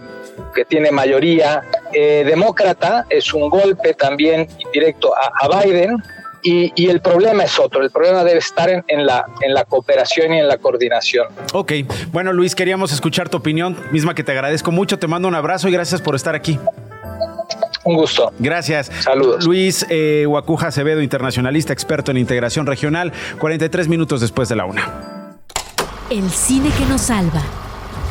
que 0.54 0.64
tiene 0.64 0.90
mayoría 0.90 1.62
eh, 1.92 2.24
demócrata, 2.24 3.06
es 3.08 3.32
un 3.34 3.48
golpe 3.48 3.94
también 3.94 4.48
directo 4.72 5.12
a, 5.14 5.62
Biden. 5.62 6.02
Y, 6.42 6.88
el 6.88 7.00
problema 7.00 7.44
es 7.44 7.58
otro, 7.58 7.82
el 7.82 7.90
problema 7.90 8.24
debe 8.24 8.38
estar 8.38 8.68
en, 8.68 9.06
la, 9.06 9.24
en 9.40 9.54
la 9.54 9.64
cooperación 9.64 10.34
y 10.34 10.40
en 10.40 10.48
la 10.48 10.58
coordinación. 10.58 11.28
Ok, 11.52 11.72
bueno 12.10 12.32
Luis, 12.32 12.54
queríamos 12.54 12.92
escuchar 12.92 13.28
tu 13.28 13.36
opinión, 13.36 13.76
misma 13.92 14.14
que 14.14 14.24
te 14.24 14.32
agradezco 14.32 14.72
mucho, 14.72 14.98
te 14.98 15.06
mando 15.06 15.28
un 15.28 15.34
abrazo 15.34 15.68
y 15.68 15.72
gracias 15.72 16.00
por 16.00 16.16
estar 16.16 16.34
aquí. 16.34 16.58
Un 17.84 17.96
gusto. 17.96 18.32
Gracias. 18.38 18.90
Saludos. 19.00 19.44
Luis 19.44 19.84
eh, 19.88 20.24
Huacuja 20.26 20.68
Acevedo, 20.68 21.02
internacionalista, 21.02 21.72
experto 21.72 22.10
en 22.10 22.16
integración 22.16 22.66
regional, 22.66 23.12
43 23.38 23.88
minutos 23.88 24.20
después 24.20 24.48
de 24.48 24.56
la 24.56 24.66
una. 24.66 25.36
El 26.10 26.30
cine 26.30 26.70
que 26.78 26.84
nos 26.86 27.02
salva, 27.02 27.42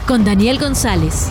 con 0.07 0.25
Daniel 0.25 0.59
González. 0.59 1.29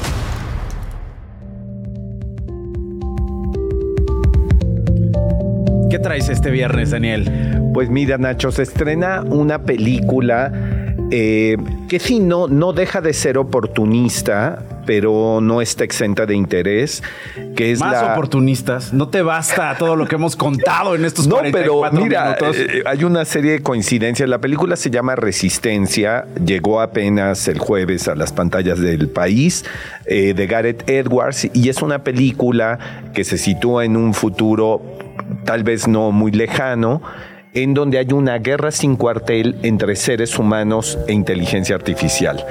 Traes 6.03 6.29
este 6.29 6.51
viernes, 6.51 6.91
Daniel? 6.91 7.71
Pues 7.73 7.89
mira, 7.89 8.19
Nacho, 8.19 8.51
se 8.51 8.63
estrena 8.63 9.23
una 9.23 9.63
película 9.63 10.53
eh, 11.13 11.57
que 11.89 11.99
sí, 11.99 12.21
no, 12.21 12.47
no 12.47 12.73
deja 12.73 13.01
de 13.01 13.13
ser 13.13 13.37
oportunista, 13.37 14.63
pero 14.87 15.41
no 15.43 15.61
está 15.61 15.83
exenta 15.83 16.25
de 16.25 16.37
interés. 16.37 17.03
Que 17.57 17.73
es 17.73 17.81
Más 17.81 18.03
oportunistas. 18.03 18.93
No 18.93 19.09
te 19.09 19.23
basta 19.23 19.77
todo 19.77 19.97
lo 19.97 20.07
que 20.07 20.15
hemos 20.15 20.37
contado 20.37 20.95
en 20.95 21.05
estos 21.05 21.27
no, 21.29 21.39
pero 21.51 21.83
mira, 21.93 22.39
eh, 22.41 22.83
hay 22.87 23.05
una 23.05 23.25
serie 23.25 23.53
de 23.53 23.63
coincidencias. 23.63 24.29
La 24.29 24.39
película 24.39 24.77
se 24.77 24.91
llama 24.91 25.17
Resistencia. 25.17 26.27
Llegó 26.45 26.81
apenas 26.81 27.49
el 27.49 27.59
jueves 27.59 28.07
a 28.07 28.15
las 28.15 28.33
pantallas 28.33 28.79
del 28.79 29.09
país 29.09 29.65
eh, 30.07 30.33
de 30.33 30.47
Gareth 30.47 30.89
Edwards 30.89 31.51
y 31.53 31.69
es 31.69 31.83
una 31.83 32.05
película 32.05 32.79
que 33.13 33.25
se 33.25 33.37
sitúa 33.37 33.85
en 33.85 33.97
un 33.97 34.15
futuro 34.15 34.81
tal 35.45 35.63
vez 35.63 35.89
no 35.89 36.13
muy 36.13 36.33
lejano 36.33 37.03
en 37.53 37.75
donde 37.75 37.99
hay 37.99 38.13
una 38.13 38.39
guerra 38.39 38.71
sin 38.71 38.97
cuartel 38.97 39.57
entre 39.63 39.97
seres 39.97 40.39
humanos 40.39 40.99
e 41.09 41.13
inteligencia 41.13 41.75
artificial. 41.75 42.45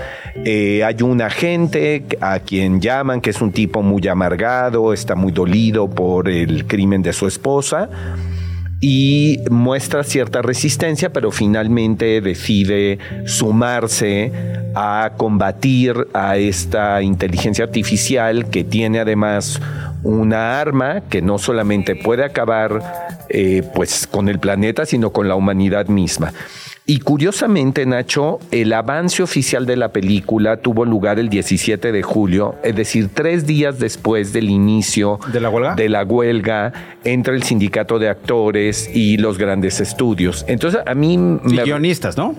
Eh, 0.44 0.84
hay 0.84 1.02
un 1.02 1.22
agente 1.22 2.06
a 2.20 2.40
quien 2.40 2.82
llaman 2.82 3.22
que 3.22 3.30
es 3.30 3.42
un 3.42 3.52
tipo 3.52 3.82
muy 3.82 4.06
amargado, 4.08 4.92
está 4.92 5.16
muy 5.16 5.32
dolido 5.32 5.90
por 5.90 6.28
el 6.28 6.68
crimen 6.68 7.02
de 7.02 7.14
su 7.14 7.28
esposa 7.28 7.90
y 8.82 9.40
muestra 9.50 10.04
cierta 10.04 10.42
resistencia, 10.42 11.12
pero 11.12 11.32
finalmente 11.32 12.22
decide 12.22 12.98
sumarse 13.26 14.32
a 14.76 15.14
combatir 15.18 16.08
a 16.14 16.38
esta 16.38 17.02
inteligencia 17.02 17.66
artificial 17.66 18.50
que 18.50 18.64
tiene 18.64 19.00
además 19.00 19.62
una 20.04 20.62
arma 20.62 21.02
que 21.10 21.22
no 21.22 21.40
solamente 21.40 21.96
puede 21.96 22.24
acabar 22.24 22.82
eh, 23.30 23.64
pues 23.76 24.08
con 24.08 24.30
el 24.30 24.40
planeta, 24.40 24.86
sino 24.86 25.12
con 25.12 25.28
la 25.28 25.36
humanidad 25.36 25.88
misma. 25.88 26.34
Y 26.90 27.02
curiosamente, 27.02 27.86
Nacho, 27.86 28.40
el 28.50 28.74
avance 28.74 29.22
oficial 29.22 29.68
de 29.68 29.76
la 29.76 29.90
película 29.90 30.58
tuvo 30.58 30.86
lugar 30.86 31.20
el 31.20 31.30
17 31.30 31.92
de 31.92 32.02
julio, 32.02 32.56
es 32.64 32.76
decir, 32.76 33.12
tres 33.14 33.46
días 33.46 33.78
después 33.78 34.34
del 34.34 34.50
inicio 34.50 35.20
de 35.32 35.40
la 35.40 35.52
huelga, 35.52 35.76
de 35.76 35.88
la 35.88 36.04
huelga 36.04 36.74
entre 37.04 37.36
el 37.36 37.44
sindicato 37.44 38.00
de 38.00 38.10
actores 38.10 38.90
y 38.92 39.18
los 39.18 39.38
grandes 39.38 39.80
estudios. 39.82 40.44
Entonces, 40.48 40.82
a 40.84 40.96
mí... 40.96 41.14
Y 41.46 41.58
guionistas, 41.58 42.18
¿no? 42.18 42.34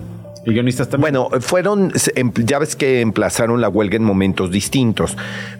Y 0.44 0.52
guionistas 0.52 0.88
también. 0.88 1.14
Bueno, 1.14 1.40
fueron, 1.40 1.92
em, 2.16 2.32
ya 2.34 2.58
ves 2.58 2.74
que 2.74 3.02
emplazaron 3.02 3.60
la 3.60 3.68
huelga 3.68 3.98
en 3.98 4.02
momentos 4.02 4.50
distintos, 4.50 5.16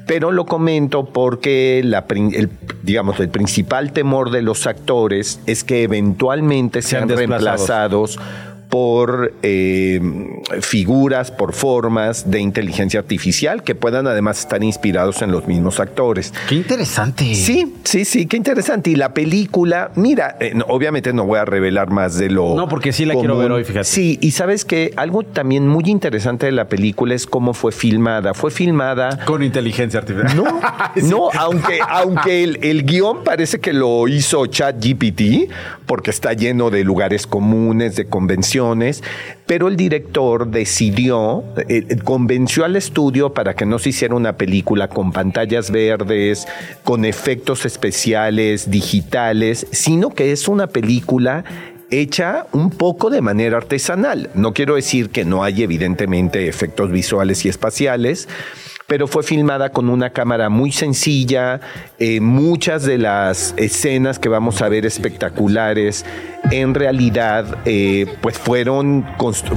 pero 0.08 0.32
lo 0.32 0.46
comento 0.46 1.04
porque 1.04 1.82
la, 1.84 2.06
el, 2.08 2.50
digamos, 2.82 3.20
el 3.20 3.28
principal 3.28 3.92
temor 3.92 4.32
de 4.32 4.42
los 4.42 4.66
actores 4.66 5.38
es 5.46 5.62
que 5.62 5.84
eventualmente 5.84 6.82
sean, 6.82 7.08
reemplazados 7.08 8.18
por 8.70 9.34
eh, 9.42 10.00
figuras, 10.60 11.32
por 11.32 11.52
formas 11.52 12.30
de 12.30 12.40
inteligencia 12.40 13.00
artificial 13.00 13.64
que 13.64 13.74
puedan 13.74 14.06
además 14.06 14.38
estar 14.38 14.62
inspirados 14.62 15.22
en 15.22 15.32
los 15.32 15.48
mismos 15.48 15.80
actores. 15.80 16.32
Qué 16.48 16.54
interesante. 16.54 17.34
Sí, 17.34 17.74
sí, 17.82 18.04
sí, 18.04 18.26
qué 18.26 18.36
interesante. 18.36 18.90
Y 18.90 18.94
la 18.94 19.12
película, 19.12 19.90
mira, 19.96 20.36
eh, 20.38 20.54
obviamente 20.68 21.12
no 21.12 21.26
voy 21.26 21.40
a 21.40 21.44
revelar 21.44 21.90
más 21.90 22.16
de 22.16 22.30
lo... 22.30 22.54
No, 22.54 22.68
porque 22.68 22.92
sí 22.92 23.04
la 23.04 23.14
quiero 23.14 23.36
ver 23.36 23.50
hoy, 23.50 23.64
fíjate. 23.64 23.84
Sí, 23.84 24.18
y 24.22 24.30
sabes 24.30 24.64
que 24.64 24.92
algo 24.96 25.24
también 25.24 25.66
muy 25.66 25.84
interesante 25.86 26.46
de 26.46 26.52
la 26.52 26.68
película 26.68 27.14
es 27.14 27.26
cómo 27.26 27.54
fue 27.54 27.72
filmada. 27.72 28.34
Fue 28.34 28.52
filmada... 28.52 29.24
Con 29.24 29.42
inteligencia 29.42 29.98
artificial. 29.98 30.36
No, 30.36 30.60
no 31.08 31.28
aunque, 31.36 31.80
aunque 31.88 32.44
el, 32.44 32.60
el 32.62 32.84
guion 32.84 33.24
parece 33.24 33.58
que 33.58 33.72
lo 33.72 34.06
hizo 34.06 34.46
ChatGPT, 34.46 35.50
porque 35.86 36.10
está 36.10 36.34
lleno 36.34 36.70
de 36.70 36.84
lugares 36.84 37.26
comunes, 37.26 37.96
de 37.96 38.06
convenciones, 38.06 38.59
pero 39.46 39.68
el 39.68 39.76
director 39.76 40.50
decidió, 40.50 41.44
eh, 41.68 41.96
convenció 42.04 42.64
al 42.64 42.76
estudio 42.76 43.32
para 43.32 43.54
que 43.54 43.66
no 43.66 43.78
se 43.78 43.90
hiciera 43.90 44.14
una 44.14 44.36
película 44.36 44.88
con 44.88 45.12
pantallas 45.12 45.70
verdes, 45.70 46.46
con 46.84 47.04
efectos 47.04 47.64
especiales, 47.64 48.70
digitales, 48.70 49.66
sino 49.70 50.10
que 50.10 50.32
es 50.32 50.48
una 50.48 50.66
película 50.66 51.44
hecha 51.90 52.46
un 52.52 52.70
poco 52.70 53.10
de 53.10 53.20
manera 53.20 53.56
artesanal. 53.56 54.30
No 54.34 54.52
quiero 54.52 54.76
decir 54.76 55.10
que 55.10 55.24
no 55.24 55.42
hay 55.42 55.62
evidentemente 55.62 56.48
efectos 56.48 56.90
visuales 56.90 57.44
y 57.44 57.48
espaciales, 57.48 58.28
pero 58.90 59.06
fue 59.06 59.22
filmada 59.22 59.70
con 59.70 59.88
una 59.88 60.10
cámara 60.10 60.48
muy 60.48 60.72
sencilla. 60.72 61.60
Eh, 62.00 62.20
muchas 62.20 62.82
de 62.82 62.98
las 62.98 63.54
escenas 63.56 64.18
que 64.18 64.28
vamos 64.28 64.62
a 64.62 64.68
ver 64.68 64.84
espectaculares, 64.84 66.04
en 66.50 66.74
realidad, 66.74 67.58
eh, 67.66 68.06
pues 68.20 68.36
fueron, 68.36 69.06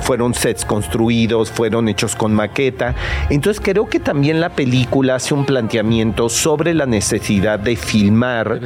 fueron 0.02 0.36
sets 0.36 0.66
construidos, 0.66 1.50
fueron 1.50 1.90
hechos 1.90 2.16
con 2.16 2.36
maqueta. 2.36 2.94
Entonces 3.32 3.60
creo 3.60 3.90
que 3.90 4.00
también 4.00 4.40
la 4.40 4.50
película 4.50 5.16
hace 5.16 5.34
un 5.34 5.46
planteamiento 5.46 6.30
sobre 6.30 6.76
la 6.76 6.86
necesidad 6.86 7.58
de 7.58 7.76
filmar 7.76 8.60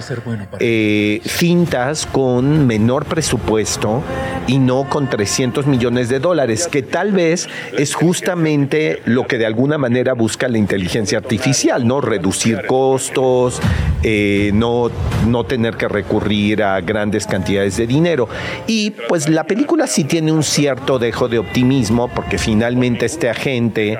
eh, 0.59 1.21
cintas 1.23 2.05
con 2.05 2.67
menor 2.67 3.05
presupuesto 3.05 4.03
y 4.47 4.59
no 4.59 4.89
con 4.89 5.09
300 5.09 5.65
millones 5.65 6.09
de 6.09 6.19
dólares, 6.19 6.67
que 6.67 6.81
tal 6.83 7.13
vez 7.13 7.47
es 7.77 7.95
justamente 7.95 9.01
lo 9.05 9.27
que 9.27 9.37
de 9.37 9.45
alguna 9.45 9.77
manera 9.77 10.13
busca 10.13 10.49
la 10.49 10.56
inteligencia 10.57 11.17
artificial, 11.17 11.85
¿no? 11.87 12.01
Reducir 12.01 12.65
costos, 12.67 13.59
eh, 14.03 14.51
no, 14.53 14.89
no 15.27 15.43
tener 15.45 15.75
que 15.75 15.87
recurrir 15.87 16.63
a 16.63 16.79
grandes 16.81 17.25
cantidades 17.27 17.77
de 17.77 17.87
dinero. 17.87 18.27
Y 18.67 18.91
pues 19.07 19.29
la 19.29 19.45
película 19.45 19.87
sí 19.87 20.03
tiene 20.03 20.31
un 20.31 20.43
cierto 20.43 20.99
dejo 20.99 21.27
de 21.27 21.39
optimismo 21.39 22.07
porque 22.07 22.37
finalmente 22.37 23.05
este 23.05 23.29
agente 23.29 23.97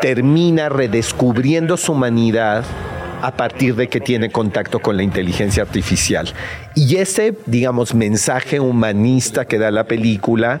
termina 0.00 0.68
redescubriendo 0.68 1.76
su 1.76 1.92
humanidad 1.92 2.64
a 3.22 3.32
partir 3.32 3.74
de 3.74 3.88
que 3.88 4.00
tiene 4.00 4.30
contacto 4.30 4.78
con 4.78 4.96
la 4.96 5.02
inteligencia 5.02 5.62
artificial. 5.62 6.32
Y 6.74 6.96
ese, 6.96 7.36
digamos, 7.46 7.94
mensaje 7.94 8.60
humanista 8.60 9.44
que 9.44 9.58
da 9.58 9.70
la 9.70 9.84
película 9.84 10.60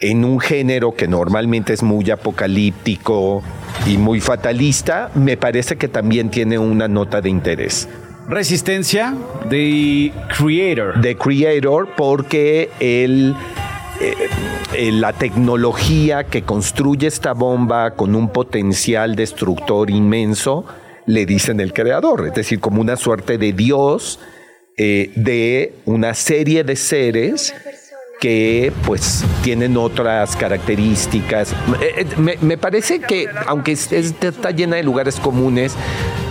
en 0.00 0.24
un 0.24 0.40
género 0.40 0.94
que 0.94 1.08
normalmente 1.08 1.72
es 1.72 1.82
muy 1.82 2.10
apocalíptico 2.10 3.42
y 3.86 3.96
muy 3.96 4.20
fatalista, 4.20 5.10
me 5.14 5.36
parece 5.36 5.76
que 5.76 5.88
también 5.88 6.30
tiene 6.30 6.58
una 6.58 6.88
nota 6.88 7.20
de 7.20 7.30
interés. 7.30 7.88
Resistencia 8.28 9.14
de 9.48 10.12
Creator. 10.36 11.00
The 11.00 11.16
Creator, 11.16 11.88
porque 11.96 12.70
el 12.80 13.34
eh, 14.00 14.14
eh, 14.74 14.90
la 14.90 15.12
tecnología 15.12 16.24
que 16.24 16.42
construye 16.42 17.06
esta 17.06 17.32
bomba 17.32 17.92
con 17.92 18.16
un 18.16 18.28
potencial 18.28 19.14
destructor 19.14 19.88
inmenso, 19.88 20.64
le 21.06 21.26
dicen 21.26 21.60
el 21.60 21.72
creador, 21.72 22.26
es 22.26 22.34
decir, 22.34 22.58
como 22.58 22.80
una 22.80 22.96
suerte 22.96 23.38
de 23.38 23.52
Dios 23.52 24.18
eh, 24.76 25.12
de 25.14 25.74
una 25.84 26.14
serie 26.14 26.64
de 26.64 26.74
seres 26.74 27.54
que 28.24 28.72
pues 28.86 29.22
tienen 29.42 29.76
otras 29.76 30.34
características. 30.34 31.52
Eh, 31.82 32.06
eh, 32.16 32.38
me, 32.40 32.56
parece 32.56 33.00
que, 33.00 33.28
aunque 33.46 33.72
está 33.72 34.50
llena 34.50 34.76
de 34.76 34.82
lugares 34.82 35.16
comunes, 35.16 35.74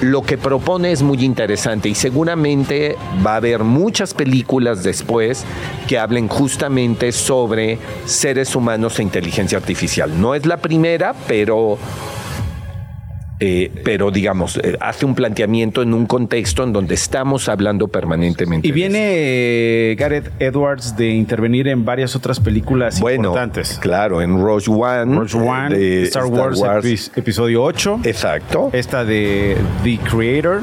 lo 0.02 0.24
que 0.24 0.40
propone 0.40 0.92
es 0.92 1.04
muy 1.04 1.24
interesante 1.24 1.90
y 1.90 1.94
seguramente 1.94 2.96
va 3.24 3.34
a 3.34 3.36
haber 3.36 3.64
muchas 3.64 4.16
películas 4.16 4.82
después 4.82 5.46
que 5.88 6.00
hablen 6.00 6.28
justamente 6.28 7.12
sobre 7.12 7.78
seres 8.06 8.56
humanos 8.56 8.98
e 8.98 9.04
inteligencia 9.04 9.60
artificial. 9.60 10.20
No 10.20 10.34
es 10.34 10.48
la 10.48 10.58
primera, 10.58 11.14
pero 11.28 11.78
eh, 13.46 13.70
pero 13.84 14.10
digamos, 14.10 14.56
eh, 14.56 14.78
hace 14.80 15.06
un 15.06 15.16
planteamiento 15.16 15.82
en 15.82 15.94
un 15.94 16.06
contexto 16.06 16.64
en 16.64 16.72
donde 16.72 16.96
estamos 16.96 17.50
hablando 17.50 17.90
permanentemente. 17.90 18.66
Y 18.66 18.72
viene 18.72 19.00
eh, 19.02 19.96
Gareth 20.00 20.32
Edwards 20.40 20.96
de 20.96 21.10
intervenir 21.10 21.68
en 21.68 21.84
varias 21.84 22.16
otras 22.16 22.40
películas 22.40 23.02
bueno, 23.02 23.32
importantes. 23.32 23.80
Claro, 23.82 24.22
en 24.22 24.42
Rogue 24.42 24.70
One, 24.70 25.14
Rogue 25.14 25.36
One 25.36 25.78
de 25.78 26.04
Star, 26.04 26.28
Wars, 26.28 27.12
episodio 27.18 27.64
8. 27.64 28.00
Exacto. 28.06 28.70
Esta 28.72 29.04
de 29.04 29.58
The 29.84 30.00
Creator. 30.10 30.62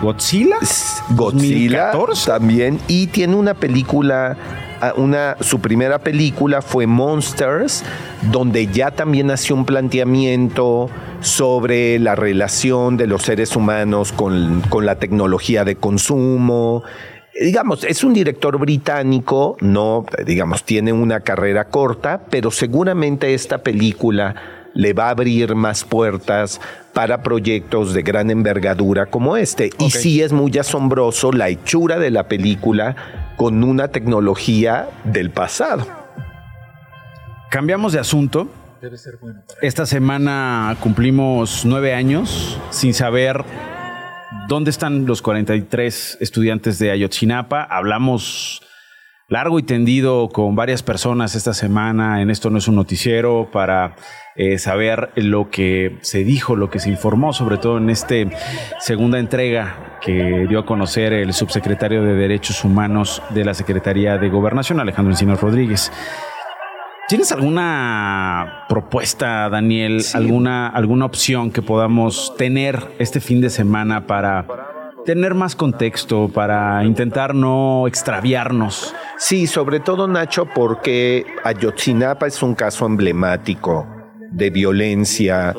Godzilla. 0.00 0.58
Godzilla 1.16 1.90
también. 2.26 2.78
Y 2.86 3.08
tiene 3.08 3.34
una 3.34 3.54
película 3.54 4.36
su 5.40 5.60
primera 5.60 5.98
película 5.98 6.62
fue 6.62 6.86
Monsters, 6.86 7.84
donde 8.30 8.66
ya 8.66 8.90
también 8.90 9.30
hace 9.30 9.52
un 9.52 9.64
planteamiento 9.64 10.90
sobre 11.20 11.98
la 11.98 12.14
relación 12.14 12.96
de 12.96 13.06
los 13.06 13.22
seres 13.22 13.56
humanos 13.56 14.12
con, 14.12 14.62
con 14.68 14.86
la 14.86 14.96
tecnología 14.96 15.64
de 15.64 15.76
consumo. 15.76 16.82
Digamos, 17.40 17.84
es 17.84 18.04
un 18.04 18.14
director 18.14 18.58
británico, 18.58 19.56
no, 19.60 20.06
digamos, 20.24 20.64
tiene 20.64 20.92
una 20.92 21.20
carrera 21.20 21.64
corta, 21.68 22.22
pero 22.30 22.50
seguramente 22.50 23.34
esta 23.34 23.58
película 23.58 24.63
le 24.74 24.92
va 24.92 25.06
a 25.06 25.10
abrir 25.10 25.54
más 25.54 25.84
puertas 25.84 26.60
para 26.92 27.22
proyectos 27.22 27.94
de 27.94 28.02
gran 28.02 28.30
envergadura 28.30 29.06
como 29.06 29.36
este. 29.36 29.70
Y 29.78 29.90
sí 29.90 30.22
es 30.22 30.32
muy 30.32 30.56
asombroso 30.58 31.32
la 31.32 31.48
hechura 31.48 31.98
de 31.98 32.10
la 32.10 32.28
película 32.28 32.96
con 33.36 33.64
una 33.64 33.88
tecnología 33.88 34.88
del 35.04 35.30
pasado. 35.30 35.86
Cambiamos 37.50 37.92
de 37.92 38.00
asunto. 38.00 38.48
Debe 38.80 38.98
ser 38.98 39.16
bueno 39.16 39.42
Esta 39.62 39.86
semana 39.86 40.76
cumplimos 40.80 41.64
nueve 41.64 41.94
años 41.94 42.58
sin 42.70 42.92
saber 42.92 43.44
dónde 44.48 44.70
están 44.70 45.06
los 45.06 45.22
43 45.22 46.18
estudiantes 46.20 46.78
de 46.78 46.90
Ayotzinapa. 46.90 47.62
Hablamos 47.62 48.62
largo 49.28 49.58
y 49.58 49.62
tendido 49.62 50.28
con 50.28 50.54
varias 50.54 50.82
personas 50.82 51.34
esta 51.34 51.54
semana 51.54 52.20
en 52.20 52.30
Esto 52.30 52.50
no 52.50 52.58
es 52.58 52.68
un 52.68 52.76
noticiero 52.76 53.48
para 53.50 53.96
eh, 54.36 54.58
saber 54.58 55.10
lo 55.16 55.50
que 55.50 55.98
se 56.02 56.24
dijo, 56.24 56.56
lo 56.56 56.70
que 56.70 56.78
se 56.78 56.90
informó, 56.90 57.32
sobre 57.32 57.56
todo 57.56 57.78
en 57.78 57.88
esta 57.88 58.14
segunda 58.80 59.18
entrega 59.18 59.98
que 60.02 60.46
dio 60.48 60.58
a 60.58 60.66
conocer 60.66 61.12
el 61.12 61.32
subsecretario 61.32 62.02
de 62.02 62.14
Derechos 62.14 62.64
Humanos 62.64 63.22
de 63.30 63.44
la 63.44 63.54
Secretaría 63.54 64.18
de 64.18 64.28
Gobernación, 64.28 64.80
Alejandro 64.80 65.12
Encinas 65.12 65.40
Rodríguez. 65.40 65.90
¿Tienes 67.08 67.32
alguna 67.32 68.64
propuesta, 68.68 69.48
Daniel? 69.50 70.02
¿Alguna, 70.14 70.68
¿Alguna 70.68 71.04
opción 71.04 71.50
que 71.50 71.60
podamos 71.60 72.34
tener 72.36 72.78
este 72.98 73.20
fin 73.20 73.40
de 73.40 73.50
semana 73.50 74.06
para 74.06 74.73
tener 75.04 75.34
más 75.34 75.54
contexto, 75.54 76.28
para 76.28 76.84
intentar 76.84 77.34
no 77.34 77.86
extraviarnos? 77.86 78.94
Sí, 79.18 79.46
sobre 79.46 79.80
todo 79.80 80.08
Nacho, 80.08 80.46
porque 80.46 81.26
Ayotzinapa 81.44 82.26
es 82.26 82.42
un 82.42 82.54
caso 82.54 82.86
emblemático 82.86 83.86
de 84.30 84.50
violencia 84.50 85.54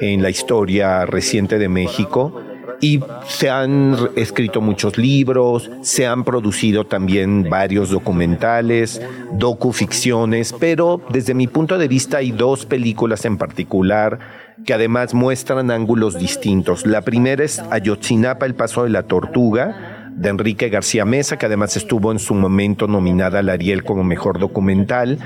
en 0.00 0.22
la 0.22 0.30
historia 0.30 1.06
reciente 1.06 1.58
de 1.58 1.68
México 1.68 2.42
y 2.82 3.00
se 3.28 3.48
han 3.48 3.96
escrito 4.16 4.60
muchos 4.60 4.98
libros, 4.98 5.70
se 5.82 6.04
han 6.04 6.24
producido 6.24 6.84
también 6.84 7.48
varios 7.48 7.90
documentales, 7.90 9.00
docuficciones, 9.34 10.52
pero 10.58 11.00
desde 11.10 11.32
mi 11.32 11.46
punto 11.46 11.78
de 11.78 11.86
vista 11.86 12.18
hay 12.18 12.32
dos 12.32 12.66
películas 12.66 13.24
en 13.24 13.38
particular 13.38 14.18
que 14.64 14.74
además 14.74 15.14
muestran 15.14 15.70
ángulos 15.70 16.18
distintos. 16.18 16.86
La 16.86 17.02
primera 17.02 17.44
es 17.44 17.58
Ayotzinapa, 17.70 18.46
el 18.46 18.54
paso 18.54 18.84
de 18.84 18.90
la 18.90 19.04
tortuga, 19.04 20.10
de 20.14 20.28
Enrique 20.28 20.68
García 20.68 21.04
Mesa, 21.04 21.38
que 21.38 21.46
además 21.46 21.76
estuvo 21.76 22.12
en 22.12 22.18
su 22.18 22.34
momento 22.34 22.86
nominada 22.86 23.40
al 23.40 23.48
Ariel 23.48 23.82
como 23.82 24.04
mejor 24.04 24.38
documental. 24.38 25.18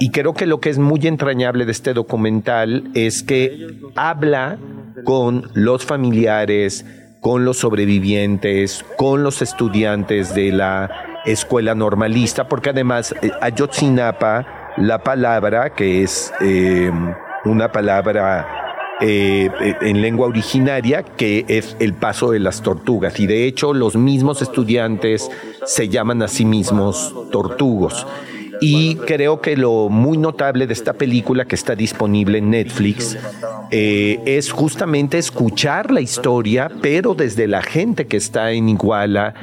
Y 0.00 0.10
creo 0.10 0.34
que 0.34 0.46
lo 0.46 0.60
que 0.60 0.70
es 0.70 0.78
muy 0.78 1.06
entrañable 1.06 1.64
de 1.64 1.72
este 1.72 1.94
documental 1.94 2.90
es 2.94 3.22
que 3.22 3.68
habla 3.94 4.58
con 5.04 5.50
los 5.54 5.84
familiares, 5.84 6.84
con 7.20 7.44
los 7.44 7.58
sobrevivientes, 7.58 8.84
con 8.96 9.22
los 9.22 9.40
estudiantes 9.40 10.34
de 10.34 10.52
la 10.52 10.90
escuela 11.24 11.74
normalista, 11.74 12.48
porque 12.48 12.70
además 12.70 13.14
eh, 13.22 13.30
Ayotzinapa 13.40 14.74
la 14.76 14.98
palabra 15.02 15.70
que 15.70 16.02
es 16.02 16.32
eh, 16.40 16.90
una 17.44 17.70
palabra 17.70 18.53
eh, 19.00 19.50
en 19.80 20.00
lengua 20.00 20.28
originaria, 20.28 21.02
que 21.02 21.44
es 21.48 21.76
el 21.80 21.94
paso 21.94 22.30
de 22.30 22.38
las 22.38 22.62
tortugas. 22.62 23.18
Y 23.18 23.26
de 23.26 23.46
hecho, 23.46 23.74
los 23.74 23.96
mismos 23.96 24.40
estudiantes 24.42 25.30
se 25.66 25.88
llaman 25.88 26.22
a 26.22 26.28
sí 26.28 26.44
mismos 26.44 27.14
tortugos. 27.30 28.06
Y 28.60 28.94
creo 28.96 29.40
que 29.40 29.56
lo 29.56 29.88
muy 29.88 30.16
notable 30.16 30.66
de 30.66 30.72
esta 30.72 30.92
película 30.92 31.44
que 31.44 31.56
está 31.56 31.74
disponible 31.74 32.38
en 32.38 32.50
Netflix 32.50 33.18
eh, 33.70 34.20
es 34.24 34.52
justamente 34.52 35.18
escuchar 35.18 35.90
la 35.90 36.00
historia, 36.00 36.70
pero 36.80 37.14
desde 37.14 37.48
la 37.48 37.62
gente 37.62 38.06
que 38.06 38.16
está 38.16 38.52
en 38.52 38.68
Iguala 38.68 39.34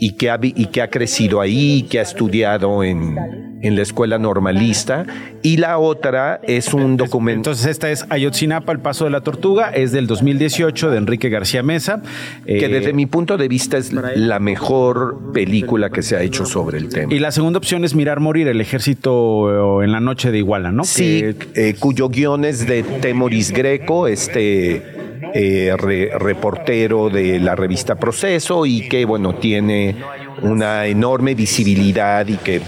y 0.00 0.12
que 0.12 0.30
ha, 0.30 0.38
y 0.40 0.66
que 0.66 0.80
ha 0.80 0.90
crecido 0.90 1.40
ahí, 1.40 1.84
que 1.90 1.98
ha 1.98 2.02
estudiado 2.02 2.84
en, 2.84 3.16
en, 3.62 3.74
la 3.74 3.82
escuela 3.82 4.16
normalista. 4.16 5.04
Y 5.42 5.56
la 5.56 5.78
otra 5.78 6.40
es 6.44 6.72
un 6.72 6.96
documento. 6.96 7.50
Entonces, 7.50 7.66
esta 7.66 7.90
es 7.90 8.06
Ayotzinapa, 8.08 8.70
El 8.70 8.78
Paso 8.78 9.04
de 9.04 9.10
la 9.10 9.22
Tortuga, 9.22 9.70
es 9.70 9.90
del 9.90 10.06
2018 10.06 10.90
de 10.90 10.98
Enrique 10.98 11.30
García 11.30 11.64
Mesa. 11.64 12.00
Que 12.46 12.66
eh, 12.66 12.68
desde 12.68 12.92
mi 12.92 13.06
punto 13.06 13.36
de 13.36 13.48
vista 13.48 13.76
es 13.76 13.92
la 13.92 14.38
mejor 14.38 15.32
película 15.32 15.90
que 15.90 16.02
se 16.02 16.14
ha 16.14 16.22
hecho 16.22 16.46
sobre 16.46 16.78
el 16.78 16.90
tema. 16.90 17.12
Y 17.12 17.18
la 17.18 17.32
segunda 17.32 17.58
opción 17.58 17.84
es 17.84 17.96
Mirar 17.96 18.20
Morir, 18.20 18.46
El 18.46 18.60
Ejército 18.60 19.82
en 19.82 19.90
la 19.90 19.98
Noche 19.98 20.30
de 20.30 20.38
Iguala, 20.38 20.70
¿no? 20.70 20.84
Sí, 20.84 21.24
eh, 21.54 21.74
cuyo 21.76 22.08
guion 22.08 22.44
es 22.44 22.68
de 22.68 22.84
Temoris 22.84 23.50
Greco, 23.50 24.06
este 24.06 25.07
eh, 25.34 25.74
reportero 25.76 27.10
de 27.10 27.38
la 27.38 27.54
revista 27.54 27.94
Proceso 27.96 28.66
y 28.66 28.88
que, 28.88 29.04
bueno, 29.04 29.34
tiene 29.34 29.96
una 30.42 30.86
enorme 30.86 31.34
visibilidad 31.34 32.26
y 32.26 32.36
que 32.36 32.60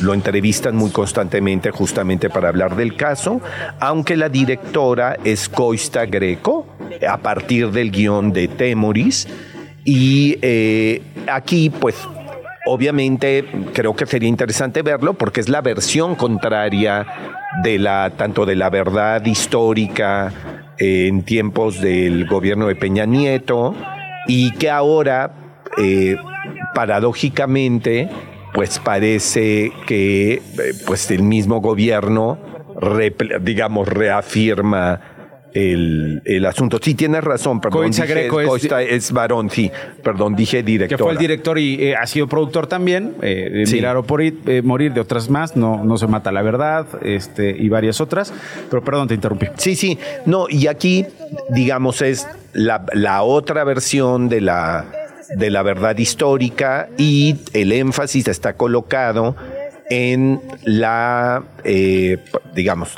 lo 0.00 0.14
entrevistan 0.14 0.76
muy 0.76 0.90
constantemente 0.90 1.70
justamente 1.70 2.28
para 2.28 2.48
hablar 2.48 2.76
del 2.76 2.96
caso, 2.96 3.40
aunque 3.80 4.16
la 4.16 4.28
directora 4.28 5.16
es 5.24 5.48
Coista 5.48 6.06
Greco, 6.06 6.66
a 7.08 7.18
partir 7.18 7.70
del 7.70 7.90
guion 7.90 8.32
de 8.32 8.48
Temoris, 8.48 9.28
y 9.84 10.38
eh, 10.42 11.02
aquí 11.30 11.70
pues 11.70 11.96
obviamente 12.66 13.44
creo 13.72 13.94
que 13.94 14.06
sería 14.06 14.28
interesante 14.28 14.82
verlo 14.82 15.14
porque 15.14 15.40
es 15.40 15.48
la 15.48 15.60
versión 15.60 16.14
contraria 16.14 17.06
de 17.62 17.78
la 17.78 18.10
tanto 18.16 18.46
de 18.46 18.56
la 18.56 18.70
verdad 18.70 19.24
histórica 19.24 20.32
en 20.78 21.22
tiempos 21.22 21.80
del 21.80 22.26
gobierno 22.26 22.66
de 22.66 22.76
Peña 22.76 23.06
Nieto 23.06 23.74
y 24.26 24.52
que 24.52 24.70
ahora, 24.70 25.32
eh, 25.78 26.16
paradójicamente, 26.74 28.08
pues 28.52 28.78
parece 28.78 29.72
que 29.86 30.34
eh, 30.34 30.40
pues 30.86 31.10
el 31.10 31.22
mismo 31.22 31.60
gobierno, 31.60 32.38
digamos, 33.40 33.88
reafirma 33.88 35.13
el, 35.54 36.20
el, 36.24 36.46
asunto. 36.46 36.78
Sí, 36.82 36.94
tienes 36.94 37.22
razón, 37.22 37.60
perdón. 37.60 37.90
Dije, 37.90 38.06
Greco 38.06 38.40
es, 38.40 38.68
es, 38.72 39.12
varón, 39.12 39.48
sí, 39.50 39.70
perdón, 40.02 40.34
dije 40.34 40.62
director. 40.62 40.98
Que 40.98 41.02
fue 41.02 41.12
el 41.12 41.18
director 41.18 41.58
y 41.58 41.80
eh, 41.80 41.96
ha 41.96 42.06
sido 42.06 42.26
productor 42.26 42.66
también, 42.66 43.14
eh, 43.22 43.62
sí. 43.64 43.76
Mirar 43.76 43.96
o 43.96 44.02
por, 44.02 44.20
eh, 44.20 44.62
Morir, 44.64 44.92
de 44.92 45.00
otras 45.00 45.30
más, 45.30 45.56
no, 45.56 45.84
no 45.84 45.96
se 45.96 46.08
mata 46.08 46.32
la 46.32 46.42
verdad, 46.42 46.86
este, 47.02 47.50
y 47.50 47.68
varias 47.68 48.00
otras, 48.00 48.32
pero 48.68 48.82
perdón, 48.82 49.06
te 49.06 49.14
interrumpí. 49.14 49.46
Sí, 49.56 49.76
sí, 49.76 49.98
no, 50.26 50.46
y 50.50 50.66
aquí, 50.66 51.06
digamos, 51.50 52.02
es 52.02 52.26
la, 52.52 52.84
la 52.92 53.22
otra 53.22 53.62
versión 53.62 54.28
de 54.28 54.40
la, 54.40 54.86
de 55.36 55.50
la 55.50 55.62
verdad 55.62 55.96
histórica 55.96 56.88
y 56.98 57.36
el 57.52 57.72
énfasis 57.72 58.26
está 58.26 58.54
colocado 58.54 59.36
en 59.94 60.40
la, 60.64 61.44
eh, 61.62 62.18
digamos, 62.52 62.96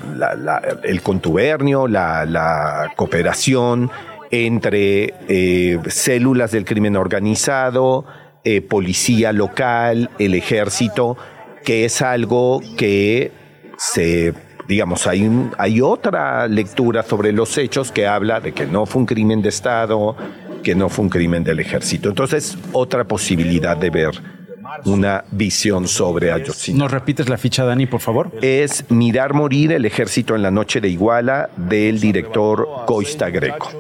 el 0.82 1.02
contubernio, 1.02 1.86
la, 1.86 2.90
cooperación 2.96 3.90
entre 4.30 5.12
eh, 5.28 5.78
células 5.88 6.52
del 6.52 6.64
crimen 6.64 6.96
organizado, 6.96 8.06
eh, 8.44 8.62
policía 8.62 9.32
local, 9.32 10.08
el 10.18 10.34
ejército, 10.34 11.18
que 11.64 11.84
es 11.84 12.00
algo 12.00 12.62
que 12.78 13.30
se 13.76 14.32
digamos, 14.66 15.06
hay, 15.06 15.30
hay 15.58 15.80
otra 15.80 16.48
lectura 16.48 17.04
sobre 17.04 17.30
los 17.30 17.56
hechos 17.56 17.92
que 17.92 18.06
habla 18.08 18.40
de 18.40 18.52
que 18.52 18.66
no 18.66 18.84
fue 18.84 19.00
un 19.00 19.06
crimen 19.06 19.40
de 19.40 19.50
Estado, 19.50 20.16
que 20.64 20.74
no 20.74 20.88
fue 20.88 21.04
un 21.04 21.08
crimen 21.08 21.44
del 21.44 21.60
ejército. 21.60 22.08
Entonces, 22.08 22.58
otra 22.72 23.04
posibilidad 23.04 23.76
de 23.76 23.90
ver 23.90 24.35
una 24.84 25.24
visión 25.30 25.88
sobre 25.88 26.32
Ayotzinapa. 26.32 26.84
¿Nos 26.84 26.92
repites 26.92 27.28
la 27.28 27.36
ficha, 27.36 27.64
Dani, 27.64 27.86
por 27.86 28.00
favor? 28.00 28.32
Es 28.42 28.84
Mirar 28.90 29.34
Morir 29.34 29.72
el 29.72 29.84
Ejército 29.84 30.34
en 30.34 30.42
la 30.42 30.50
Noche 30.50 30.80
de 30.80 30.88
Iguala 30.88 31.50
del 31.56 32.00
director 32.00 32.66
Coista 32.86 33.30
Greco. 33.30 33.70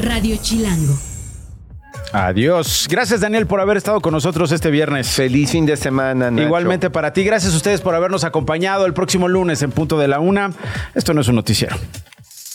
Radio 0.00 0.36
Chilango. 0.40 0.94
Adiós. 2.12 2.86
Gracias, 2.88 3.20
Daniel, 3.20 3.46
por 3.46 3.60
haber 3.60 3.76
estado 3.76 4.00
con 4.00 4.12
nosotros 4.12 4.52
este 4.52 4.70
viernes. 4.70 5.10
Feliz 5.10 5.50
fin 5.50 5.66
de 5.66 5.76
semana, 5.76 6.30
Nacho. 6.30 6.44
Igualmente 6.44 6.88
para 6.88 7.12
ti. 7.12 7.24
Gracias 7.24 7.54
a 7.54 7.56
ustedes 7.56 7.80
por 7.80 7.94
habernos 7.94 8.22
acompañado 8.22 8.86
el 8.86 8.94
próximo 8.94 9.26
lunes 9.26 9.62
en 9.62 9.72
punto 9.72 9.98
de 9.98 10.06
la 10.06 10.20
una. 10.20 10.52
Esto 10.94 11.12
no 11.12 11.22
es 11.22 11.28
un 11.28 11.34
noticiero. 11.34 11.76